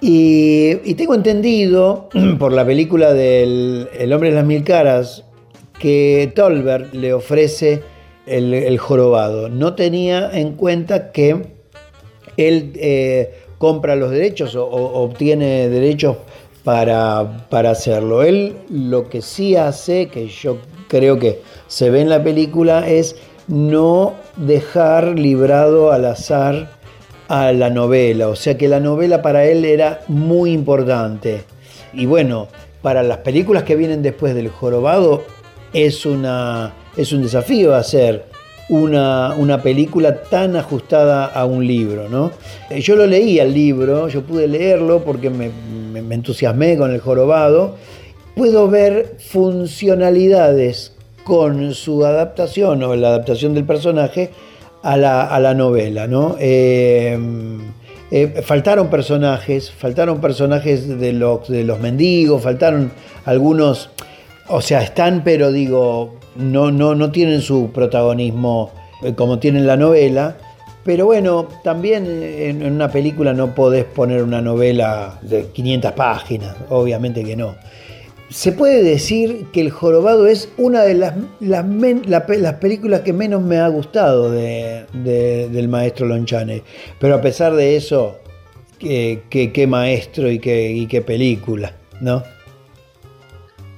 Y, 0.00 0.94
tengo 0.94 1.14
entendido 1.14 2.08
por 2.38 2.52
la 2.52 2.66
película 2.66 3.14
del 3.14 3.88
El 3.98 4.12
hombre 4.12 4.30
de 4.30 4.36
las 4.36 4.44
mil 4.44 4.62
caras 4.62 5.24
que 5.78 6.30
Tolbert 6.34 6.92
le 6.92 7.14
ofrece 7.14 7.82
el, 8.26 8.78
jorobado. 8.78 9.48
No 9.48 9.74
tenía 9.74 10.30
en 10.32 10.52
cuenta 10.52 11.10
que 11.12 11.54
él 12.36 12.72
eh, 12.76 13.34
compra 13.58 13.96
los 13.96 14.10
derechos 14.10 14.56
o, 14.56 14.66
obtiene 14.66 15.68
derechos 15.68 16.16
para, 16.64 17.46
para 17.48 17.70
hacerlo. 17.70 18.22
Él 18.22 18.56
lo 18.70 19.08
que 19.08 19.22
sí 19.22 19.56
hace, 19.56 20.08
que 20.08 20.28
yo 20.28 20.58
creo 20.88 21.18
que 21.18 21.40
se 21.66 21.90
ve 21.90 22.00
en 22.00 22.08
la 22.08 22.22
película, 22.22 22.88
es 22.88 23.16
no 23.48 24.14
dejar 24.36 25.18
librado 25.18 25.92
al 25.92 26.06
azar 26.06 26.70
a 27.28 27.52
la 27.52 27.70
novela, 27.70 28.28
o 28.28 28.36
sea 28.36 28.56
que 28.56 28.68
la 28.68 28.80
novela 28.80 29.22
para 29.22 29.44
él 29.46 29.64
era 29.64 30.02
muy 30.08 30.52
importante. 30.52 31.42
Y 31.92 32.06
bueno, 32.06 32.48
para 32.82 33.02
las 33.02 33.18
películas 33.18 33.62
que 33.62 33.76
vienen 33.76 34.02
después 34.02 34.34
del 34.34 34.48
jorobado 34.48 35.24
es, 35.72 36.04
una, 36.04 36.74
es 36.96 37.12
un 37.12 37.22
desafío 37.22 37.74
hacer 37.74 38.26
una, 38.68 39.34
una, 39.36 39.62
película 39.62 40.22
tan 40.22 40.56
ajustada 40.56 41.26
a 41.26 41.44
un 41.44 41.66
libro. 41.66 42.08
¿no? 42.08 42.30
Yo 42.70 42.96
lo 42.96 43.06
leí 43.06 43.40
al 43.40 43.52
libro, 43.52 44.08
yo 44.08 44.22
pude 44.22 44.48
leerlo 44.48 45.04
porque 45.04 45.30
me, 45.30 45.50
me 46.02 46.14
entusiasmé 46.14 46.76
con 46.76 46.92
el 46.92 47.00
jorobado. 47.00 47.76
Puedo 48.34 48.68
ver 48.68 49.16
funcionalidades 49.18 50.93
con 51.24 51.74
su 51.74 52.04
adaptación 52.04 52.82
o 52.82 52.94
la 52.94 53.08
adaptación 53.08 53.54
del 53.54 53.64
personaje 53.64 54.30
a 54.82 54.96
la, 54.96 55.54
novela. 55.54 56.06
¿no? 56.06 56.36
Eh, 56.38 57.18
eh, 58.10 58.42
faltaron 58.42 58.88
personajes, 58.90 59.72
faltaron 59.72 60.20
personajes 60.20 61.00
de 61.00 61.12
los, 61.12 61.48
de 61.48 61.64
los 61.64 61.80
mendigos, 61.80 62.42
faltaron 62.42 62.92
algunos, 63.24 63.90
O 64.48 64.60
sea, 64.60 64.82
están, 64.82 65.24
pero 65.24 65.50
digo, 65.50 66.16
no, 66.36 66.70
no, 66.70 66.94
no 66.94 67.10
tienen 67.10 67.40
su 67.40 67.70
protagonismo 67.72 68.70
eh, 69.02 69.14
como 69.14 69.38
tienen 69.38 69.66
la 69.66 69.76
novela. 69.76 70.36
Pero 70.84 71.06
bueno, 71.06 71.48
también 71.62 72.06
en 72.06 72.62
una 72.70 72.90
película 72.90 73.32
no 73.32 73.54
podés 73.54 73.86
poner 73.86 74.22
una 74.22 74.42
novela 74.42 75.18
de 75.22 75.46
500 75.46 75.92
páginas, 75.92 76.54
obviamente 76.68 77.24
que 77.24 77.36
no. 77.36 77.54
Se 78.34 78.50
puede 78.50 78.82
decir 78.82 79.46
que 79.52 79.60
El 79.60 79.70
Jorobado 79.70 80.26
es 80.26 80.48
una 80.56 80.82
de 80.82 80.94
las, 80.94 81.14
las, 81.38 82.54
películas 82.54 83.02
que 83.02 83.12
menos 83.12 83.40
me 83.40 83.58
ha 83.58 83.68
gustado 83.68 84.28
del 84.32 85.68
maestro 85.68 86.06
Lonchane. 86.06 86.64
Pero 86.98 87.14
a 87.14 87.20
pesar 87.20 87.54
de 87.54 87.76
eso, 87.76 88.18
qué, 88.80 89.66
maestro 89.68 90.28
y 90.28 90.40
qué, 90.40 90.72
y 90.72 90.88
qué 90.88 91.00
película, 91.00 91.76
¿no? 92.00 92.24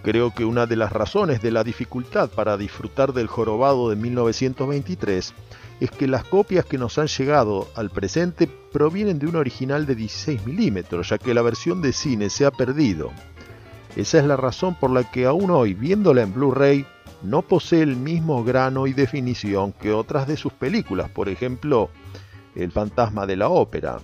Creo 0.03 0.33
que 0.33 0.47
una 0.47 0.65
de 0.65 0.77
las 0.77 0.91
razones 0.91 1.43
de 1.43 1.51
la 1.51 1.63
dificultad 1.63 2.31
para 2.31 2.57
disfrutar 2.57 3.13
del 3.13 3.27
jorobado 3.27 3.91
de 3.91 3.97
1923 3.97 5.35
es 5.81 5.91
que 5.91 6.09
las 6.09 6.25
copias 6.25 6.65
que 6.65 6.79
nos 6.79 6.97
han 6.97 7.09
llegado 7.09 7.69
al 7.75 7.91
presente 7.91 8.49
provienen 8.73 9.19
de 9.19 9.27
un 9.27 9.37
original 9.37 9.85
de 9.85 9.97
16 9.97 10.47
milímetros, 10.47 11.11
ya 11.11 11.19
que 11.19 11.35
la 11.35 11.43
versión 11.43 11.83
de 11.83 11.93
cine 11.93 12.31
se 12.31 12.47
ha 12.47 12.51
perdido. 12.51 13.13
Esa 13.97 14.19
es 14.19 14.25
la 14.27 14.37
razón 14.37 14.75
por 14.75 14.91
la 14.91 15.11
que 15.11 15.25
aún 15.25 15.51
hoy, 15.51 15.73
viéndola 15.73 16.21
en 16.21 16.35
Blu-ray, 16.35 16.85
no 17.23 17.41
posee 17.41 17.81
el 17.81 17.97
mismo 17.97 18.45
grano 18.45 18.87
y 18.87 18.93
definición 18.93 19.73
que 19.73 19.93
otras 19.93 20.29
de 20.29 20.37
sus 20.37 20.53
películas, 20.53 21.09
por 21.09 21.31
ejemplo, 21.31 21.89
El 22.55 22.73
fantasma 22.73 23.27
de 23.27 23.37
la 23.37 23.49
ópera. 23.49 23.99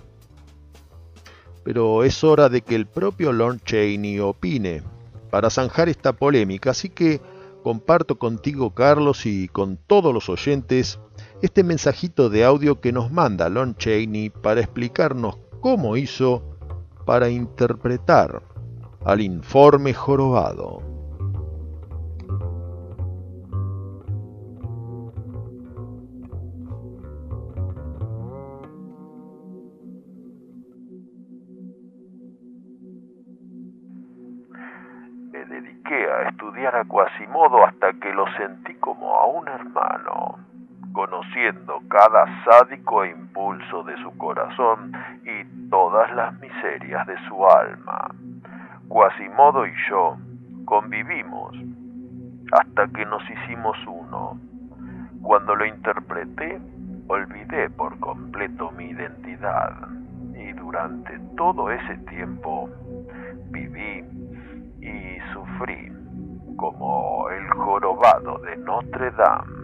Pero 1.63 2.03
es 2.03 2.23
hora 2.23 2.49
de 2.49 2.61
que 2.61 2.75
el 2.75 2.87
propio 2.87 3.31
Lon 3.31 3.59
Chaney 3.59 4.19
opine 4.19 4.83
para 5.29 5.49
zanjar 5.49 5.89
esta 5.89 6.13
polémica, 6.13 6.71
así 6.71 6.89
que 6.89 7.21
comparto 7.63 8.19
contigo 8.19 8.71
Carlos 8.73 9.25
y 9.25 9.47
con 9.47 9.77
todos 9.77 10.13
los 10.13 10.27
oyentes 10.27 10.99
este 11.41 11.63
mensajito 11.63 12.29
de 12.29 12.43
audio 12.43 12.81
que 12.81 12.91
nos 12.91 13.11
manda 13.11 13.49
Lon 13.49 13.75
Chaney 13.75 14.29
para 14.29 14.61
explicarnos 14.61 15.37
cómo 15.61 15.97
hizo 15.97 16.43
para 17.05 17.29
interpretar 17.29 18.52
al 19.05 19.21
informe 19.21 19.93
jorobado. 19.93 20.93
a 36.67 36.85
Quasimodo 36.85 37.65
hasta 37.65 37.93
que 37.93 38.13
lo 38.13 38.25
sentí 38.37 38.73
como 38.75 39.15
a 39.15 39.25
un 39.25 39.47
hermano, 39.47 40.39
conociendo 40.93 41.81
cada 41.89 42.25
sádico 42.45 43.05
impulso 43.05 43.83
de 43.83 43.97
su 43.97 44.17
corazón 44.17 44.93
y 45.23 45.69
todas 45.69 46.11
las 46.15 46.39
miserias 46.39 47.05
de 47.05 47.17
su 47.27 47.45
alma. 47.45 48.09
Quasimodo 48.87 49.65
y 49.65 49.71
yo 49.89 50.17
convivimos 50.65 51.55
hasta 52.51 52.87
que 52.87 53.05
nos 53.05 53.23
hicimos 53.29 53.77
uno. 53.87 54.39
Cuando 55.21 55.55
lo 55.55 55.65
interpreté, 55.65 56.59
olvidé 57.07 57.69
por 57.69 57.99
completo 57.99 58.71
mi 58.71 58.85
identidad 58.85 59.73
y 60.35 60.51
durante 60.53 61.17
todo 61.35 61.71
ese 61.71 61.97
tiempo 62.09 62.69
viví 63.51 64.03
y 64.81 65.19
sufrí 65.33 65.91
como 66.57 67.29
el 67.29 67.49
jorobado 67.51 68.39
de 68.39 68.57
Notre 68.57 69.11
Dame. 69.11 69.62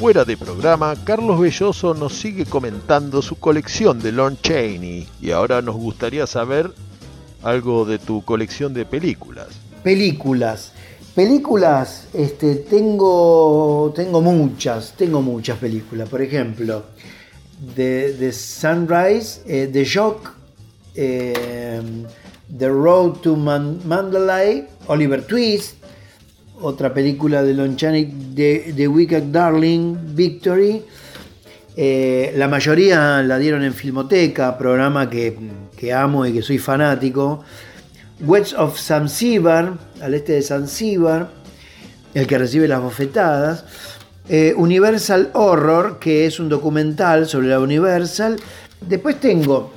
Fuera 0.00 0.24
de 0.24 0.34
programa, 0.34 0.94
Carlos 1.04 1.38
Belloso 1.38 1.92
nos 1.92 2.14
sigue 2.14 2.46
comentando 2.46 3.20
su 3.20 3.38
colección 3.38 4.00
de 4.00 4.12
Lon 4.12 4.38
Chaney 4.40 5.06
y 5.20 5.30
ahora 5.30 5.60
nos 5.60 5.76
gustaría 5.76 6.26
saber 6.26 6.70
algo 7.42 7.84
de 7.84 7.98
tu 7.98 8.24
colección 8.24 8.72
de 8.72 8.86
películas. 8.86 9.48
Películas. 9.82 10.72
Películas, 11.14 12.08
este, 12.14 12.54
tengo, 12.54 13.92
tengo 13.94 14.22
muchas, 14.22 14.94
tengo 14.96 15.20
muchas 15.20 15.58
películas. 15.58 16.08
Por 16.08 16.22
ejemplo, 16.22 16.82
The, 17.76 18.32
Sunrise, 18.32 19.42
eh, 19.46 19.68
The 19.70 19.84
Shock, 19.84 20.32
eh, 20.94 21.78
The 22.58 22.68
Road 22.70 23.18
to 23.18 23.36
Mandalay, 23.36 24.66
Oliver 24.86 25.26
Twist, 25.26 25.74
otra 26.60 26.92
película 26.92 27.42
de 27.42 27.54
Lon 27.54 27.76
Chaney, 27.76 28.32
The, 28.34 28.88
Wicked 28.88 29.24
Darling, 29.24 30.14
Victory. 30.14 30.82
Eh, 31.76 32.32
la 32.36 32.48
mayoría 32.48 33.22
la 33.22 33.38
dieron 33.38 33.62
en 33.62 33.72
Filmoteca, 33.72 34.56
programa 34.58 35.08
que, 35.08 35.92
amo 35.92 36.26
y 36.26 36.32
que 36.32 36.42
soy 36.42 36.58
fanático. 36.58 37.42
Wets 38.20 38.52
of 38.54 38.78
Zanzibar, 38.78 39.72
al 40.02 40.14
este 40.14 40.32
de 40.34 40.42
Zanzibar, 40.42 41.30
el 42.12 42.26
que 42.26 42.38
recibe 42.38 42.68
las 42.68 42.82
bofetadas. 42.82 43.64
Eh, 44.28 44.54
Universal 44.56 45.30
Horror, 45.32 45.98
que 45.98 46.26
es 46.26 46.38
un 46.38 46.48
documental 46.48 47.26
sobre 47.26 47.48
la 47.48 47.60
Universal. 47.60 48.36
Después 48.80 49.18
tengo 49.18 49.72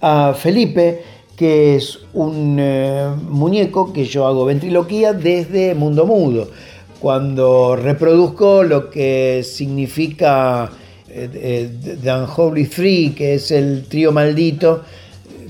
a 0.00 0.34
Felipe, 0.34 1.02
que 1.38 1.76
es 1.76 2.00
un 2.14 2.56
eh, 2.58 3.14
muñeco 3.28 3.92
que 3.92 4.04
yo 4.04 4.26
hago 4.26 4.44
ventriloquía 4.44 5.12
desde 5.12 5.76
Mundo 5.76 6.04
Mudo. 6.04 6.50
Cuando 6.98 7.76
reproduzco 7.76 8.64
lo 8.64 8.90
que 8.90 9.44
significa 9.44 10.68
eh, 11.08 11.70
eh, 11.72 11.96
Unholy 12.02 12.66
Three, 12.66 13.14
que 13.14 13.34
es 13.34 13.52
el 13.52 13.84
trío 13.84 14.10
maldito, 14.10 14.82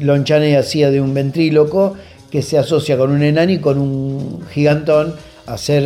Lonchane 0.01 0.59
hacía 0.59 0.91
de 0.91 1.01
un 1.01 1.14
ventríloco 1.14 1.95
que 2.30 2.43
se 2.43 2.59
asocia 2.59 2.99
con 2.99 3.11
un 3.11 3.22
enano 3.22 3.53
y 3.53 3.59
con 3.59 3.78
un 3.78 4.43
gigantón 4.53 5.14
a 5.47 5.55
hacer 5.55 5.84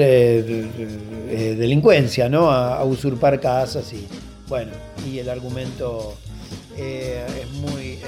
delincuencia, 1.56 2.28
¿no? 2.28 2.50
A, 2.50 2.82
usurpar 2.84 3.38
casas 3.38 3.92
y 3.92 4.08
bueno, 4.48 4.72
y 5.08 5.20
el 5.20 5.28
argumento 5.28 6.14
es, 6.76 7.48
muy, 7.52 7.98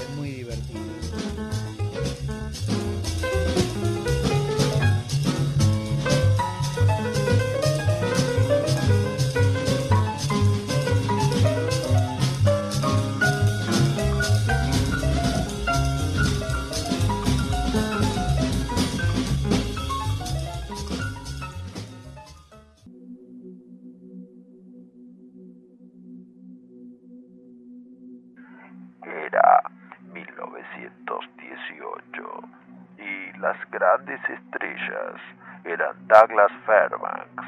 las 33.44 33.70
grandes 33.70 34.20
estrellas 34.26 35.20
eran 35.64 35.94
Douglas 36.08 36.50
Fairbanks, 36.64 37.44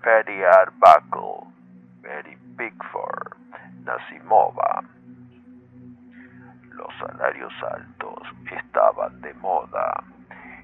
Fatty 0.00 0.42
Arbuckle, 0.42 1.52
Mary 2.02 2.38
Pickford, 2.56 3.36
Nasimova. 3.84 4.82
Los 6.70 6.88
salarios 6.98 7.52
altos 7.62 8.22
estaban 8.50 9.20
de 9.20 9.34
moda 9.34 10.02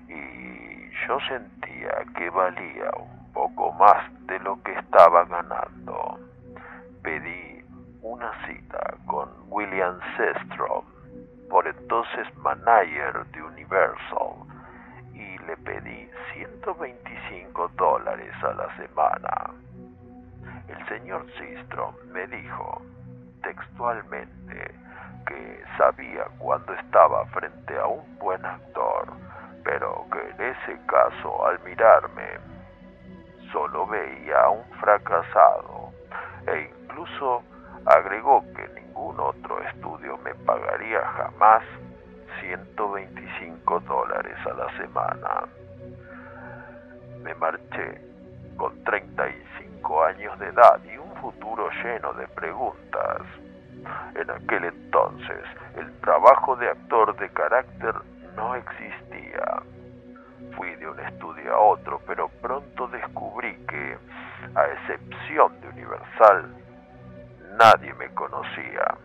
y 0.09 0.89
yo 1.07 1.21
sentía 1.29 1.93
que 2.17 2.31
valía 2.31 2.91
un 2.97 3.31
poco 3.35 3.71
más 3.73 4.11
de 4.29 4.39
lo 4.41 4.63
que 4.63 4.73
estaba 4.73 5.27
ganando. 5.27 6.21
Pedí 7.03 7.63
una 8.01 8.33
cita 8.47 8.95
con 9.05 9.29
William 9.51 10.01
Sestrom, 10.17 10.87
por 11.49 11.67
entonces 11.67 12.27
manager 12.37 13.27
de 13.33 13.43
Universal, 13.43 14.49
y 15.15 15.39
le 15.47 15.57
pedí 15.59 16.11
125 16.35 17.69
dólares 17.77 18.33
a 18.43 18.53
la 18.55 18.77
semana. 18.77 19.51
El 20.69 20.87
señor 20.89 21.27
Sistrom 21.39 21.95
me 22.13 22.27
dijo 22.27 22.83
textualmente 23.43 24.75
que 25.27 25.65
sabía 25.77 26.25
cuando 26.39 26.73
estaba 26.75 27.25
frente 27.27 27.79
a 27.79 27.87
un 27.87 28.19
buen 28.19 28.45
actor, 28.45 29.09
pero 29.65 30.07
que 30.13 30.21
en 30.21 30.53
ese 30.53 30.81
caso 30.87 31.47
al 31.47 31.59
mirarme 31.61 32.39
solo 33.53 33.87
veía 33.87 34.41
a 34.41 34.51
un 34.51 34.65
fracasado 34.81 35.93
e 36.47 36.71
incluso 36.71 37.43
agregó 37.87 38.43
que 38.55 38.69
ningún 38.99 39.21
otro 39.21 39.63
estudio 39.63 40.19
me 40.25 40.35
pagaría 40.35 41.01
jamás 41.01 41.63
125 42.41 43.81
dólares 43.81 44.37
a 44.45 44.55
la 44.55 44.77
semana. 44.77 45.45
Me 47.23 47.35
marché 47.35 48.01
con 48.57 48.83
35 48.85 50.05
años 50.05 50.39
de 50.41 50.47
edad 50.49 50.81
y 50.85 50.97
un 50.97 51.15
futuro 51.17 51.69
lleno 51.83 52.13
de 52.15 52.27
preguntas. 52.29 53.23
En 54.17 54.31
aquel 54.31 54.65
entonces 54.65 55.45
el 55.77 55.93
trabajo 56.01 56.57
de 56.57 56.69
actor 56.69 57.17
de 57.19 57.29
carácter 57.31 57.95
no 58.35 58.57
existía. 58.57 59.63
Fui 60.57 60.75
de 60.75 60.89
un 60.89 60.99
estudio 60.99 61.55
a 61.55 61.61
otro, 61.61 62.01
pero 62.07 62.29
pronto 62.43 62.89
descubrí 62.89 63.55
que, 63.69 63.97
a 64.57 64.67
excepción 64.67 65.61
de 65.61 65.69
Universal, 65.69 66.53
nadie 67.59 67.93
me 67.95 68.09
conocía. 68.15 68.97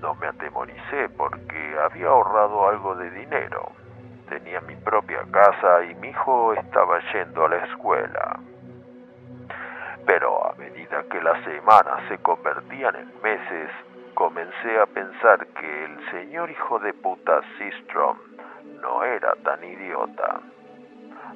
No 0.00 0.14
me 0.14 0.28
atemoricé 0.28 1.08
porque 1.16 1.76
había 1.82 2.06
ahorrado 2.06 2.68
algo 2.68 2.94
de 2.94 3.10
dinero. 3.10 3.72
Tenía 4.28 4.60
mi 4.60 4.76
propia 4.76 5.24
casa 5.30 5.84
y 5.84 5.94
mi 5.96 6.08
hijo 6.08 6.52
estaba 6.54 7.00
yendo 7.12 7.44
a 7.44 7.48
la 7.48 7.64
escuela. 7.64 8.40
Pero 10.06 10.46
a 10.46 10.54
medida 10.54 11.02
que 11.10 11.20
las 11.20 11.42
semanas 11.44 12.08
se 12.08 12.18
convertían 12.18 12.94
en 12.94 13.22
meses, 13.22 13.70
comencé 14.14 14.78
a 14.78 14.86
pensar 14.86 15.46
que 15.48 15.84
el 15.84 16.10
señor 16.10 16.50
hijo 16.50 16.78
de 16.78 16.92
puta 16.92 17.40
Sistrom 17.58 18.18
no 18.80 19.02
era 19.02 19.34
tan 19.42 19.64
idiota. 19.64 20.40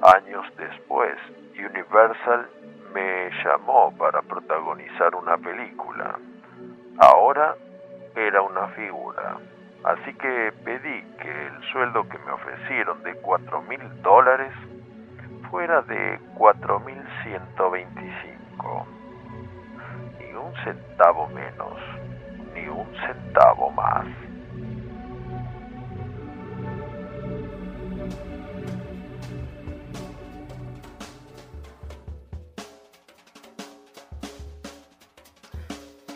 Años 0.03 0.47
después, 0.57 1.17
Universal 1.59 2.49
me 2.95 3.31
llamó 3.45 3.93
para 3.97 4.23
protagonizar 4.23 5.15
una 5.15 5.37
película. 5.37 6.19
Ahora 6.99 7.55
era 8.15 8.43
una 8.43 8.69
figura. 8.69 9.39
Así 9.85 10.13
que 10.15 10.53
pedí 10.65 11.03
que 11.23 11.47
el 11.47 11.63
sueldo 11.73 12.09
que 12.09 12.19
me 12.19 12.33
ofrecieron 12.33 13.03
de 13.03 13.15
cuatro 13.17 13.63
mil 13.63 13.81
dólares 14.03 14.53
fuera 15.51 15.81
de 15.83 16.21
cuatro 16.35 16.81
mil 16.81 17.03
ciento 17.23 17.71
veinticinco. 17.71 18.87
Ni 20.19 20.35
un 20.35 20.55
centavo 20.65 21.29
menos, 21.29 21.79
ni 22.55 22.69
un 22.69 22.87
centavo 23.07 23.71
más. 23.71 24.07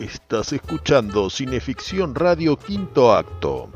Estás 0.05 0.53
escuchando 0.53 1.31
Cineficción 1.31 2.15
Radio 2.15 2.59
Quinto 2.59 3.15
Acto. 3.15 3.71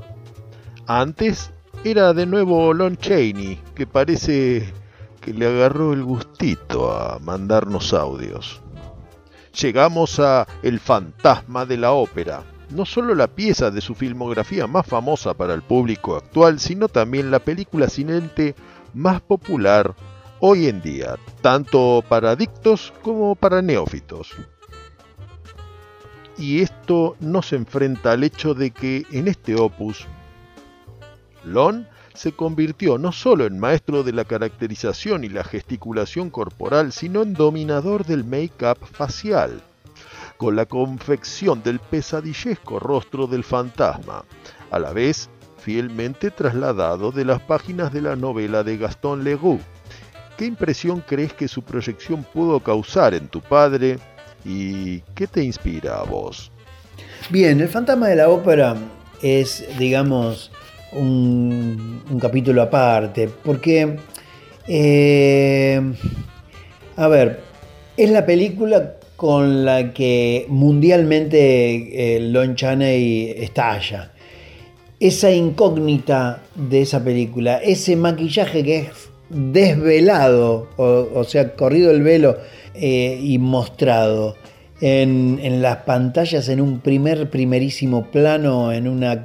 Antes 0.86 1.50
era 1.84 2.12
de 2.12 2.26
nuevo 2.26 2.74
Lon 2.74 2.98
Chaney, 2.98 3.58
que 3.74 3.86
parece 3.86 4.74
que 5.22 5.32
le 5.32 5.46
agarró 5.46 5.94
el 5.94 6.04
gustito 6.04 6.92
a 6.92 7.18
mandarnos 7.18 7.94
audios. 7.94 8.60
Llegamos 9.58 10.20
a 10.20 10.46
El 10.62 10.80
fantasma 10.80 11.64
de 11.64 11.78
la 11.78 11.92
ópera, 11.92 12.42
no 12.68 12.84
solo 12.84 13.14
la 13.14 13.28
pieza 13.28 13.70
de 13.70 13.80
su 13.80 13.94
filmografía 13.94 14.66
más 14.66 14.86
famosa 14.86 15.32
para 15.32 15.54
el 15.54 15.62
público 15.62 16.14
actual, 16.14 16.60
sino 16.60 16.88
también 16.88 17.30
la 17.30 17.38
película 17.38 17.88
silente 17.88 18.54
más 18.92 19.22
popular 19.22 19.94
hoy 20.40 20.68
en 20.68 20.82
día, 20.82 21.16
tanto 21.40 22.04
para 22.06 22.32
adictos 22.32 22.92
como 23.02 23.34
para 23.34 23.62
neófitos 23.62 24.36
y 26.38 26.62
esto 26.62 27.16
nos 27.20 27.52
enfrenta 27.52 28.12
al 28.12 28.22
hecho 28.22 28.54
de 28.54 28.70
que 28.70 29.04
en 29.10 29.28
este 29.28 29.56
opus, 29.56 30.06
Lon 31.44 31.86
se 32.14 32.32
convirtió 32.32 32.98
no 32.98 33.12
solo 33.12 33.46
en 33.46 33.58
maestro 33.58 34.02
de 34.02 34.12
la 34.12 34.24
caracterización 34.24 35.24
y 35.24 35.28
la 35.28 35.44
gesticulación 35.44 36.30
corporal, 36.30 36.92
sino 36.92 37.22
en 37.22 37.34
dominador 37.34 38.04
del 38.04 38.24
make-up 38.24 38.78
facial, 38.84 39.62
con 40.36 40.56
la 40.56 40.66
confección 40.66 41.62
del 41.62 41.78
pesadillesco 41.78 42.78
rostro 42.78 43.26
del 43.26 43.44
fantasma, 43.44 44.24
a 44.70 44.78
la 44.78 44.92
vez 44.92 45.30
fielmente 45.58 46.30
trasladado 46.30 47.12
de 47.12 47.24
las 47.24 47.40
páginas 47.40 47.92
de 47.92 48.02
la 48.02 48.16
novela 48.16 48.62
de 48.62 48.78
Gaston 48.78 49.24
Leroux. 49.24 49.60
¿Qué 50.36 50.46
impresión 50.46 51.02
crees 51.06 51.32
que 51.32 51.48
su 51.48 51.62
proyección 51.62 52.24
pudo 52.24 52.60
causar 52.60 53.14
en 53.14 53.28
tu 53.28 53.40
padre, 53.40 53.98
¿Y 54.44 55.00
qué 55.14 55.26
te 55.26 55.42
inspira 55.42 56.00
a 56.00 56.04
vos? 56.04 56.50
Bien, 57.30 57.60
El 57.60 57.68
fantasma 57.68 58.08
de 58.08 58.16
la 58.16 58.28
ópera 58.28 58.76
es, 59.22 59.64
digamos, 59.78 60.50
un, 60.92 62.02
capítulo 62.20 62.62
aparte, 62.62 63.28
porque, 63.44 63.96
eh, 64.66 65.80
a 66.96 67.08
ver, 67.08 67.40
es 67.96 68.10
la 68.10 68.24
película 68.24 68.94
con 69.16 69.64
la 69.64 69.92
que 69.92 70.46
mundialmente 70.48 72.16
eh, 72.16 72.20
Lon 72.20 72.54
Chaney 72.54 73.34
estalla. 73.36 74.12
Esa 75.00 75.30
incógnita 75.30 76.42
de 76.54 76.82
esa 76.82 77.02
película, 77.04 77.58
ese 77.58 77.94
maquillaje 77.96 78.64
que 78.64 78.78
es 78.78 78.88
desvelado, 79.28 80.68
o 80.76 81.24
sea, 81.24 81.54
corrido 81.54 81.90
el 81.90 82.02
velo 82.02 82.38
eh, 82.80 83.18
y 83.20 83.38
mostrado 83.38 84.36
en, 84.80 85.60
las 85.60 85.78
pantallas 85.78 86.48
en 86.48 86.60
un 86.60 86.78
primer, 86.78 87.28
primerísimo 87.28 88.04
plano, 88.04 88.70
en 88.70 88.86
una 88.86 89.24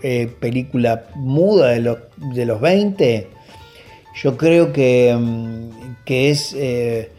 eh, 0.00 0.30
película 0.38 1.06
muda 1.16 1.70
de 1.70 1.80
los, 1.80 1.98
de 2.32 2.46
los 2.46 2.60
20, 2.60 3.26
yo 4.22 4.36
creo 4.36 4.72
que, 4.72 5.12
mm, 5.12 6.04
que 6.04 6.30
es 6.30 6.54
eh, 6.56 7.10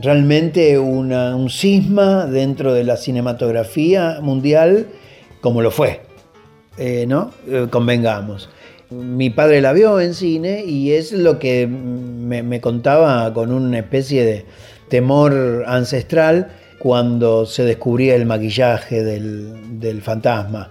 realmente 0.00 0.78
un 0.78 1.50
cisma 1.50 2.24
dentro 2.24 2.72
de 2.72 2.84
la 2.84 2.96
cinematografía 2.96 4.20
mundial, 4.22 4.86
como 5.42 5.60
lo 5.60 5.70
fue, 5.70 6.00
¿no? 7.06 7.32
convengamos. 7.70 8.48
Mi 8.88 9.28
padre 9.28 9.60
la 9.60 9.72
vio 9.72 10.00
en 10.00 10.14
cine 10.14 10.64
y 10.64 10.92
es 10.92 11.10
lo 11.10 11.40
que 11.40 11.66
me 11.66 12.60
contaba 12.60 13.34
con 13.34 13.50
una 13.50 13.80
especie 13.80 14.24
de, 14.24 14.46
temor 14.88 15.64
ancestral 15.66 16.48
cuando 16.78 17.46
se 17.46 17.64
descubría 17.64 18.14
el 18.14 18.26
maquillaje 18.26 19.02
del, 19.02 20.00
fantasma, 20.02 20.70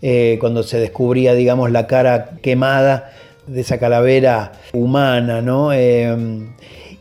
eh, 0.00 0.38
cuando 0.40 0.62
se 0.62 0.80
descubría, 0.80 1.34
digamos, 1.34 1.70
la 1.70 1.86
cara 1.86 2.30
quemada 2.42 3.12
de 3.46 3.60
esa 3.60 3.78
calavera 3.78 4.52
humana, 4.72 5.40
¿no? 5.42 5.72
Eh, 5.72 6.46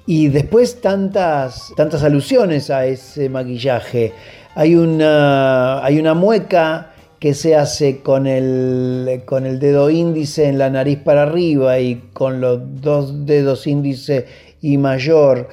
y 0.06 0.28
después 0.28 0.82
tantas, 0.82 1.72
tantas 1.76 2.04
alusiones 2.04 2.70
a 2.70 2.86
ese 2.86 3.30
maquillaje. 3.30 4.14
Hay 4.56 4.76
una, 4.76 5.84
hay 5.84 6.00
una 6.00 6.14
mueca 6.14 6.92
que 7.20 7.34
se 7.36 7.56
hace 7.56 8.02
con 8.02 8.26
el, 8.26 9.22
con 9.26 9.46
el 9.46 9.60
dedo 9.60 9.90
índice 9.90 10.48
en 10.48 10.58
la 10.58 10.70
nariz 10.72 10.98
para 10.98 11.24
arriba 11.24 11.80
y 11.80 12.10
con 12.14 12.42
los 12.42 12.60
dos 12.82 13.28
dedos 13.28 13.68
índice 13.68 14.26
y 14.60 14.78
mayor 14.78 15.48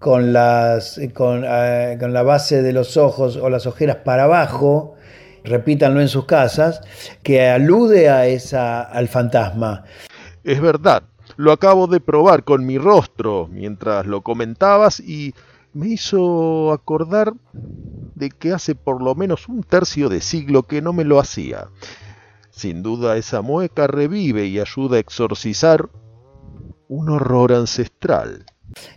con, 0.00 0.32
las, 0.32 0.98
eh, 0.98 1.12
con, 1.12 1.42
la 1.42 2.22
base 2.24 2.62
de 2.62 2.72
los 2.72 2.96
ojos 2.96 3.36
o 3.36 3.48
las 3.48 3.66
ojeras 3.66 3.98
para 3.98 4.24
abajo 4.24 4.96
repítanlo 5.44 6.00
en 6.00 6.08
sus 6.08 6.26
casas, 6.26 6.82
que 7.22 7.48
alude 7.48 8.10
a 8.10 8.26
esa, 8.26 8.82
al 8.82 9.08
fantasma. 9.08 9.84
Es 10.44 10.60
verdad, 10.60 11.02
lo 11.36 11.52
acabo 11.52 11.86
de 11.86 12.00
probar 12.00 12.44
con 12.44 12.66
mi 12.66 12.78
rostro 12.78 13.48
mientras 13.50 14.06
lo 14.06 14.22
comentabas 14.22 15.00
y 15.00 15.34
me 15.72 15.88
hizo 15.88 16.72
acordar 16.72 17.32
de 17.52 18.30
que 18.30 18.52
hace 18.52 18.74
por 18.74 19.02
lo 19.02 19.14
menos 19.14 19.48
un 19.48 19.62
tercio 19.62 20.08
de 20.08 20.20
siglo 20.20 20.64
que 20.64 20.82
no 20.82 20.92
me 20.92 21.04
lo 21.04 21.20
hacía. 21.20 21.68
Sin 22.50 22.82
duda 22.82 23.16
esa 23.16 23.40
mueca 23.40 23.86
revive 23.86 24.46
y 24.46 24.60
ayuda 24.60 24.96
a 24.96 25.00
exorcizar 25.00 25.88
un 26.88 27.08
horror 27.08 27.52
ancestral. 27.52 28.44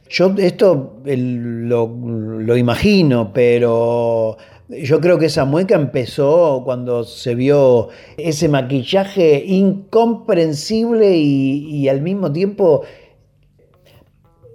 Yo 0.09 0.33
esto 0.37 1.01
lo, 1.05 1.87
lo, 1.87 2.57
imagino, 2.57 3.33
pero 3.33 4.37
yo 4.69 5.01
creo 5.01 5.17
que 5.19 5.25
esa 5.25 5.45
mueca 5.45 5.75
empezó 5.75 6.61
cuando 6.63 7.03
se 7.03 7.35
vio 7.35 7.89
ese 8.17 8.47
maquillaje 8.47 9.43
incomprensible 9.45 11.15
y, 11.15 11.87
al 11.89 12.01
mismo 12.01 12.31
tiempo 12.31 12.83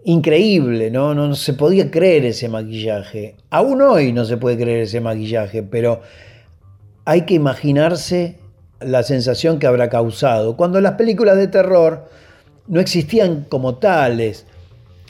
increíble, 0.04 0.90
¿no? 0.90 1.14
¿no? 1.14 1.34
se 1.34 1.52
podía 1.52 1.90
creer 1.90 2.24
ese 2.24 2.48
maquillaje. 2.48 3.36
Aún 3.50 3.82
hoy 3.82 4.12
no 4.12 4.24
se 4.24 4.36
puede 4.36 4.56
creer 4.56 4.80
ese 4.80 5.00
maquillaje, 5.00 5.62
pero 5.62 6.00
hay 7.04 7.22
que 7.22 7.34
imaginarse 7.34 8.38
la 8.80 9.02
sensación 9.02 9.58
que 9.58 9.66
habrá 9.66 9.88
causado. 9.88 10.56
Cuando 10.56 10.80
las 10.80 10.92
películas 10.92 11.36
de 11.36 11.48
terror 11.48 12.08
no 12.66 12.80
existían 12.80 13.44
como 13.48 13.76
tales, 13.76 14.46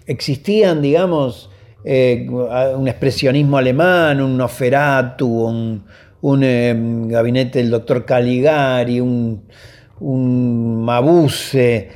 existían, 0.09 0.83
digamos, 0.83 1.51
eh, 1.85 2.27
un 2.29 2.89
expresionismo 2.89 3.59
alemán, 3.59 4.21
un 4.21 4.37
Noferatu, 4.37 5.83
un, 6.21 6.43
eh, 6.43 6.75
gabinete 7.07 7.61
del 7.61 7.71
doctor 7.71 8.05
Caligari, 8.05 9.01
un, 9.01 9.45
un 10.01 10.85
Mabuse, 10.85 11.91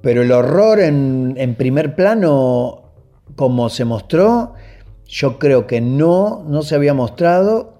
pero 0.00 0.22
el 0.22 0.32
horror 0.32 0.80
en, 0.80 1.34
en, 1.36 1.54
primer 1.54 1.94
plano, 1.94 2.82
como 3.36 3.68
se 3.68 3.84
mostró, 3.84 4.54
yo 5.06 5.38
creo 5.38 5.66
que 5.66 5.80
no, 5.80 6.44
no 6.48 6.62
se 6.62 6.74
había 6.74 6.94
mostrado 6.94 7.74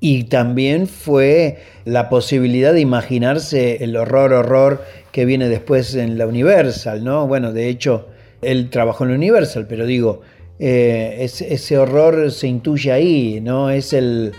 y 0.00 0.24
también 0.24 0.86
fue 0.86 1.58
la 1.84 2.08
posibilidad 2.08 2.72
de 2.72 2.80
imaginarse 2.80 3.84
el 3.84 3.96
horror, 3.96 4.32
horror 4.32 4.82
que 5.12 5.24
viene 5.24 5.48
después 5.48 5.94
en 5.94 6.18
la 6.18 6.26
Universal, 6.26 7.04
¿no? 7.04 7.26
Bueno, 7.26 7.52
de 7.52 7.68
hecho, 7.68 8.08
él 8.44 8.70
trabajó 8.70 9.04
en 9.04 9.10
Universal, 9.12 9.66
pero 9.68 9.86
digo, 9.86 10.22
eh, 10.58 11.16
ese 11.20 11.78
horror 11.78 12.30
se 12.30 12.46
intuye 12.46 12.92
ahí, 12.92 13.40
¿no? 13.40 13.70
Es 13.70 13.92
el. 13.92 14.32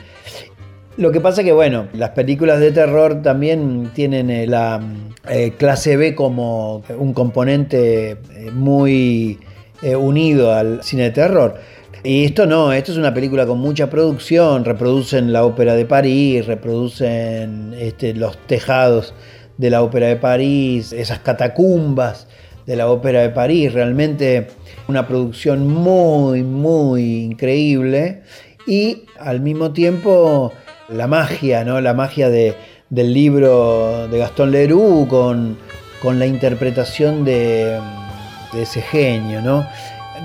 Lo 0.97 1.11
que 1.11 1.19
pasa 1.19 1.43
que, 1.43 1.51
bueno, 1.51 1.87
las 1.93 2.11
películas 2.11 2.61
de 2.61 2.71
terror 2.71 3.21
también 3.21 3.91
tienen 3.93 4.29
eh, 4.29 4.47
la 4.47 4.81
eh, 5.29 5.51
clase 5.57 5.97
B 5.97 6.15
como 6.15 6.83
un 6.97 7.13
componente 7.13 8.17
muy 8.53 9.39
unido 9.83 10.53
al 10.53 10.81
cine 10.83 11.03
de 11.03 11.11
terror. 11.11 11.55
Y 12.03 12.25
esto 12.25 12.45
no, 12.45 12.71
esto 12.71 12.91
es 12.91 12.97
una 12.97 13.13
película 13.13 13.45
con 13.45 13.59
mucha 13.59 13.89
producción, 13.89 14.63
reproducen 14.63 15.33
la 15.33 15.43
ópera 15.43 15.75
de 15.75 15.85
París, 15.85 16.45
reproducen 16.45 17.75
este, 17.77 18.13
los 18.13 18.37
tejados 18.47 19.13
de 19.57 19.69
la 19.69 19.83
ópera 19.83 20.07
de 20.07 20.15
París, 20.15 20.93
esas 20.93 21.19
catacumbas 21.19 22.27
de 22.66 22.76
la 22.76 22.89
Ópera 22.89 23.22
de 23.22 23.30
París, 23.30 23.74
realmente 23.74 24.47
una 24.88 25.07
producción 25.07 25.68
muy, 25.68 26.43
muy 26.43 27.24
increíble 27.24 28.24
y 28.68 29.03
al 29.20 29.41
mismo 29.41 29.72
tiempo 29.72 30.51
la 30.89 31.07
magia, 31.07 31.63
¿no? 31.63 31.82
la 31.82 31.93
magia 31.93 32.30
de, 32.30 32.55
del 32.89 33.13
libro 33.13 34.07
de 34.07 34.18
Gastón 34.18 34.51
Leroux 34.51 35.07
con, 35.07 35.57
con 36.01 36.20
la 36.20 36.26
interpretación 36.26 37.24
de, 37.24 37.80
de, 38.53 38.61
ese 38.61 38.82
genio. 38.82 39.41
¿no? 39.41 39.68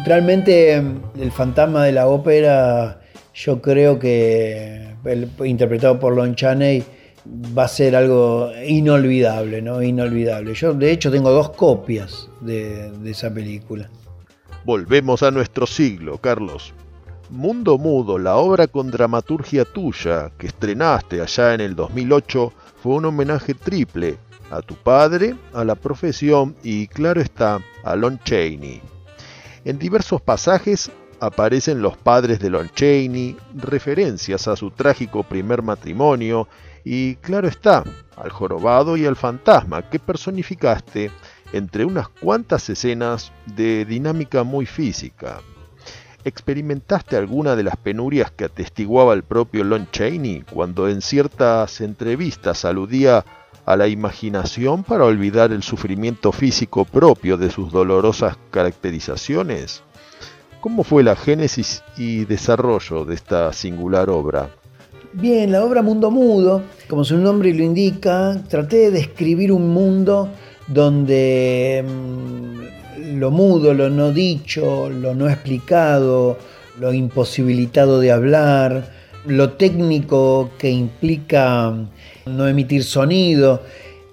Realmente 0.05 0.75
el 0.75 1.33
fantasma 1.33 1.85
de 1.85 1.93
la 1.93 2.09
ópera, 2.09 3.01
yo 3.35 3.61
creo 3.61 3.99
que 3.99 4.95
interpretado 5.45 5.99
por 5.99 6.15
Lon 6.15 6.35
Chaney, 6.35 6.85
va 7.27 7.65
a 7.65 7.69
ser 7.69 7.97
algo 7.97 8.51
inolvidable, 8.67 9.63
¿no? 9.63 9.83
Inolvidable. 9.83 10.55
Yo, 10.55 10.75
de 10.75 10.91
hecho, 10.93 11.11
tengo 11.11 11.31
dos 11.31 11.51
copias 11.51 12.29
de, 12.41 12.91
esa 13.05 13.33
película. 13.33 13.89
Volvemos 14.65 15.23
a 15.23 15.31
nuestro 15.31 15.67
siglo, 15.67 16.19
Carlos. 16.19 16.75
Mundo 17.31 17.79
Mudo, 17.79 18.19
la 18.19 18.37
obra 18.37 18.67
con 18.67 18.91
dramaturgia 18.91 19.65
tuya 19.65 20.33
que 20.37 20.49
estrenaste 20.49 21.21
allá 21.21 21.55
en 21.55 21.61
el 21.61 21.77
2008, 21.77 22.53
fue 22.83 22.95
un 22.95 23.05
homenaje 23.05 23.55
triple 23.55 24.19
a 24.51 24.63
tu 24.63 24.75
padre, 24.75 25.37
a 25.53 25.65
la 25.65 25.77
profesión 25.77 26.57
y, 26.65 26.89
claro 26.89 27.21
está, 27.21 27.61
a 27.85 27.95
Lon 27.95 28.19
Chaney. 28.25 28.83
En 29.65 29.79
diversos 29.79 30.21
pasajes 30.21 30.91
aparecen 31.21 31.83
los 31.83 31.97
padres 31.97 32.41
de 32.41 32.51
Lon 32.51 32.69
Chaney, 32.75 33.37
referencias 33.55 34.49
a 34.49 34.57
su 34.57 34.71
trágico 34.73 35.23
primer 35.23 35.63
matrimonio 35.63 36.49
y 36.85 37.17
claro 37.17 37.49
está, 37.49 37.85
al 38.17 38.31
jorobado 38.31 38.97
y 38.97 39.07
al 39.07 39.17
fantasma 39.17 39.89
que 39.89 39.99
personificaste 39.99 41.11
entre 41.53 41.85
unas 41.85 42.09
cuantas 42.09 42.69
escenas 42.71 43.33
de 43.47 43.85
dinámica 43.85 44.45
muy 44.45 44.67
física. 44.67 45.41
¿Experimentaste 46.25 47.17
alguna 47.17 47.57
de 47.57 47.63
las 47.63 47.77
penurias 47.77 48.31
que 48.31 48.45
atestiguaba 48.45 49.15
el 49.15 49.23
propio 49.23 49.65
Lon 49.65 49.89
Chaney 49.91 50.45
cuando 50.53 50.89
en 50.89 51.01
ciertas 51.01 51.81
entrevistas 51.81 52.65
aludía 52.67 53.25
a 53.65 53.77
la 53.77 53.89
imaginación 53.89 54.85
para 54.85 55.05
olvidar 55.05 55.51
el 55.53 55.63
sufrimiento 55.63 56.33
físico 56.33 56.85
propio 56.85 57.39
de 57.39 57.51
sus 57.51 57.73
dolorosas 57.73 58.37
caracterizaciones? 58.51 59.83
¿Cómo 60.61 60.85
fue 60.85 61.03
la 61.03 61.17
génesis 61.17 61.83
y 61.97 62.27
desarrollo 62.27 63.07
de 63.07 63.15
esta 63.15 63.51
singular 63.55 64.11
obra? 64.11 64.51
Bien, 65.13 65.51
la 65.51 65.65
obra 65.65 65.83
Mundo 65.83 66.13
Mudo, 66.13 66.63
como 66.87 67.03
su 67.03 67.19
nombre 67.19 67.53
lo 67.53 67.65
indica, 67.65 68.41
traté 68.49 68.77
de 68.77 68.91
describir 68.93 69.51
un 69.51 69.69
mundo 69.71 70.29
donde 70.69 71.85
mm, 71.85 73.19
lo 73.19 73.33
mudo, 73.33 73.75
lo 73.75 73.91
no 73.91 74.13
dicho, 74.13 74.89
lo 74.89 75.17
no 75.17 75.29
explicado, 75.29 76.39
lo 76.79 76.93
imposibilitado 76.93 77.99
de 77.99 78.13
hablar, 78.13 78.89
lo 79.27 79.55
técnico 79.55 80.51
que 80.57 80.71
implica 80.71 81.75
no 82.27 82.47
emitir 82.47 82.85
sonido, 82.85 83.63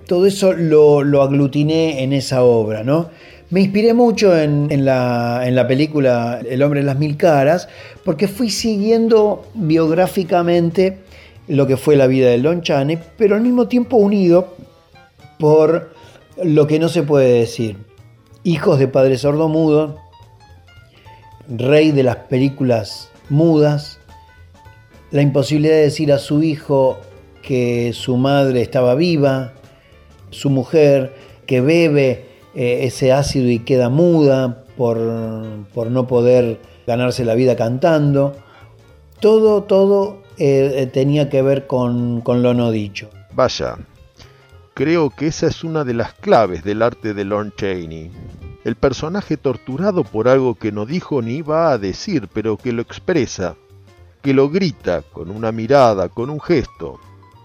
todo 0.08 0.26
eso 0.26 0.54
lo, 0.54 1.04
lo 1.04 1.22
aglutiné 1.22 2.02
en 2.02 2.12
esa 2.12 2.42
obra, 2.42 2.84
¿no? 2.84 3.12
Me 3.50 3.62
inspiré 3.62 3.94
mucho 3.94 4.38
en, 4.38 4.84
la, 4.84 5.66
película 5.68 6.42
El 6.46 6.62
hombre 6.64 6.82
de 6.82 6.86
las 6.86 7.00
mil 7.00 7.16
caras, 7.16 7.70
porque 8.04 8.28
fui 8.28 8.50
siguiendo 8.50 9.46
biográficamente 9.54 11.00
lo 11.48 11.66
que 11.66 11.78
fue 11.78 11.96
la 11.96 12.08
vida 12.08 12.30
de 12.30 12.40
Lon 12.40 12.62
Chaney, 12.62 13.00
pero 13.18 13.36
al 13.36 13.42
mismo 13.42 13.70
tiempo 13.70 13.96
unido 13.96 14.54
por 15.40 15.94
lo 16.44 16.68
que 16.68 16.78
no 16.78 16.90
se 16.90 17.04
puede 17.04 17.40
decir. 17.40 17.78
Hijos 18.44 18.80
de 18.80 18.90
padre 18.90 19.18
sordo-mudo, 19.18 19.98
rey 21.48 21.92
de 21.92 22.04
las 22.04 22.18
películas 22.18 23.10
mudas, 23.30 24.00
la 25.12 25.22
imposibilidad 25.22 25.76
de 25.76 25.84
decir 25.84 26.12
a 26.12 26.18
su 26.18 26.44
hijo 26.44 26.98
que 27.42 27.94
su 27.94 28.18
madre 28.18 28.62
estaba 28.62 28.94
viva, 28.96 29.54
su 30.32 30.50
mujer 30.50 31.16
que 31.46 31.62
bebe 31.62 32.27
eh, 32.60 32.88
ese 32.88 33.14
ácido 33.14 33.52
y 33.52 33.60
queda 33.60 33.90
muda 33.90 34.64
por, 34.76 34.98
no 34.98 36.08
poder 36.08 36.60
ganarse 36.88 37.24
la 37.24 37.36
vida 37.36 37.56
cantando. 37.56 38.36
Todo, 39.20 39.62
todo 39.62 40.24
eh, 40.40 40.72
eh, 40.76 40.88
tenía 40.88 41.30
que 41.30 41.44
ver 41.44 41.68
con, 41.68 42.22
con 42.22 42.42
lo 42.42 42.56
no 42.56 42.72
dicho. 42.72 43.12
Vaya, 43.34 43.78
creo 44.74 45.12
que 45.12 45.28
esa 45.28 45.46
es 45.46 45.64
una 45.64 45.84
de 45.84 45.94
las 45.94 46.14
claves 46.14 46.64
del 46.64 46.82
arte 46.82 47.14
de 47.14 47.26
Lorne 47.26 47.52
Chaney. 47.56 48.10
El 48.64 48.76
personaje 48.76 49.38
torturado 49.38 50.04
por 50.04 50.28
algo 50.28 50.56
que 50.56 50.72
no 50.72 50.88
dijo 50.88 51.22
ni 51.22 51.36
iba 51.36 51.70
a 51.70 51.78
decir, 51.78 52.28
pero 52.34 52.58
que 52.58 52.74
lo 52.74 52.82
expresa, 52.82 53.56
que 54.24 54.34
lo 54.34 54.50
grita 54.50 55.04
con 55.14 55.30
una 55.30 55.52
mirada, 55.52 56.10
con 56.10 56.32
un 56.32 56.42
gesto, 56.42 57.00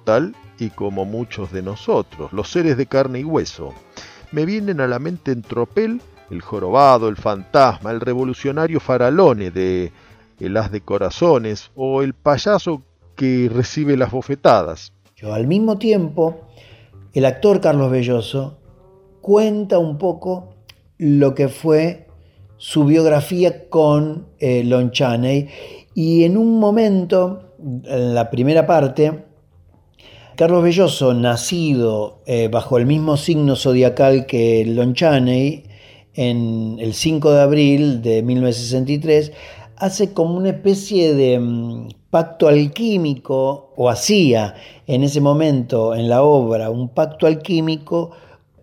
tal 0.04 0.34
y 0.58 0.70
como 0.70 1.04
muchos 1.04 1.52
de 1.52 1.60
nosotros, 1.60 2.32
los 2.32 2.48
seres 2.48 2.78
de 2.78 2.86
carne 2.86 3.20
y 3.20 3.24
hueso 3.24 3.74
me 4.33 4.45
vienen 4.47 4.80
a 4.80 4.87
la 4.87 4.99
mente 4.99 5.30
en 5.33 5.43
tropel 5.43 6.01
el 6.30 6.41
jorobado, 6.41 7.09
el 7.09 7.16
fantasma, 7.16 7.91
el 7.91 8.01
revolucionario 8.01 8.80
faralone 8.80 9.51
de 9.51 9.93
El 10.41 10.57
As 10.57 10.72
de 10.72 10.80
Corazones 10.80 11.70
o 11.74 12.03
el 12.03 12.14
payaso 12.14 12.83
que 13.16 13.51
recibe 13.53 13.97
las 13.97 14.11
bofetadas. 14.11 14.93
Yo, 15.14 15.35
al 15.35 15.47
mismo 15.47 15.78
tiempo, 15.78 16.41
el 17.12 17.26
actor 17.26 17.61
Carlos 17.61 17.91
Belloso 17.91 18.59
cuenta 19.20 19.78
un 19.78 19.99
poco 19.99 20.55
lo 20.99 21.35
que 21.35 21.49
fue 21.49 22.09
su 22.57 22.85
biografía 22.85 23.68
con 23.68 24.26
eh, 24.39 24.64
Lon 24.64 24.91
Chaney 24.91 25.49
y 25.95 26.24
en 26.24 26.37
un 26.37 26.59
momento, 26.59 27.53
en 27.85 28.14
la 28.14 28.30
primera 28.30 28.66
parte, 28.66 29.24
Carlos 30.35 30.62
Belloso, 30.62 31.12
nacido 31.12 32.20
eh, 32.24 32.49
bajo 32.49 32.78
el 32.78 32.87
mismo 32.87 33.18
signo 33.18 33.55
zodiacal 33.55 34.24
que 34.24 34.64
Lon 34.64 34.95
Chaney, 34.95 35.64
en 36.14 36.78
el 36.80 36.95
5 36.95 37.33
de 37.33 37.41
abril 37.43 38.03
de 38.03 38.22
1963, 38.22 39.33
hace 39.76 40.14
como 40.14 40.37
una 40.37 40.49
especie 40.51 41.12
de 41.14 41.39
mm, 41.39 41.89
pacto 42.09 42.49
alquímico, 42.49 43.74
o 43.76 43.91
hacía 43.91 44.55
en 44.87 45.03
ese 45.03 45.20
momento 45.20 45.95
en 45.95 46.09
la 46.09 46.22
obra 46.22 46.70
un 46.70 46.89
pacto 46.89 47.26
alquímico 47.26 48.12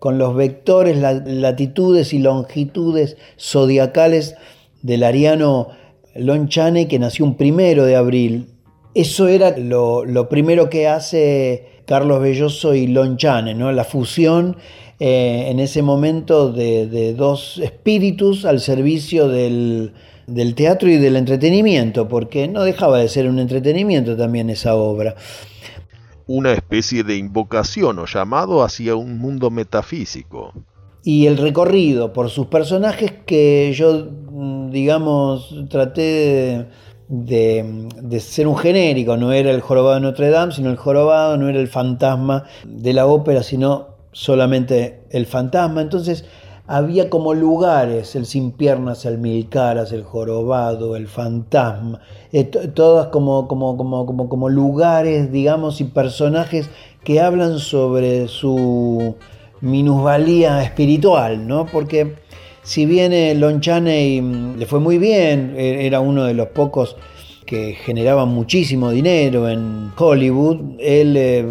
con 0.00 0.18
los 0.18 0.34
vectores, 0.34 0.98
latitudes 0.98 2.12
y 2.12 2.18
longitudes 2.18 3.16
zodiacales 3.38 4.34
del 4.82 5.04
ariano 5.04 5.68
Lon 6.16 6.48
Chaney, 6.48 6.86
que 6.86 6.98
nació 6.98 7.24
un 7.24 7.36
primero 7.36 7.84
de 7.84 7.94
abril. 7.94 8.49
Eso 8.94 9.28
era 9.28 9.56
lo, 9.56 10.28
primero 10.28 10.68
que 10.68 10.88
hace 10.88 11.82
Carlos 11.86 12.20
Belloso 12.20 12.74
y 12.74 12.86
Lon 12.86 13.16
Chaney, 13.16 13.54
¿no? 13.54 13.70
la 13.72 13.84
fusión 13.84 14.56
eh, 14.98 15.46
en 15.48 15.60
ese 15.60 15.82
momento 15.82 16.52
de, 16.52 17.14
dos 17.14 17.58
espíritus 17.58 18.44
al 18.44 18.60
servicio 18.60 19.28
del, 19.28 19.92
del 20.26 20.54
teatro 20.54 20.88
y 20.88 20.96
del 20.96 21.16
entretenimiento, 21.16 22.08
porque 22.08 22.48
no 22.48 22.64
dejaba 22.64 22.98
de 22.98 23.08
ser 23.08 23.28
un 23.28 23.38
entretenimiento 23.38 24.16
también 24.16 24.50
esa 24.50 24.74
obra 24.74 25.14
una 26.32 26.52
especie 26.52 27.02
de 27.02 27.16
invocación 27.16 27.98
o 27.98 28.06
llamado 28.06 28.62
hacia 28.62 28.94
un 28.94 29.18
mundo 29.18 29.50
metafísico. 29.50 30.52
Y 31.02 31.26
el 31.26 31.36
recorrido 31.36 32.12
por 32.12 32.30
sus 32.30 32.46
personajes 32.46 33.12
que 33.26 33.72
yo, 33.74 34.06
mm, 34.30 34.70
digamos, 34.70 35.52
traté 35.68 36.00
de, 36.00 36.66
de, 37.10 38.20
ser 38.20 38.46
un 38.46 38.56
genérico, 38.56 39.16
no 39.16 39.32
era 39.32 39.50
el 39.50 39.60
jorobado 39.60 39.96
de 39.96 40.00
Notre 40.00 40.30
Dame, 40.30 40.52
sino 40.52 40.70
el 40.70 40.76
jorobado, 40.76 41.36
no 41.36 41.48
era 41.48 41.58
el 41.58 41.66
fantasma 41.66 42.44
de 42.64 42.92
la 42.92 43.06
ópera, 43.06 43.42
sino 43.42 43.88
solamente 44.12 45.02
el 45.10 45.26
fantasma. 45.26 45.82
Entonces, 45.82 46.24
había 46.68 47.10
como 47.10 47.34
lugares, 47.34 48.14
el 48.14 48.26
sin 48.26 48.52
piernas, 48.52 49.04
el 49.04 49.18
mil 49.18 49.48
caras, 49.48 49.90
el 49.90 50.04
jorobado, 50.04 50.94
el 50.94 51.08
fantasma, 51.08 52.00
eh, 52.32 52.44
todas 52.44 53.08
como, 53.08 53.48
como, 53.48 53.76
como, 53.76 54.06
como, 54.06 54.28
como 54.28 54.48
lugares, 54.48 55.32
digamos, 55.32 55.80
y 55.80 55.84
personajes 55.84 56.70
que 57.02 57.20
hablan 57.20 57.58
sobre 57.58 58.28
su 58.28 59.16
minusvalía 59.60 60.62
espiritual, 60.62 61.48
¿no? 61.48 61.66
Porque 61.66 62.14
si 62.70 62.86
bien 62.86 63.12
eh, 63.12 63.34
Lon 63.34 63.60
Chaney 63.60 64.22
mm, 64.22 64.56
le 64.56 64.64
fue 64.64 64.78
muy 64.78 64.98
bien, 64.98 65.56
e, 65.56 65.86
era 65.86 65.98
uno 65.98 66.22
de 66.22 66.34
los 66.34 66.46
pocos 66.48 66.94
que 67.44 67.74
generaban 67.74 68.28
muchísimo 68.28 68.92
dinero 68.92 69.48
en 69.48 69.90
Hollywood, 69.98 70.76
él, 70.78 71.16
eh, 71.16 71.44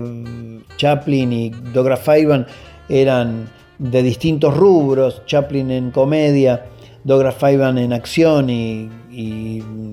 Chaplin 0.77 1.33
y 1.33 1.49
Douglas 1.73 1.99
Fairbanks 1.99 2.49
eran 2.87 3.49
de 3.79 4.01
distintos 4.01 4.55
rubros, 4.55 5.23
Chaplin 5.25 5.71
en 5.71 5.91
comedia, 5.91 6.67
Douglas 7.03 7.35
Fairbanks 7.35 7.81
en 7.81 7.91
acción 7.91 8.49
y, 8.49 8.89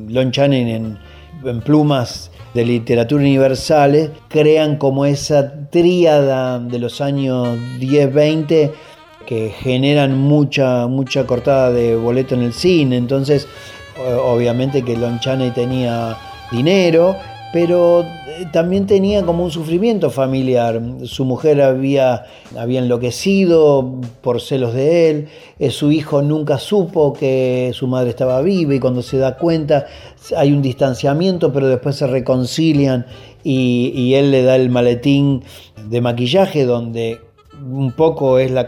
Lon 0.08 0.30
Chaney 0.30 0.70
en, 0.70 0.98
plumas 1.64 2.30
de 2.54 2.64
literatura 2.64 3.20
universales, 3.20 4.10
crean 4.28 4.76
como 4.76 5.04
esa 5.04 5.68
tríada 5.70 6.60
de 6.60 6.78
los 6.78 7.00
años 7.00 7.48
10-20 7.80 8.70
que 9.26 9.50
generan 9.50 10.16
mucha, 10.16 10.86
mucha 10.86 11.26
cortada 11.26 11.72
de 11.72 11.96
boleto 11.96 12.34
en 12.34 12.42
el 12.42 12.52
cine. 12.52 12.96
Entonces, 12.96 13.46
obviamente 14.24 14.82
que 14.82 14.96
Lon 14.96 15.18
Chaney 15.20 15.50
tenía 15.50 16.16
dinero, 16.50 17.16
pero 17.52 18.02
eh, 18.02 18.46
también 18.52 18.86
tenía 18.86 19.24
como 19.24 19.44
un 19.44 19.50
sufrimiento 19.50 20.10
familiar. 20.10 20.80
Su 21.04 21.24
mujer 21.24 21.62
había, 21.62 22.26
había 22.56 22.80
enloquecido 22.80 24.00
por 24.20 24.40
celos 24.40 24.74
de 24.74 25.10
él, 25.10 25.28
eh, 25.58 25.70
su 25.70 25.90
hijo 25.90 26.22
nunca 26.22 26.58
supo 26.58 27.12
que 27.12 27.70
su 27.72 27.86
madre 27.86 28.10
estaba 28.10 28.42
viva 28.42 28.74
y 28.74 28.80
cuando 28.80 29.02
se 29.02 29.18
da 29.18 29.36
cuenta 29.36 29.86
hay 30.36 30.52
un 30.52 30.60
distanciamiento, 30.60 31.52
pero 31.52 31.68
después 31.68 31.96
se 31.96 32.06
reconcilian 32.06 33.06
y, 33.42 34.12
él 34.14 34.32
le 34.32 34.42
da 34.42 34.56
el 34.56 34.70
maletín 34.70 35.42
de 35.88 36.00
maquillaje 36.00 36.64
donde 36.64 37.20
un 37.70 37.92
poco 37.92 38.38
es 38.38 38.50
la, 38.50 38.66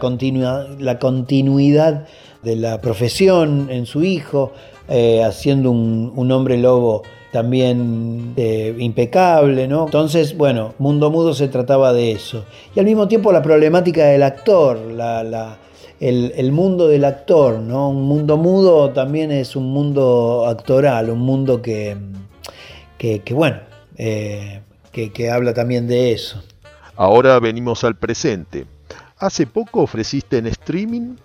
la 0.79 0.99
continuidad 0.99 2.05
de 2.43 2.55
la 2.55 2.81
profesión 2.81 3.67
en 3.69 3.85
su 3.85 4.03
hijo, 4.03 4.51
eh, 4.87 5.23
haciendo 5.23 5.71
un, 5.71 6.31
hombre 6.31 6.57
lobo 6.57 7.03
también 7.31 8.33
eh, 8.37 8.75
impecable, 8.79 9.67
¿no? 9.67 9.85
Entonces, 9.85 10.35
bueno, 10.35 10.73
Mundo 10.79 11.11
Mudo 11.11 11.33
se 11.33 11.47
trataba 11.47 11.93
de 11.93 12.11
eso. 12.11 12.45
Y 12.75 12.79
al 12.79 12.85
mismo 12.85 13.07
tiempo 13.07 13.31
la 13.31 13.41
problemática 13.41 14.05
del 14.05 14.23
actor, 14.23 14.79
el, 15.99 16.51
mundo 16.51 16.87
del 16.87 17.05
actor, 17.05 17.59
¿no? 17.59 17.89
Un 17.89 18.03
mundo 18.03 18.37
mudo 18.37 18.89
también 18.91 19.31
es 19.31 19.55
un 19.55 19.71
mundo 19.71 20.45
actoral, 20.47 21.09
un 21.09 21.19
mundo 21.19 21.61
que, 21.61 21.97
que, 22.97 23.21
bueno, 23.31 23.57
eh, 23.97 24.61
que, 24.91 25.11
que 25.11 25.29
habla 25.29 25.53
también 25.53 25.87
de 25.87 26.13
eso. 26.13 26.41
Ahora 26.95 27.39
venimos 27.39 27.83
al 27.83 27.95
presente. 27.95 28.65
Hace 29.19 29.47
poco 29.47 29.81
ofreciste 29.81 30.37
en 30.37 30.47
streaming 30.47 31.17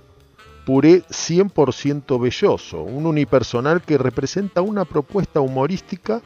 Puré 0.66 1.04
100% 1.04 2.20
Belloso, 2.20 2.82
un 2.82 3.06
unipersonal 3.06 3.82
que 3.82 3.98
representa 3.98 4.62
una 4.62 4.84
propuesta 4.84 5.38
humorística 5.40 6.20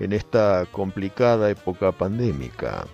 en 0.00 0.12
esta 0.12 0.66
complicada 0.70 1.48
época 1.48 1.92
pandémica. 1.92 2.84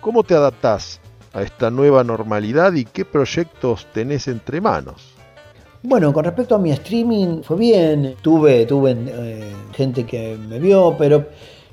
¿Cómo 0.00 0.22
te 0.22 0.34
adaptás 0.34 0.98
a 1.34 1.42
esta 1.42 1.70
nueva 1.70 2.04
normalidad 2.04 2.72
y 2.72 2.86
qué 2.86 3.04
proyectos 3.04 3.86
tenés 3.92 4.28
entre 4.28 4.62
manos? 4.62 5.12
Bueno, 5.82 6.10
con 6.14 6.24
respecto 6.24 6.54
a 6.54 6.58
mi 6.58 6.70
streaming 6.70 7.42
fue 7.42 7.58
bien, 7.58 8.14
tuve, 8.22 8.64
tuve 8.64 8.96
eh, 8.98 9.52
gente 9.74 10.06
que 10.06 10.38
me 10.38 10.58
vio, 10.58 10.96
pero 10.96 11.26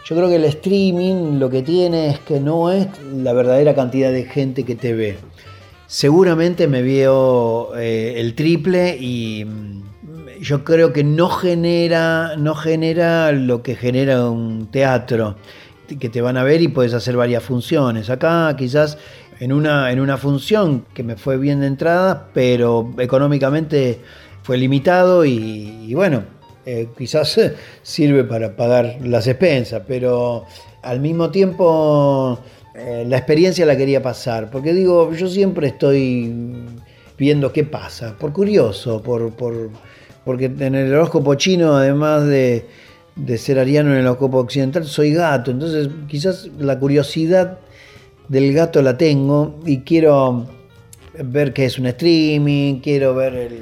yo 0.03 0.15
creo 0.15 0.27
que 0.27 0.35
el 0.35 0.45
streaming 0.45 1.39
lo 1.39 1.49
que 1.49 1.61
tiene 1.61 2.09
es 2.09 2.19
que 2.19 2.41
no 2.41 2.69
es 2.69 2.87
la 3.13 3.31
verdadera 3.31 3.73
cantidad 3.73 4.11
de 4.11 4.25
gente 4.25 4.65
que 4.65 4.75
te 4.75 4.93
ve 4.93 5.17
seguramente 5.87 6.67
me 6.67 6.81
vio 6.81 7.75
eh, 7.75 8.15
el 8.17 8.35
triple 8.35 8.97
y 8.99 9.45
mm, 9.45 9.83
yo 10.41 10.63
creo 10.63 10.93
que 10.93 11.03
no 11.03 11.29
genera, 11.29 12.35
no 12.37 12.55
genera 12.55 13.31
lo 13.31 13.61
que 13.63 13.75
genera 13.75 14.29
un 14.29 14.67
teatro, 14.71 15.35
que 15.99 16.09
te 16.09 16.21
van 16.21 16.37
a 16.37 16.43
ver 16.43 16.61
y 16.61 16.67
puedes 16.67 16.93
hacer 16.93 17.15
varias 17.15 17.43
funciones. 17.43 18.09
Acá 18.09 18.55
quizás 18.57 18.97
en 19.39 19.51
una, 19.53 19.91
en 19.91 19.99
una 19.99 20.17
función 20.17 20.85
que 20.93 21.03
me 21.03 21.15
fue 21.15 21.37
bien 21.37 21.59
de 21.59 21.67
entrada, 21.67 22.29
pero 22.33 22.93
económicamente 22.97 23.99
fue 24.43 24.57
limitado 24.57 25.25
y, 25.25 25.93
bueno, 25.93 26.23
eh, 26.65 26.89
quizás 26.97 27.39
sirve 27.81 28.23
para 28.23 28.55
pagar 28.55 28.97
las 29.03 29.27
expensas, 29.27 29.83
pero 29.87 30.45
al 30.81 30.99
mismo 30.99 31.31
tiempo 31.31 32.39
eh, 32.77 33.05
la 33.07 33.17
experiencia 33.17 33.65
la 33.65 33.77
quería 33.77 34.01
pasar, 34.01 34.49
porque 34.51 34.73
digo, 34.73 35.13
yo 35.13 35.29
siempre 35.29 35.67
estoy 35.67 36.33
viendo 37.17 37.53
qué 37.53 37.63
pasa, 37.63 38.17
por 38.19 38.33
curioso, 38.33 39.01
por, 39.01 39.31
porque 40.25 40.45
en 40.45 40.75
el 40.75 40.93
horóscopo 40.93 41.35
chino, 41.35 41.77
además 41.77 42.25
de, 42.27 42.65
ser 43.37 43.59
ariano 43.59 43.91
en 43.93 43.99
el 43.99 44.07
horóscopo 44.07 44.39
occidental, 44.39 44.83
soy 44.83 45.13
gato, 45.13 45.51
entonces 45.51 45.87
quizás 46.09 46.49
la 46.59 46.77
curiosidad 46.77 47.59
del 48.27 48.53
gato 48.53 48.81
la 48.81 48.97
tengo 48.97 49.57
y 49.65 49.79
quiero 49.79 50.45
ver 51.23 51.53
qué 51.53 51.65
es 51.65 51.79
un 51.79 51.85
streaming, 51.85 52.81
quiero 52.81 53.15
ver 53.15 53.53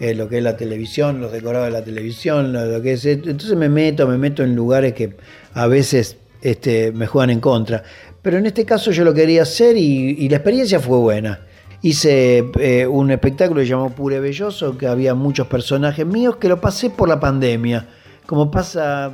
lo 0.00 0.28
que 0.28 0.38
es 0.38 0.42
la 0.42 0.56
televisión, 0.56 1.20
los 1.20 1.30
decorados 1.30 1.68
de 1.68 1.72
la 1.72 1.84
televisión, 1.84 2.52
lo 2.52 2.82
que 2.82 2.94
es. 2.94 3.06
Entonces 3.06 3.54
me 3.56 3.68
meto, 3.68 4.08
me 4.08 4.18
meto 4.18 4.42
en 4.42 4.56
lugares 4.56 4.94
que 4.94 5.14
a 5.54 5.68
veces 5.68 6.16
este, 6.42 6.92
me 6.92 7.06
juegan 7.06 7.30
en 7.30 7.40
contra. 7.40 7.82
Pero 8.20 8.38
en 8.38 8.46
este 8.46 8.64
caso 8.64 8.90
yo 8.90 9.04
lo 9.04 9.14
quería 9.14 9.42
hacer 9.42 9.76
y, 9.76 10.28
la 10.28 10.36
experiencia 10.36 10.80
fue 10.80 10.98
buena. 10.98 11.40
Hice 11.82 12.50
eh, 12.60 12.86
un 12.86 13.10
espectáculo 13.10 13.60
que 13.60 13.66
llamó 13.66 13.90
Pure 13.90 14.20
Belloso, 14.20 14.76
que 14.76 14.86
había 14.86 15.14
muchos 15.14 15.48
personajes 15.48 16.06
míos, 16.06 16.36
que 16.36 16.48
lo 16.48 16.60
pasé 16.60 16.90
por 16.90 17.08
la 17.08 17.18
pandemia. 17.18 17.88
Como 18.26 18.50
pasa 18.50 19.10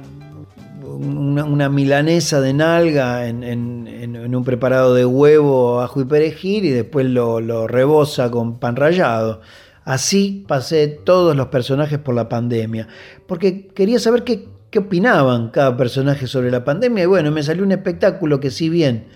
una, 0.82 1.68
milanesa 1.70 2.40
de 2.40 2.52
nalga 2.52 3.26
en, 3.26 4.34
un 4.34 4.44
preparado 4.44 4.94
de 4.94 5.06
huevo, 5.06 5.80
ajo 5.80 6.02
y 6.02 6.04
perejil 6.04 6.66
y 6.66 6.70
después 6.70 7.06
lo, 7.06 7.40
lo 7.40 7.66
rebosa 7.66 8.30
con 8.30 8.58
pan 8.58 8.76
rallado. 8.76 9.40
Así 9.84 10.44
pasé 10.46 10.88
todos 10.88 11.34
los 11.34 11.46
personajes 11.46 11.98
por 11.98 12.14
la 12.14 12.28
pandemia, 12.28 12.88
porque 13.26 13.68
quería 13.68 13.98
saber 13.98 14.22
qué, 14.22 14.46
qué 14.70 14.80
opinaban 14.80 15.50
cada 15.50 15.76
personaje 15.76 16.26
sobre 16.26 16.50
la 16.50 16.64
pandemia. 16.64 17.04
Y 17.04 17.06
bueno, 17.06 17.30
me 17.30 17.42
salió 17.42 17.62
un 17.62 17.72
espectáculo 17.72 18.40
que 18.40 18.50
si 18.50 18.68
bien 18.68 19.08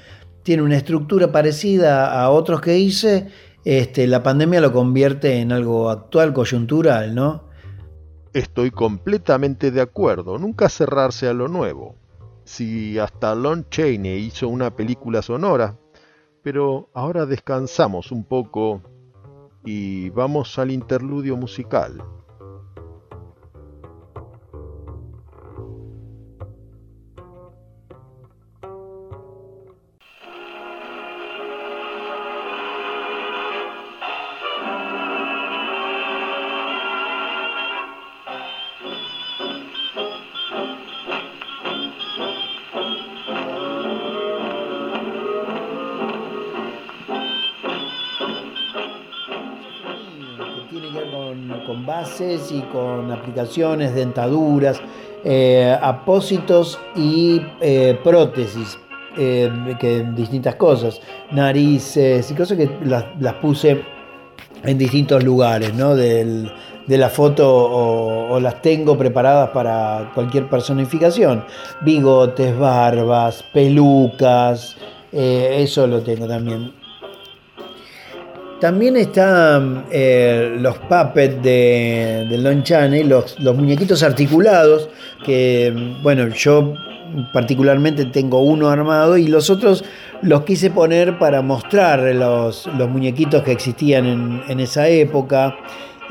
tiene 0.43 0.63
una 0.63 0.77
estructura 0.77 1.31
parecida 1.31 2.21
a 2.21 2.31
otros 2.31 2.61
que 2.61 2.79
hice, 2.79 3.29
este, 3.65 4.07
la 4.07 4.23
pandemia 4.23 4.61
lo 4.61 4.73
convierte 4.73 5.39
en 5.39 5.53
algo 5.53 5.91
actual, 5.91 6.33
coyuntural, 6.33 7.15
¿no? 7.15 7.45
Estoy 8.33 8.71
completamente 8.71 9.71
de 9.71 9.83
acuerdo, 9.83 10.39
nunca 10.39 10.69
cerrarse 10.69 11.29
a 11.29 11.35
lo 11.35 11.49
nuevo. 11.49 11.97
si 12.45 12.99
hasta 12.99 13.37
Lon 13.37 13.67
Chaney 13.71 14.19
hizo 14.19 14.49
una 14.49 14.75
película 14.75 15.23
sonora, 15.23 15.79
pero 16.43 16.91
ahora 16.93 17.25
descansamos 17.25 18.11
un 18.11 18.25
poco 18.25 18.83
y 19.65 20.11
vamos 20.11 20.59
al 20.59 20.73
interludio 20.73 21.37
musical. 21.37 22.03
Y 52.21 52.61
con 52.73 53.11
aplicaciones, 53.11 53.95
dentaduras, 53.95 54.81
eh, 55.25 55.77
apósitos 55.81 56.79
y 56.95 57.41
eh, 57.61 57.99
prótesis, 58.03 58.79
eh, 59.17 59.51
que 59.81 60.05
distintas 60.15 60.57
cosas, 60.57 61.01
narices 61.31 62.31
y 62.31 62.35
cosas 62.35 62.59
que 62.59 62.69
las, 62.85 63.35
puse 63.41 63.83
en 64.65 64.79
distintos 64.79 65.23
lugares 65.25 65.75
¿no? 65.75 65.95
de 65.97 66.51
la 66.87 67.09
foto 67.09 67.49
o, 67.49 68.41
las 68.41 68.61
tengo 68.61 68.99
preparadas 68.99 69.51
para 69.51 70.11
cualquier 70.15 70.49
personificación. 70.49 71.45
Bigotes, 71.81 72.59
barbas, 72.59 73.43
pelucas, 73.53 74.77
eso 75.13 75.87
lo 75.87 76.01
tengo 76.03 76.27
también. 76.27 76.82
También 78.63 78.97
están 78.97 79.87
eh, 79.91 80.55
los 80.61 80.79
puppets 80.79 81.43
de, 81.43 82.29
de 82.31 82.39
Lon 82.39 82.63
Chaney, 82.63 83.03
los, 83.03 83.37
muñequitos 83.57 84.05
articulados, 84.05 84.89
que 85.27 85.75
bueno, 86.01 86.29
yo 86.29 86.73
particularmente 87.33 88.05
tengo 88.05 88.41
uno 88.41 88.69
armado 88.69 89.17
y 89.19 89.27
los 89.27 89.51
otros 89.51 89.85
los 90.23 90.43
quise 90.43 90.71
poner 90.71 91.19
para 91.19 91.43
mostrar 91.43 92.15
los, 92.15 92.69
muñequitos 92.89 93.43
que 93.43 93.51
existían 93.51 94.45
en, 94.47 94.61
esa 94.61 94.87
época, 94.87 95.57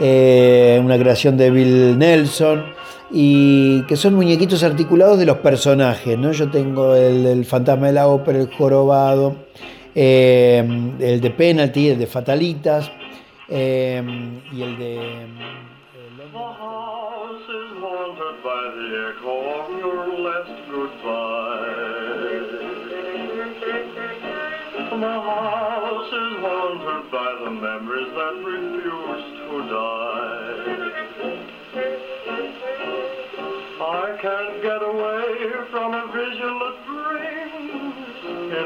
eh, 0.01 0.77
una 0.83 0.97
creación 0.97 1.37
de 1.37 1.51
Bill 1.51 1.97
Nelson 1.97 2.65
y 3.11 3.83
que 3.83 3.95
son 3.95 4.13
muñequitos 4.15 4.61
articulados 4.63 5.17
de 5.19 5.25
los 5.25 5.37
personajes, 5.37 6.19
¿no? 6.19 6.33
Yo 6.33 6.51
tengo 6.51 6.95
el, 6.95 7.25
el 7.27 7.45
fantasma 7.45 7.87
de 7.87 7.93
la 7.93 8.09
ópera, 8.09 8.39
el 8.39 8.53
jorobado, 8.53 9.37
eh, 9.95 10.59
el 10.99 11.21
de 11.21 11.29
penalty, 11.31 11.89
el 11.89 11.99
de 11.99 12.07
fatalitas 12.07 12.91
eh, 13.49 14.01
y 14.53 14.61
el 14.61 14.77
de... 14.77 15.27
The 25.01 25.07
house 25.07 26.13
is 26.13 26.51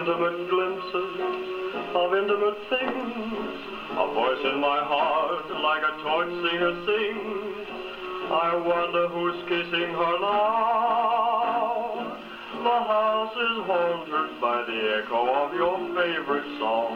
intimate 0.06 0.50
glimpses 0.50 1.18
of 1.96 2.14
intimate 2.14 2.60
things. 2.70 3.58
A 3.90 4.08
voice 4.14 4.44
in 4.54 4.60
my 4.62 4.82
heart 4.86 5.50
like 5.50 5.82
a 5.82 5.94
torch 6.04 6.30
singer 6.46 6.74
sings. 6.86 7.68
I 8.30 8.54
wonder 8.56 9.08
who's 9.08 9.42
kissing 9.50 9.90
her 9.98 10.16
now. 10.22 12.18
The 12.54 12.80
house 12.94 13.34
is 13.34 13.58
haunted 13.66 14.40
by 14.40 14.64
the 14.70 14.80
echo 15.02 15.22
of 15.44 15.54
your 15.56 15.78
favorite 15.98 16.50
song. 16.60 16.94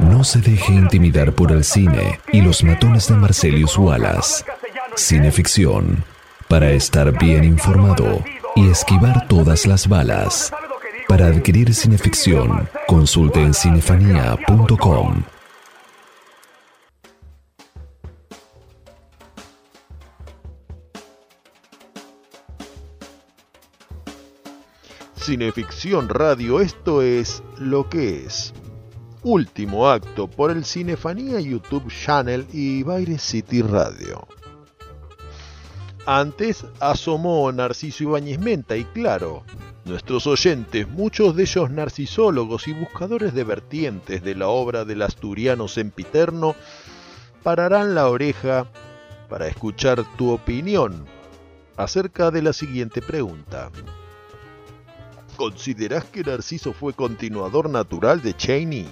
No 0.00 0.24
se 0.24 0.40
deje 0.40 0.72
intimidar 0.72 1.32
por 1.32 1.52
el 1.52 1.62
cine 1.62 2.18
y 2.32 2.40
los 2.40 2.64
matones 2.64 3.08
de 3.08 3.14
Marcelius 3.14 3.78
Wallace. 3.78 4.44
Cineficción, 4.96 6.04
para 6.54 6.70
estar 6.70 7.10
bien 7.18 7.42
informado 7.42 8.22
y 8.54 8.70
esquivar 8.70 9.26
todas 9.26 9.66
las 9.66 9.88
balas. 9.88 10.52
Para 11.08 11.26
adquirir 11.26 11.74
cineficción, 11.74 12.68
consulte 12.86 13.42
en 13.42 13.52
cinefanía.com. 13.52 15.24
Cineficción 25.16 26.08
Radio, 26.08 26.60
esto 26.60 27.02
es 27.02 27.42
lo 27.58 27.88
que 27.88 28.26
es. 28.26 28.54
Último 29.24 29.88
acto 29.88 30.28
por 30.28 30.52
el 30.52 30.64
Cinefanía 30.64 31.40
YouTube 31.40 31.90
Channel 31.90 32.46
y 32.52 32.84
Baile 32.84 33.18
City 33.18 33.60
Radio. 33.60 34.28
Antes 36.06 36.66
asomó 36.80 37.50
Narciso 37.50 38.04
Ibáñez 38.04 38.38
Menta 38.38 38.76
y 38.76 38.84
claro, 38.84 39.42
nuestros 39.86 40.26
oyentes, 40.26 40.86
muchos 40.86 41.34
de 41.34 41.44
ellos 41.44 41.70
narcisólogos 41.70 42.68
y 42.68 42.74
buscadores 42.74 43.32
de 43.32 43.44
vertientes 43.44 44.22
de 44.22 44.34
la 44.34 44.48
obra 44.48 44.84
del 44.84 45.00
asturiano 45.00 45.66
sempiterno, 45.66 46.56
pararán 47.42 47.94
la 47.94 48.08
oreja 48.08 48.66
para 49.30 49.48
escuchar 49.48 50.04
tu 50.18 50.30
opinión 50.30 51.06
acerca 51.76 52.30
de 52.30 52.42
la 52.42 52.52
siguiente 52.52 53.00
pregunta. 53.00 53.70
¿Considerás 55.36 56.04
que 56.04 56.22
Narciso 56.22 56.74
fue 56.74 56.92
continuador 56.92 57.70
natural 57.70 58.20
de 58.20 58.34
Cheney? 58.36 58.86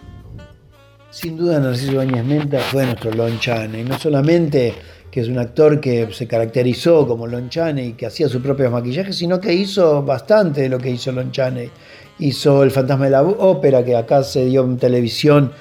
Sin 1.11 1.37
duda 1.37 1.61
Narciso 1.61 1.93
Ibáñez 1.93 2.25
Menta 2.25 2.59
fue 2.59 2.87
nuestro 2.87 3.13
Lon 3.13 3.39
Chaney, 3.39 3.85
no 3.85 3.99
solamente 3.99 4.75
que 5.13 5.21
es 5.21 5.29
un 5.29 5.39
actor 5.39 5.79
que 5.79 6.09
se 6.11 6.27
caracterizó 6.27 7.07
como 7.07 7.27
Lon 7.27 7.51
Chaney 7.51 7.89
y 7.89 7.93
que 7.93 8.07
hacía 8.07 8.31
sus 8.31 8.41
propios 8.41 8.73
maquillajes, 8.73 9.15
sino 9.15 9.39
que 9.39 9.53
hizo 9.53 10.03
bastante 10.03 10.63
de 10.63 10.71
lo 10.71 10.79
que 10.79 10.89
hizo 10.89 11.13
Lon 11.13 11.31
Chaney. 11.31 11.71
Hizo 12.19 12.63
El 12.63 12.71
fantasma 12.71 13.05
de 13.05 13.11
la 13.11 13.23
ópera, 13.23 13.85
que 13.85 13.95
acá 13.95 14.23
se 14.23 14.47
dio 14.47 14.65
en 14.65 14.79
televisión, 14.79 15.53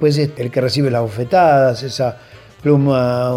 pues 0.00 0.16
el 0.16 0.50
que 0.50 0.60
recibe 0.60 0.90
las 0.90 1.02
bofetadas, 1.02 1.82
esa 1.82 2.16
pluma 2.62 3.30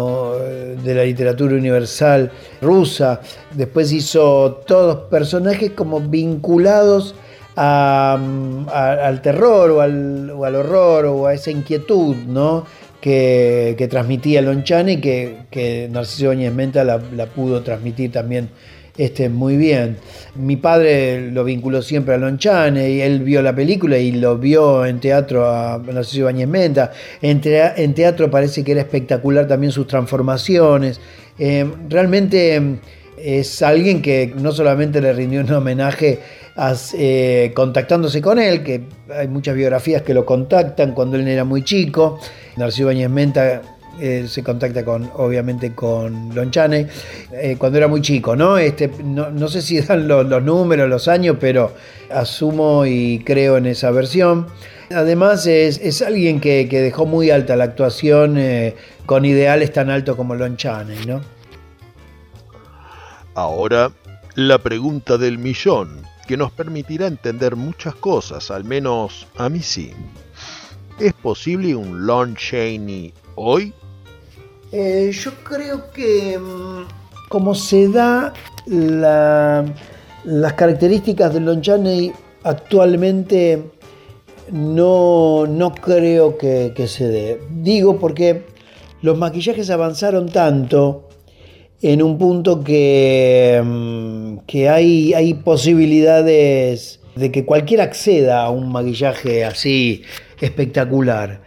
de 0.82 0.94
la 0.94 1.04
literatura 1.04 1.54
universal 1.54 2.32
rusa. 2.62 3.20
Después 3.52 3.92
hizo 3.92 4.62
todos 4.66 5.10
personajes 5.10 5.72
como 5.72 6.00
vinculados 6.00 7.14
al 7.56 9.20
terror 9.20 9.70
o 9.72 9.80
al, 9.82 10.30
horror 10.30 11.04
o 11.06 11.26
a 11.26 11.34
esa 11.34 11.50
inquietud, 11.50 12.16
¿no? 12.26 12.64
Que, 13.00 13.86
transmitía 13.90 14.42
Lonchane 14.42 14.92
y 14.92 14.96
que, 15.00 15.36
que 15.50 15.88
Narciso 15.90 16.28
Bañez 16.28 16.52
Menta 16.52 16.84
la, 16.84 16.98
pudo 17.26 17.62
transmitir 17.62 18.12
también 18.12 18.50
este, 18.96 19.28
muy 19.28 19.56
bien. 19.56 19.96
Mi 20.34 20.56
padre 20.56 21.30
lo 21.30 21.44
vinculó 21.44 21.82
siempre 21.82 22.14
a 22.14 22.18
Lonchane 22.18 22.90
y 22.90 23.00
él 23.00 23.20
vio 23.20 23.42
la 23.42 23.54
película 23.54 23.98
y 23.98 24.12
lo 24.12 24.38
vio 24.38 24.84
en 24.84 24.98
teatro 25.00 25.48
a 25.48 25.78
Narciso 25.78 26.24
Bañez 26.24 26.48
Menta. 26.48 26.92
En, 27.22 27.40
en 27.44 27.94
teatro 27.94 28.30
parece 28.30 28.64
que 28.64 28.72
era 28.72 28.80
espectacular 28.80 29.46
también 29.46 29.72
sus 29.72 29.86
transformaciones. 29.86 31.00
Eh, 31.38 31.70
realmente 31.88 32.56
eh, 32.56 32.78
es 33.18 33.62
alguien 33.62 34.02
que 34.02 34.32
no 34.36 34.52
solamente 34.52 35.00
le 35.00 35.12
rindió 35.12 35.40
un 35.40 35.52
homenaje 35.52 36.18
eh, 36.94 37.52
contactándose 37.54 38.20
con 38.20 38.38
él, 38.40 38.64
que 38.64 38.82
hay 39.14 39.28
muchas 39.28 39.54
biografías 39.54 40.02
que 40.02 40.12
lo 40.12 40.26
contactan 40.26 40.92
cuando 40.92 41.16
él 41.16 41.28
era 41.28 41.44
muy 41.44 41.62
chico. 41.62 42.18
Narciso 42.56 42.86
Bañez 42.86 43.08
Menta 43.08 43.62
eh, 44.00 44.26
se 44.26 44.42
contacta 44.42 44.84
con, 44.84 45.08
obviamente, 45.14 45.72
con 45.72 46.34
Lonchane 46.34 46.88
eh, 47.32 47.54
cuando 47.56 47.78
era 47.78 47.86
muy 47.86 48.00
chico, 48.00 48.34
¿no? 48.34 48.58
Este, 48.58 48.90
no, 49.04 49.48
sé 49.48 49.62
si 49.62 49.80
dan 49.80 50.08
los, 50.08 50.42
números, 50.42 50.88
los 50.88 51.06
años, 51.06 51.36
pero 51.38 51.74
asumo 52.10 52.84
y 52.84 53.22
creo 53.24 53.56
en 53.56 53.66
esa 53.66 53.92
versión. 53.92 54.48
Además, 54.90 55.46
es, 55.46 56.02
alguien 56.02 56.40
que, 56.40 56.66
dejó 56.66 57.06
muy 57.06 57.30
alta 57.30 57.54
la 57.54 57.64
actuación 57.64 58.36
con 59.06 59.24
ideales 59.24 59.72
tan 59.72 59.90
altos 59.90 60.16
como 60.16 60.34
Lonchane, 60.34 61.06
¿no? 61.06 61.20
Ahora, 63.34 63.92
la 64.34 64.58
pregunta 64.58 65.18
del 65.18 65.38
millón 65.38 66.08
que 66.28 66.36
nos 66.36 66.52
permitirá 66.52 67.06
entender 67.06 67.56
muchas 67.56 67.94
cosas, 67.94 68.50
al 68.50 68.62
menos 68.62 69.26
a 69.38 69.48
mí 69.48 69.60
sí. 69.60 69.92
¿Es 71.00 71.14
posible 71.14 71.74
un 71.74 72.06
Lon 72.06 72.36
Chaney 72.36 73.14
hoy? 73.34 73.72
Eh, 74.70 75.10
yo 75.10 75.32
creo 75.42 75.90
que 75.90 76.38
mm, 76.38 77.28
como 77.30 77.54
se 77.54 77.88
da 77.88 78.34
las 78.66 80.52
características 80.52 81.32
de 81.32 81.40
Lon 81.40 81.62
Chaney 81.62 82.12
actualmente, 82.42 83.64
no, 84.52 85.46
no 85.46 85.74
creo 85.74 86.36
que, 86.36 86.74
que 86.76 86.86
se 86.88 87.08
dé. 87.08 87.40
Digo 87.50 87.98
porque 87.98 88.44
los 89.00 89.16
maquillajes 89.16 89.70
avanzaron 89.70 90.28
tanto 90.28 91.07
en 91.82 92.02
un 92.02 92.18
punto 92.18 92.62
que, 92.64 93.60
mm, 93.64 94.38
que 94.46 94.68
hay, 94.68 95.14
hay 95.14 95.34
posibilidades 95.34 97.00
de 97.14 97.32
que 97.32 97.44
cualquiera 97.44 97.84
acceda 97.84 98.42
a 98.42 98.50
un 98.50 98.70
maquillaje 98.70 99.44
así 99.44 100.02
espectacular. 100.40 101.40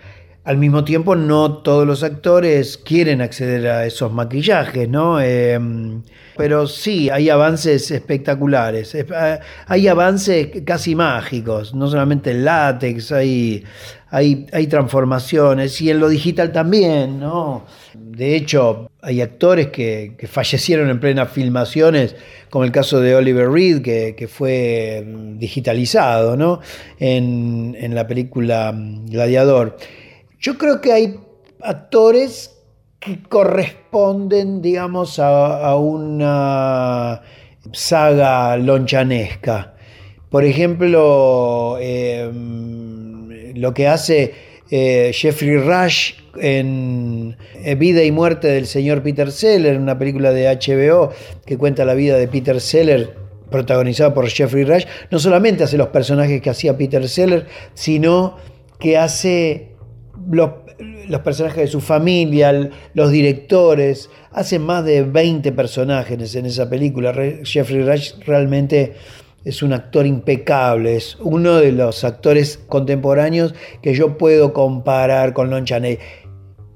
Al 0.44 0.58
mismo 0.58 0.84
tiempo, 0.84 1.16
no 1.16 1.58
todos 1.60 1.86
los 1.86 2.02
actores 2.02 2.78
quieren 2.78 3.22
acceder 3.22 3.68
a 3.68 3.86
esos 3.86 4.12
maquillajes, 4.12 4.90
¿no? 4.90 5.22
Em, 5.22 6.02
pero 6.36 6.66
sí, 6.66 7.12
hay 7.12 7.30
avances 7.30 7.91
espectaculares. 7.91 8.98
Ah, 9.14 9.40
hay 9.68 9.88
avances 9.88 10.48
casi 10.66 10.95
mágicos, 10.95 11.76
no 11.76 11.88
solamente 11.88 12.32
en 12.32 12.45
látex, 12.45 13.12
hay, 13.12 13.64
hay, 14.12 14.68
transformaciones 14.68 15.82
y 15.82 15.90
en 15.90 16.00
lo 16.00 16.10
digital 16.10 16.52
también, 16.52 17.20
¿no? 17.20 17.66
De 17.94 18.36
hecho, 18.36 18.92
hay 19.02 19.22
actores 19.22 19.68
que, 19.68 20.16
fallecieron 20.30 20.90
en 20.90 21.00
plenas 21.00 21.32
filmaciones, 21.32 22.16
como 22.50 22.66
el 22.66 22.72
caso 22.72 23.00
de 23.00 23.16
Oliver 23.16 23.50
Reed, 23.50 23.82
que, 23.82 24.28
fue 24.28 25.04
mm, 25.06 25.38
digitalizado 25.38 26.36
¿no? 26.36 26.60
en, 27.00 27.76
en 27.80 27.96
la 27.96 28.06
película 28.06 28.74
mm, 28.74 29.06
Gladiador. 29.08 29.78
Yo 30.40 30.58
creo 30.58 30.82
que 30.82 30.92
hay 30.92 31.16
actores 31.62 32.58
que 33.00 33.24
corresponden, 33.24 34.62
digamos, 34.62 35.20
a, 35.20 35.76
una 35.76 37.22
saga 37.72 38.58
lonchanesca. 38.58 39.74
Por 40.30 40.46
ejemplo, 40.46 41.78
em, 41.80 42.90
lo 43.56 43.73
que 43.73 43.88
hace 43.88 44.34
eh, 44.69 45.11
Jeffrey 45.14 45.57
Rush 45.57 46.14
en 46.40 47.36
eh, 47.56 47.76
Vida 47.76 48.03
y 48.03 48.11
Muerte 48.11 48.48
del 48.48 48.65
señor 48.68 49.03
Peter 49.03 49.32
Seller, 49.32 49.78
una 49.78 49.98
película 49.98 50.32
de 50.32 50.48
HBO 50.48 51.11
que 51.45 51.57
cuenta 51.57 51.84
la 51.84 51.94
vida 51.94 52.18
de 52.18 52.28
Peter 52.28 52.61
Seller, 52.61 53.15
protagonizada 53.49 54.14
por 54.14 54.30
Jeffrey 54.30 54.64
Rush, 54.64 54.86
no 55.10 55.19
solamente 55.19 55.65
hace 55.65 55.78
los 55.78 55.90
personajes 55.90 56.41
que 56.41 56.49
hacía 56.49 56.78
Peter 56.78 57.07
Seller, 57.10 57.48
sino 57.73 58.38
que 58.80 58.98
hace 58.98 59.76
los, 60.30 60.52
personajes 61.22 61.64
de 61.64 61.68
su 61.68 61.82
familia, 61.82 62.69
los 62.94 63.11
directores, 63.11 64.10
hacen 64.32 64.61
más 64.61 64.86
de 64.86 65.03
20 65.03 65.52
personajes 65.52 66.36
en 66.36 66.45
esa 66.45 66.69
película. 66.69 67.14
Jeffrey 67.44 67.84
Rush 67.84 68.14
realmente 68.26 68.94
es 69.43 69.63
un 69.63 69.73
actor 69.73 70.05
impecable, 70.05 70.95
es 70.95 71.18
uno 71.19 71.55
de 71.55 71.72
los 71.72 72.03
actores 72.03 72.59
contemporáneos 72.68 73.53
que 73.81 73.93
yo 73.93 74.18
puedo 74.18 74.53
comparar 74.53 75.34
con 75.34 75.49
Lon 75.49 75.65
Chaney. 75.65 75.97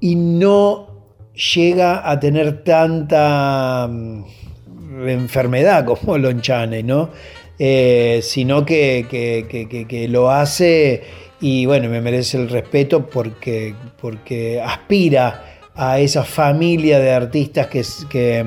Y 0.00 0.16
no 0.16 1.14
llega 1.54 2.08
a 2.08 2.18
tener 2.20 2.64
tanta 2.64 3.88
mm, 3.90 5.08
enfermedad 5.08 5.84
como 5.84 6.18
Lon 6.18 6.40
Chaney, 6.40 6.82
¿no? 6.82 7.10
Eh, 7.58 8.20
sino 8.22 8.66
que, 8.66 9.06
que 9.08 10.08
lo 10.08 10.30
hace 10.30 11.02
y 11.40 11.66
bueno, 11.66 11.88
me 11.88 12.00
merece 12.00 12.38
el 12.38 12.48
respeto 12.48 13.06
porque, 13.06 13.74
porque 14.00 14.60
aspira 14.60 15.58
a 15.74 16.00
esa 16.00 16.24
familia 16.24 16.98
de 16.98 17.12
artistas 17.12 17.66
que, 17.66 18.44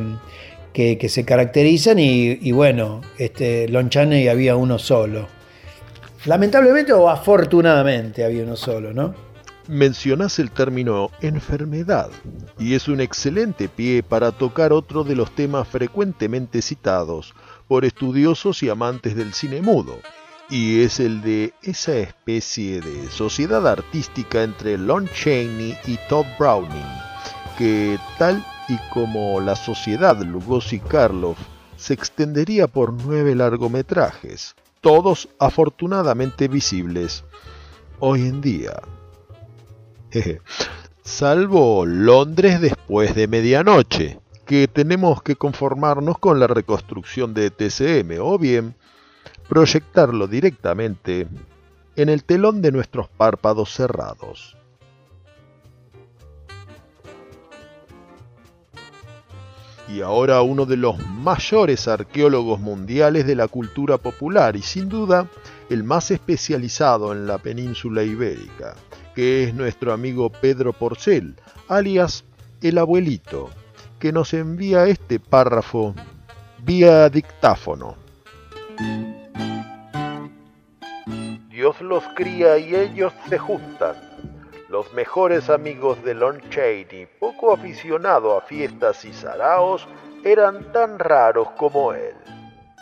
que, 0.74 1.10
se 1.10 1.26
caracterizan 1.26 2.00
y, 2.00 2.52
bueno, 2.52 3.02
este, 3.18 3.68
Lon 3.68 3.90
Chaney 3.90 4.28
había 4.28 4.56
uno 4.56 4.80
solo. 4.80 5.28
Lamentablemente 6.26 6.94
o 6.94 7.10
afortunadamente 7.10 8.26
había 8.26 8.44
uno 8.44 8.56
solo, 8.56 8.94
¿no? 8.94 9.14
Mencionás 9.68 10.40
el 10.40 10.50
término 10.50 11.12
enfermedad 11.22 12.10
y 12.58 12.74
es 12.74 12.88
un 12.88 13.02
excelente 13.02 13.70
pie 13.70 14.02
para 14.02 14.32
tocar 14.32 14.74
otro 14.74 15.04
de 15.04 15.16
los 15.16 15.34
temas 15.36 15.68
frecuentemente 15.68 16.62
citados 16.62 17.36
por 17.68 17.86
estudiosos 17.86 18.64
y 18.64 18.70
amantes 18.70 19.16
del 19.16 19.34
cine 19.34 19.62
mudo, 19.62 20.00
y 20.50 20.82
es 20.82 21.00
el 21.00 21.22
de 21.22 21.54
esa 21.62 21.96
especie 21.98 22.82
de 22.82 23.12
sociedad 23.12 23.66
artística 23.68 24.42
entre 24.42 24.78
Lon 24.78 25.08
Chaney 25.10 25.78
y 25.86 25.98
Todd 26.10 26.26
Browning, 26.40 26.82
que 27.58 28.00
tal 28.18 28.44
y 28.70 28.78
como 28.94 29.40
la 29.42 29.56
sociedad 29.56 30.18
Lugosi-Karloff 30.22 31.38
se 31.76 31.94
extendería 31.94 32.68
por 32.68 32.94
nueve 32.94 33.36
largometrajes, 33.36 34.56
todos 34.82 35.30
afortunadamente 35.40 36.48
visibles 36.48 37.24
hoy 38.00 38.22
en 38.22 38.42
día. 38.42 38.82
Salvo 41.04 41.86
Londres 41.86 42.62
después 42.62 43.16
de 43.16 43.28
medianoche, 43.28 44.20
que 44.46 44.68
tenemos 44.68 45.22
que 45.22 45.36
conformarnos 45.36 46.18
con 46.18 46.40
la 46.40 46.48
reconstrucción 46.48 47.34
de 47.34 47.52
TCM, 47.52 48.20
o 48.22 48.38
bien 48.38 48.76
proyectarlo 49.48 50.28
directamente 50.28 51.28
en 51.96 52.10
el 52.10 52.24
telón 52.24 52.62
de 52.62 52.72
nuestros 52.72 53.10
párpados 53.10 53.74
cerrados. 53.74 54.56
Y 59.90 60.02
ahora 60.02 60.42
uno 60.44 60.66
de 60.66 60.78
los 60.78 61.00
mayores 61.08 61.88
arqueólogos 61.88 62.60
mundiales 62.60 63.26
de 63.26 63.36
la 63.36 63.48
cultura 63.48 63.98
popular 63.98 64.56
y 64.56 64.62
sin 64.62 64.88
duda 64.88 65.28
el 65.70 65.84
más 65.84 66.12
especializado 66.12 67.12
en 67.12 67.26
la 67.26 67.40
península 67.40 68.04
ibérica, 68.04 68.76
que 69.16 69.44
es 69.44 69.54
nuestro 69.54 69.92
amigo 69.92 70.30
Pedro 70.30 70.74
Porcel, 70.74 71.36
alias 71.68 72.24
el 72.62 72.78
abuelito, 72.78 73.50
que 74.00 74.12
nos 74.12 74.34
envía 74.34 74.86
este 74.86 75.20
párrafo 75.20 75.96
vía 76.64 77.10
dictáfono. 77.10 77.96
Dios 81.50 81.82
los 81.82 82.04
cría 82.16 82.58
y 82.58 82.76
ellos 82.76 83.12
se 83.28 83.38
juntan. 83.38 84.09
Los 84.70 84.94
mejores 84.94 85.50
amigos 85.50 86.04
de 86.04 86.14
Lon 86.14 86.48
Chaney, 86.52 87.08
poco 87.20 87.52
aficionado 87.52 88.38
a 88.38 88.42
fiestas 88.42 89.04
y 89.04 89.12
saraos, 89.12 89.88
eran 90.24 90.72
tan 90.72 91.00
raros 91.00 91.50
como 91.58 91.92
él. 91.92 92.14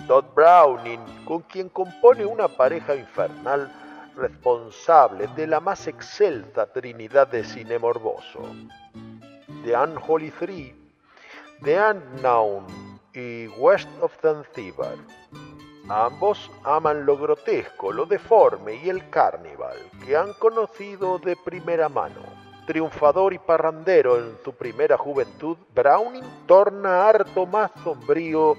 Todd 0.05 0.26
Browning, 0.35 0.99
con 1.23 1.43
quien 1.43 1.69
compone 1.69 2.26
una 2.26 2.49
pareja 2.49 2.93
infernal 2.93 3.72
responsable 4.18 5.27
de 5.27 5.47
la 5.47 5.61
más 5.61 5.88
excelsa 5.88 6.65
trinidad 6.73 7.30
de 7.30 7.45
cine 7.45 7.80
morboso. 7.80 8.41
The 9.64 9.73
Unholy 9.73 10.31
Three, 10.31 10.76
The 11.64 11.80
Unknown 11.80 12.65
y 13.14 13.47
West 13.47 13.88
of 14.01 14.11
Zanzibar 14.22 14.97
Ambos 15.89 16.51
aman 16.65 17.05
lo 17.05 17.18
grotesco, 17.18 17.93
lo 17.93 18.05
deforme 18.05 18.76
y 18.76 18.89
el 18.89 19.09
carnival, 19.09 19.77
que 20.05 20.18
han 20.18 20.34
conocido 20.34 21.18
de 21.18 21.38
primera 21.38 21.88
mano. 21.88 22.23
Triunfador 22.65 23.34
y 23.34 23.39
parrandero 23.39 24.18
en 24.18 24.38
su 24.43 24.51
primera 24.51 24.97
juventud, 24.97 25.55
Browning 25.73 26.26
torna 26.45 27.07
harto 27.07 27.45
más 27.45 27.72
sombrío 27.85 28.57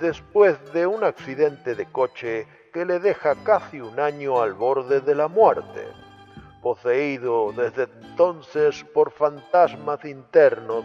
después 0.00 0.58
de 0.72 0.84
un 0.88 1.04
accidente 1.04 1.76
de 1.76 1.86
coche 1.92 2.48
que 2.72 2.84
le 2.84 2.98
deja 2.98 3.36
casi 3.44 3.80
un 3.80 4.00
año 4.00 4.42
al 4.42 4.54
borde 4.54 5.00
de 5.00 5.14
la 5.14 5.28
muerte. 5.28 5.86
Poseído 6.60 7.52
desde 7.52 7.84
entonces 7.84 8.82
por 8.92 9.12
fantasmas 9.12 10.04
internos, 10.04 10.84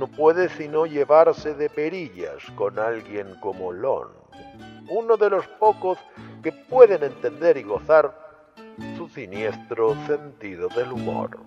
no 0.00 0.08
puede 0.08 0.48
sino 0.48 0.84
llevarse 0.84 1.54
de 1.54 1.70
perillas 1.70 2.42
con 2.56 2.80
alguien 2.80 3.38
como 3.38 3.70
Lon 3.70 4.17
uno 4.88 5.16
de 5.16 5.30
los 5.30 5.46
pocos 5.46 5.98
que 6.42 6.52
pueden 6.52 7.02
entender 7.02 7.56
y 7.56 7.62
gozar 7.62 8.14
su 8.96 9.08
siniestro 9.08 9.96
sentido 10.06 10.68
del 10.68 10.92
humor. 10.92 11.38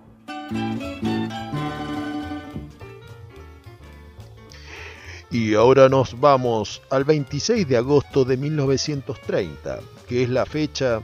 Y 5.30 5.56
ahora 5.56 5.88
nos 5.88 6.20
vamos 6.20 6.82
al 6.90 7.06
26 7.06 7.66
de 7.66 7.78
agosto 7.78 8.26
de 8.26 8.36
1930, 8.36 9.80
que 10.08 10.24
es 10.24 10.30
la 10.30 10.46
fecha 10.46 11.02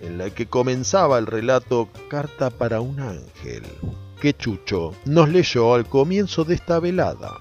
en 0.00 0.16
la 0.16 0.30
que 0.30 0.46
comenzaba 0.46 1.18
el 1.18 1.26
relato 1.26 1.88
Carta 2.08 2.50
para 2.50 2.80
un 2.80 3.00
ángel, 3.00 3.64
que 4.20 4.32
Chucho 4.32 4.94
nos 5.06 5.28
leyó 5.28 5.74
al 5.74 5.86
comienzo 5.86 6.44
de 6.44 6.54
esta 6.54 6.78
velada. 6.78 7.36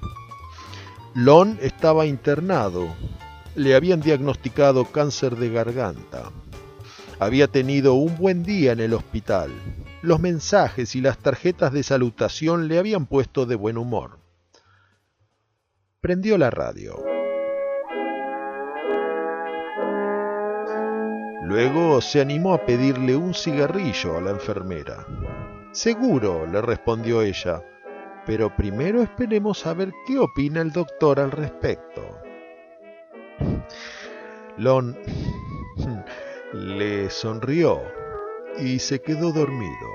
Lon 1.13 1.59
estaba 1.61 2.07
internado 2.07 2.87
le 3.57 3.73
habían 3.73 4.01
diagnosticado 4.01 4.85
cáncer 4.85 5.35
de 5.35 5.49
garganta. 5.49 6.31
Había 7.19 7.47
tenido 7.47 7.95
un 7.95 8.15
buen 8.15 8.43
día 8.43 8.71
en 8.71 8.79
el 8.79 8.93
hospital, 8.93 9.49
los 10.03 10.19
mensajes 10.19 10.95
y 10.95 11.01
las 11.01 11.17
tarjetas 11.17 11.73
de 11.73 11.81
salutación 11.81 12.67
le 12.67 12.77
habían 12.77 13.07
puesto 13.07 13.47
de 13.47 13.55
buen 13.55 13.79
humor. 13.79 14.19
Prendió 16.01 16.37
la 16.37 16.51
radio. 16.51 17.03
Luego 21.43 21.99
se 22.01 22.21
animó 22.21 22.53
a 22.53 22.63
pedirle 22.63 23.15
un 23.15 23.33
cigarrillo 23.33 24.17
a 24.17 24.21
la 24.21 24.31
enfermera. 24.31 25.03
Seguro, 25.71 26.45
le 26.45 26.61
respondió 26.61 27.23
ella, 27.23 27.63
pero 28.27 28.55
primero 28.55 29.01
esperemos 29.01 29.65
a 29.65 29.73
ver 29.73 29.91
qué 30.05 30.19
opina 30.19 30.61
el 30.61 30.71
doctor 30.71 31.19
al 31.19 31.31
respecto. 31.31 32.26
Lon 34.57 34.97
le 36.53 37.09
sonrió 37.09 37.81
y 38.59 38.79
se 38.79 39.01
quedó 39.01 39.31
dormido. 39.31 39.89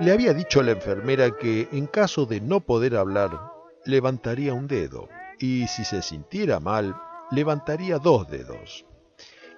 Le 0.00 0.12
había 0.12 0.32
dicho 0.32 0.60
a 0.60 0.62
la 0.64 0.72
enfermera 0.72 1.30
que 1.36 1.68
en 1.72 1.86
caso 1.86 2.26
de 2.26 2.40
no 2.40 2.60
poder 2.60 2.96
hablar, 2.96 3.52
levantaría 3.84 4.54
un 4.54 4.66
dedo 4.66 5.08
y 5.38 5.66
si 5.66 5.84
se 5.84 6.02
sintiera 6.02 6.60
mal, 6.60 6.96
levantaría 7.30 7.98
dos 7.98 8.28
dedos 8.28 8.84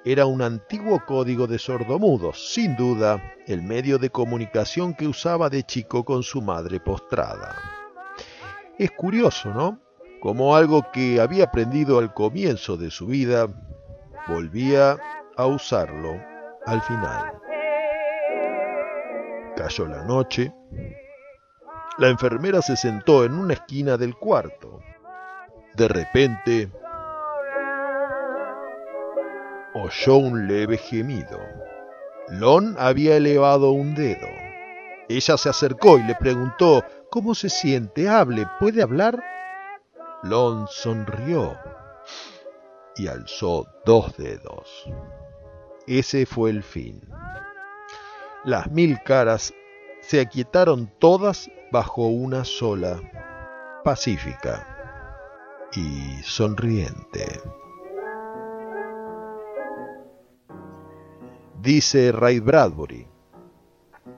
era 0.04 0.26
un 0.26 0.42
antiguo 0.42 1.02
código 1.06 1.46
de 1.46 1.58
sordomudos, 1.58 2.52
sin 2.52 2.76
duda 2.76 3.36
el 3.46 3.62
medio 3.62 3.98
de 3.98 4.10
comunicación 4.10 4.92
que 4.92 5.08
usaba 5.08 5.48
de 5.48 5.62
chico 5.62 6.04
con 6.04 6.22
su 6.22 6.42
madre 6.42 6.78
postrada. 6.78 7.56
Es 8.78 8.90
curioso, 8.90 9.48
¿no? 9.54 9.80
Como 10.24 10.56
algo 10.56 10.90
que 10.90 11.20
había 11.20 11.44
aprendido 11.44 11.98
al 11.98 12.14
comienzo 12.14 12.78
de 12.78 12.90
su 12.90 13.08
vida, 13.08 13.46
volvía 14.26 14.96
a 15.36 15.44
usarlo 15.44 16.18
al 16.64 16.80
final. 16.80 17.30
Cayó 19.54 19.86
la 19.86 20.02
noche. 20.04 20.50
La 21.98 22.08
enfermera 22.08 22.62
se 22.62 22.74
sentó 22.74 23.26
en 23.26 23.34
una 23.34 23.52
esquina 23.52 23.98
del 23.98 24.16
cuarto. 24.16 24.80
De 25.74 25.88
repente, 25.88 26.72
oyó 29.74 30.16
un 30.16 30.48
leve 30.48 30.78
gemido. 30.78 31.38
Lon 32.30 32.76
había 32.78 33.18
elevado 33.18 33.72
un 33.72 33.94
dedo. 33.94 34.26
Ella 35.06 35.36
se 35.36 35.50
acercó 35.50 35.98
y 35.98 36.02
le 36.04 36.14
preguntó, 36.14 36.82
¿Cómo 37.10 37.34
se 37.34 37.50
siente? 37.50 38.08
Hable, 38.08 38.46
¿puede 38.58 38.82
hablar? 38.82 39.22
Lon 40.24 40.66
sonrió 40.68 41.56
y 42.96 43.06
alzó 43.06 43.66
dos 43.84 44.16
dedos. 44.16 44.84
Ese 45.86 46.26
fue 46.26 46.50
el 46.50 46.62
fin. 46.62 47.00
Las 48.44 48.70
mil 48.70 48.98
caras 49.04 49.52
se 50.00 50.20
aquietaron 50.20 50.92
todas 50.98 51.50
bajo 51.70 52.06
una 52.06 52.44
sola, 52.44 53.00
pacífica 53.84 54.66
y 55.72 56.22
sonriente. 56.22 57.40
dice 61.64 62.12
Ray 62.12 62.40
Bradbury. 62.40 63.08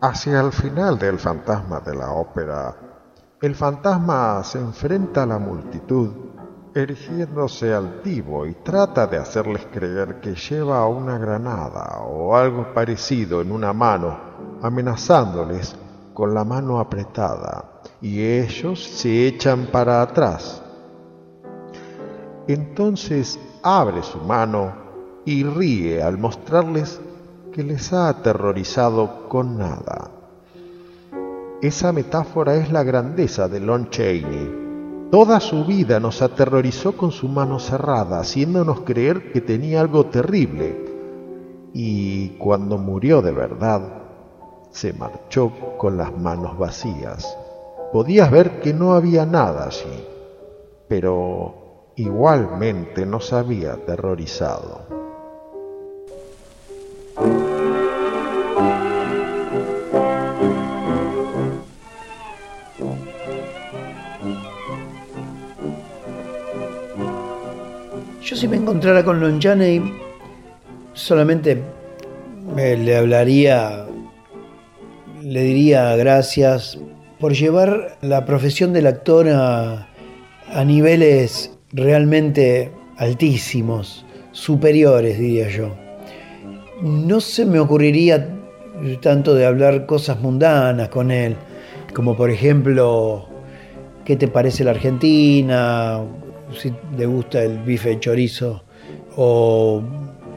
Hacia 0.01 0.41
el 0.41 0.53
final 0.53 0.99
del 0.99 1.17
fantasma 1.17 1.79
de 1.79 1.95
la 1.95 2.11
ópera, 2.11 2.77
el 3.43 3.55
fantasma 3.55 4.43
se 4.45 4.59
enfrenta 4.59 5.25
a 5.25 5.27
la 5.27 5.39
multitud, 5.39 6.11
erigiéndose 6.75 7.75
altivo 7.75 8.47
y 8.47 8.55
trata 8.55 9.07
de 9.07 9.19
hacerles 9.19 9.67
creer 9.71 10.21
que 10.21 10.35
lleva 10.35 10.87
una 10.87 11.19
granada 11.19 12.01
o 12.01 12.35
algo 12.35 12.73
parecido 12.73 13.43
en 13.43 13.53
una 13.53 13.75
mano, 13.75 14.19
amenazándoles 14.63 15.77
con 16.15 16.33
la 16.33 16.45
mano 16.45 16.81
apretada, 16.81 17.83
y 18.01 18.23
ellos 18.23 18.83
se 18.83 19.27
echan 19.27 19.67
para 19.67 20.01
atrás. 20.01 20.63
Entonces 22.49 23.39
abre 23.63 24.03
su 24.03 24.19
mano 24.19 24.73
y 25.27 25.45
ríe 25.45 26.03
al 26.03 26.17
mostrarles 26.17 27.01
que 27.53 27.63
les 27.63 27.93
ha 27.93 28.09
aterrorizado 28.09 29.29
con 29.29 29.59
nada. 29.59 30.16
Esa 31.63 31.91
metáfora 31.91 32.55
es 32.57 32.71
la 32.71 32.83
grandeza 32.83 33.49
de 33.49 33.61
Lon 33.61 33.89
Chaney. 33.89 35.09
Toda 35.11 35.41
su 35.41 35.65
vida 35.65 35.99
nos 35.99 36.21
aterrorizó 36.21 36.95
con 36.99 37.13
su 37.13 37.29
mano 37.29 37.59
cerrada, 37.59 38.21
haciéndonos 38.21 38.81
creer 38.81 39.33
que 39.33 39.41
tenía 39.41 39.81
algo 39.81 40.05
terrible. 40.07 40.85
Y 41.73 42.37
cuando 42.37 42.77
murió 42.77 43.23
de 43.23 43.33
verdad, 43.33 43.81
se 44.71 44.93
marchó 44.93 45.51
con 45.79 45.97
las 45.97 46.15
manos 46.19 46.59
vacías. 46.59 47.39
Podías 47.91 48.31
ver 48.31 48.61
que 48.61 48.75
no 48.75 48.93
había 48.93 49.25
nada 49.25 49.65
allí, 49.65 50.05
pero 50.89 51.93
igualmente 51.97 53.07
nos 53.07 53.33
había 53.33 53.73
aterrorizado. 53.73 54.83
Si 68.37 68.47
me 68.49 68.57
encontrara 68.57 69.03
con 69.03 69.19
Lon 69.19 69.41
Chaney, 69.41 69.81
solamente 70.93 71.63
le 72.55 72.97
hablaría, 72.97 73.87
le 75.23 75.43
diría 75.43 75.97
gracias 75.97 76.79
por 77.19 77.33
llevar 77.33 77.97
la 78.03 78.27
profesión 78.27 78.75
del 78.75 78.89
actor 78.89 79.27
a, 79.31 79.89
a 80.53 80.65
niveles 80.67 81.51
realmente 81.73 82.71
altísimos, 82.99 84.05
superiores, 84.33 85.19
diría 85.19 85.49
yo 85.49 85.75
no 86.83 87.21
se 87.21 87.47
me 87.47 87.59
ocurriría 87.59 88.29
tanto 89.01 89.35
de 89.35 89.47
hablar 89.47 89.87
cosas 89.87 90.21
mundanas 90.21 90.91
con 90.91 91.11
él, 91.11 91.37
como 91.95 92.15
por 92.15 92.29
ejemplo, 92.29 93.27
¿qué 94.05 94.15
te 94.17 94.29
parece 94.29 94.63
la 94.63 94.73
Argentina? 94.73 96.03
Si 96.61 96.73
le 96.97 97.07
gusta 97.07 97.43
el 97.43 97.59
bife 97.59 97.91
de 97.91 98.01
chorizo, 98.01 98.63
o 99.17 99.83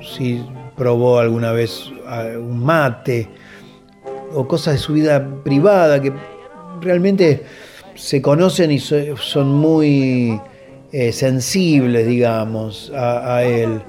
si 0.01 0.43
probó 0.75 1.19
alguna 1.19 1.51
vez 1.51 1.91
ah, 2.07 2.25
un 2.37 2.63
mate, 2.63 3.29
o 4.33 4.47
cosas 4.47 4.75
de 4.75 4.79
su 4.79 4.93
vida 4.93 5.25
privada 5.43 6.01
que 6.01 6.13
realmente 6.81 7.43
se 7.95 8.21
conocen 8.21 8.71
y 8.71 8.79
son 8.79 9.55
muy 9.55 10.39
eh, 10.91 11.11
sensibles, 11.11 12.07
digamos, 12.07 12.91
a 12.95 13.43
él. 13.43 13.81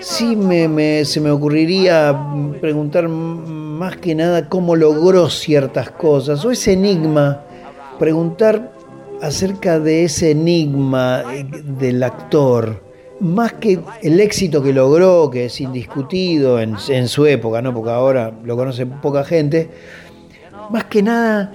Sí 0.00 0.34
me, 0.34 1.04
se 1.04 1.20
me 1.20 1.30
ocurriría 1.30 2.18
preguntar 2.60 3.08
más 3.08 3.96
que 3.96 4.14
nada 4.14 4.48
cómo 4.48 4.74
logró 4.74 5.28
ciertas 5.30 5.90
cosas, 5.90 6.44
o 6.44 6.50
ese 6.50 6.72
enigma, 6.72 7.42
preguntar 8.00 8.72
acerca 9.20 9.78
de 9.78 10.04
ese 10.04 10.30
enigma 10.30 11.22
eh, 11.34 11.44
del 11.78 12.02
actor, 12.02 12.82
más 13.20 13.52
que 13.52 13.78
el 14.02 14.18
éxito 14.20 14.62
que 14.62 14.72
logró, 14.72 15.30
que 15.30 15.44
es 15.44 15.60
indiscutido 15.60 16.58
en, 16.58 16.78
su 16.78 17.26
época, 17.26 17.60
¿no? 17.60 17.74
porque 17.74 17.90
ahora 17.90 18.32
lo 18.42 18.56
conoce 18.56 18.86
poca 18.86 19.22
gente, 19.22 19.68
más 20.70 20.84
que 20.84 21.02
nada 21.02 21.52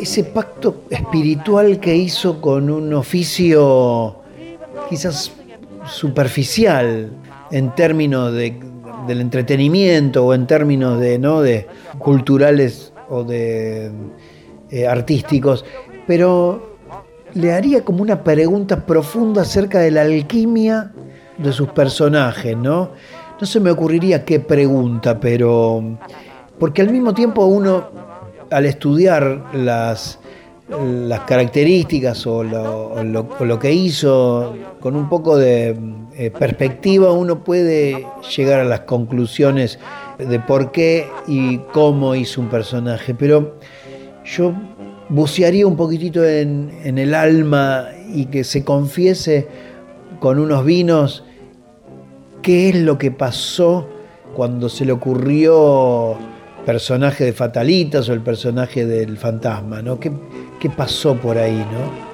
ese 0.00 0.24
pacto 0.24 0.84
espiritual 0.88 1.78
que 1.78 1.94
hizo 1.94 2.40
con 2.40 2.70
un 2.70 2.94
oficio 2.94 4.16
quizás 4.88 5.32
superficial 5.86 7.10
en 7.50 7.74
términos 7.74 8.32
de, 8.32 8.58
del 9.06 9.20
entretenimiento 9.20 10.24
o 10.24 10.32
en 10.32 10.46
términos 10.46 10.98
de, 10.98 11.18
¿no? 11.18 11.42
de 11.42 11.66
culturales 11.98 12.94
o 13.10 13.22
de 13.22 13.92
eh, 14.72 14.88
artísticos, 14.88 15.66
pero 16.06 16.78
le 17.34 17.52
haría 17.52 17.84
como 17.84 18.02
una 18.02 18.24
pregunta 18.24 18.86
profunda 18.86 19.42
acerca 19.42 19.80
de 19.80 19.90
la 19.90 20.00
alquimia 20.00 20.92
de 21.36 21.52
sus 21.52 21.68
personajes, 21.68 22.56
¿no? 22.56 22.90
No 23.38 23.46
se 23.46 23.60
me 23.60 23.70
ocurriría 23.70 24.24
qué 24.24 24.40
pregunta, 24.40 25.20
pero 25.20 25.98
porque 26.58 26.80
al 26.80 26.90
mismo 26.90 27.12
tiempo 27.12 27.44
uno 27.44 27.90
al 28.50 28.64
estudiar 28.64 29.44
las 29.52 30.18
las 30.78 31.20
características 31.20 32.26
o 32.26 32.42
lo, 32.42 33.58
que 33.58 33.72
hizo 33.72 34.56
con 34.80 34.96
un 34.96 35.08
poco 35.08 35.36
de 35.36 35.76
eh, 36.16 36.30
perspectiva, 36.30 37.12
uno 37.12 37.44
puede 37.44 38.06
llegar 38.36 38.60
a 38.60 38.64
las 38.64 38.80
conclusiones 38.80 39.78
de 40.18 40.40
por 40.40 40.72
qué 40.72 41.08
y 41.26 41.58
cómo 41.72 42.14
hizo 42.14 42.40
un 42.40 42.48
personaje. 42.48 43.14
Pero 43.14 43.58
yo 44.24 44.54
bucearía 45.08 45.66
un 45.66 45.76
poquitito 45.76 46.24
en, 46.24 46.70
en 46.84 46.98
el 46.98 47.14
alma 47.14 47.88
y 48.12 48.26
que 48.26 48.44
se 48.44 48.64
confiese 48.64 49.46
con 50.20 50.38
unos 50.38 50.64
vinos 50.64 51.24
qué 52.42 52.70
es 52.70 52.76
lo 52.76 52.98
que 52.98 53.10
pasó 53.10 53.88
cuando 54.34 54.68
se 54.68 54.84
le 54.84 54.92
ocurrió 54.92 56.16
personaje 56.64 57.24
de 57.24 57.32
Fatalitas 57.32 58.08
o 58.08 58.12
el 58.12 58.20
personaje 58.20 58.86
del 58.86 59.18
fantasma, 59.18 59.82
¿no? 59.82 59.98
¿Qué, 59.98 60.12
qué 60.60 60.70
pasó 60.70 61.16
por 61.16 61.38
ahí, 61.38 61.66
no? 61.72 62.12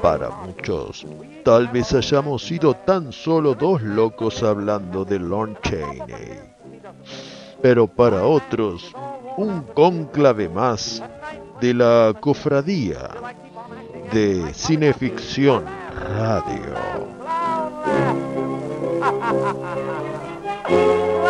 Para 0.00 0.30
muchos, 0.30 1.04
tal 1.46 1.68
vez 1.68 1.94
hayamos 1.94 2.44
sido 2.44 2.74
tan 2.74 3.12
solo 3.12 3.54
dos 3.54 3.80
locos 3.80 4.42
hablando 4.42 5.04
de 5.04 5.20
Lon 5.20 5.56
Chaney. 5.62 6.40
Pero 7.62 7.86
para 7.86 8.24
otros, 8.24 8.92
un 9.36 9.62
cónclave 9.62 10.48
más 10.48 11.00
de 11.60 11.72
la 11.72 12.12
cofradía 12.18 13.10
de 14.12 14.52
Cineficción 14.54 15.64
Radio. 16.18 16.74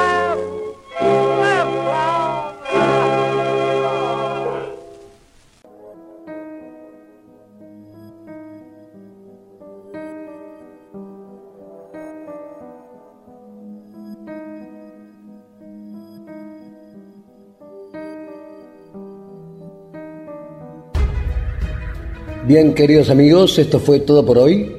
Bien, 22.47 22.75
queridos 22.75 23.11
amigos, 23.11 23.59
esto 23.59 23.81
fue 23.81 23.99
todo 23.99 24.25
por 24.25 24.39
hoy. 24.39 24.77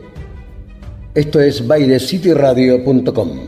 Esto 1.13 1.41
es 1.41 1.67
bailecityradio.com. 1.67 3.39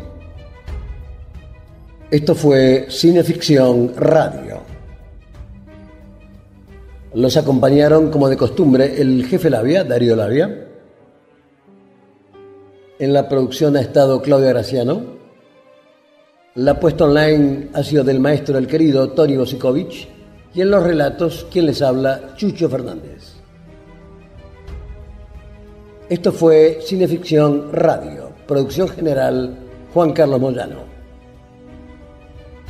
Esto 2.11 2.35
fue 2.35 2.87
Cineficción 2.89 3.93
Radio. 3.95 4.59
Los 7.13 7.37
acompañaron, 7.37 8.11
como 8.11 8.27
de 8.27 8.35
costumbre, 8.35 9.01
el 9.01 9.25
jefe 9.25 9.49
Labia, 9.49 9.85
Darío 9.85 10.17
Labia. 10.17 10.67
En 12.99 13.13
la 13.13 13.29
producción 13.29 13.77
ha 13.77 13.81
estado 13.81 14.21
Claudia 14.21 14.49
Graciano. 14.49 15.01
La 16.55 16.77
puesta 16.77 17.05
online 17.05 17.69
ha 17.71 17.83
sido 17.83 18.03
del 18.03 18.19
maestro 18.19 18.57
el 18.57 18.67
querido 18.67 19.11
Tony 19.11 19.37
Bosikovich. 19.37 20.09
Y 20.53 20.59
en 20.59 20.71
los 20.71 20.83
relatos, 20.83 21.47
quien 21.49 21.67
les 21.67 21.81
habla, 21.81 22.33
Chucho 22.35 22.67
Fernández. 22.67 23.38
Esto 26.09 26.31
fue 26.31 26.79
Cineficción 26.81 27.71
Radio, 27.71 28.31
producción 28.47 28.87
general 28.87 29.55
Juan 29.93 30.11
Carlos 30.11 30.39
Moyano. 30.39 30.77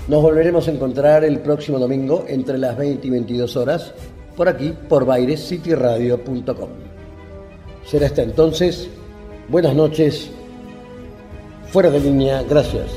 Nos 0.10 0.22
volveremos 0.22 0.68
a 0.68 0.72
encontrar 0.72 1.24
el 1.24 1.40
próximo 1.40 1.80
domingo 1.80 2.26
entre 2.28 2.58
las 2.58 2.78
20 2.78 3.08
y 3.08 3.10
22 3.12 3.56
horas 3.56 3.94
por 4.36 4.50
aquí, 4.50 4.74
por 4.90 5.06
bairescityradio.com. 5.06 6.70
Será 7.86 8.08
hasta 8.08 8.24
entonces. 8.24 8.90
Buenas 9.48 9.74
noches. 9.74 10.30
Fuera 11.72 11.90
de 11.90 12.02
línea. 12.02 12.44
Gracias. 12.44 12.88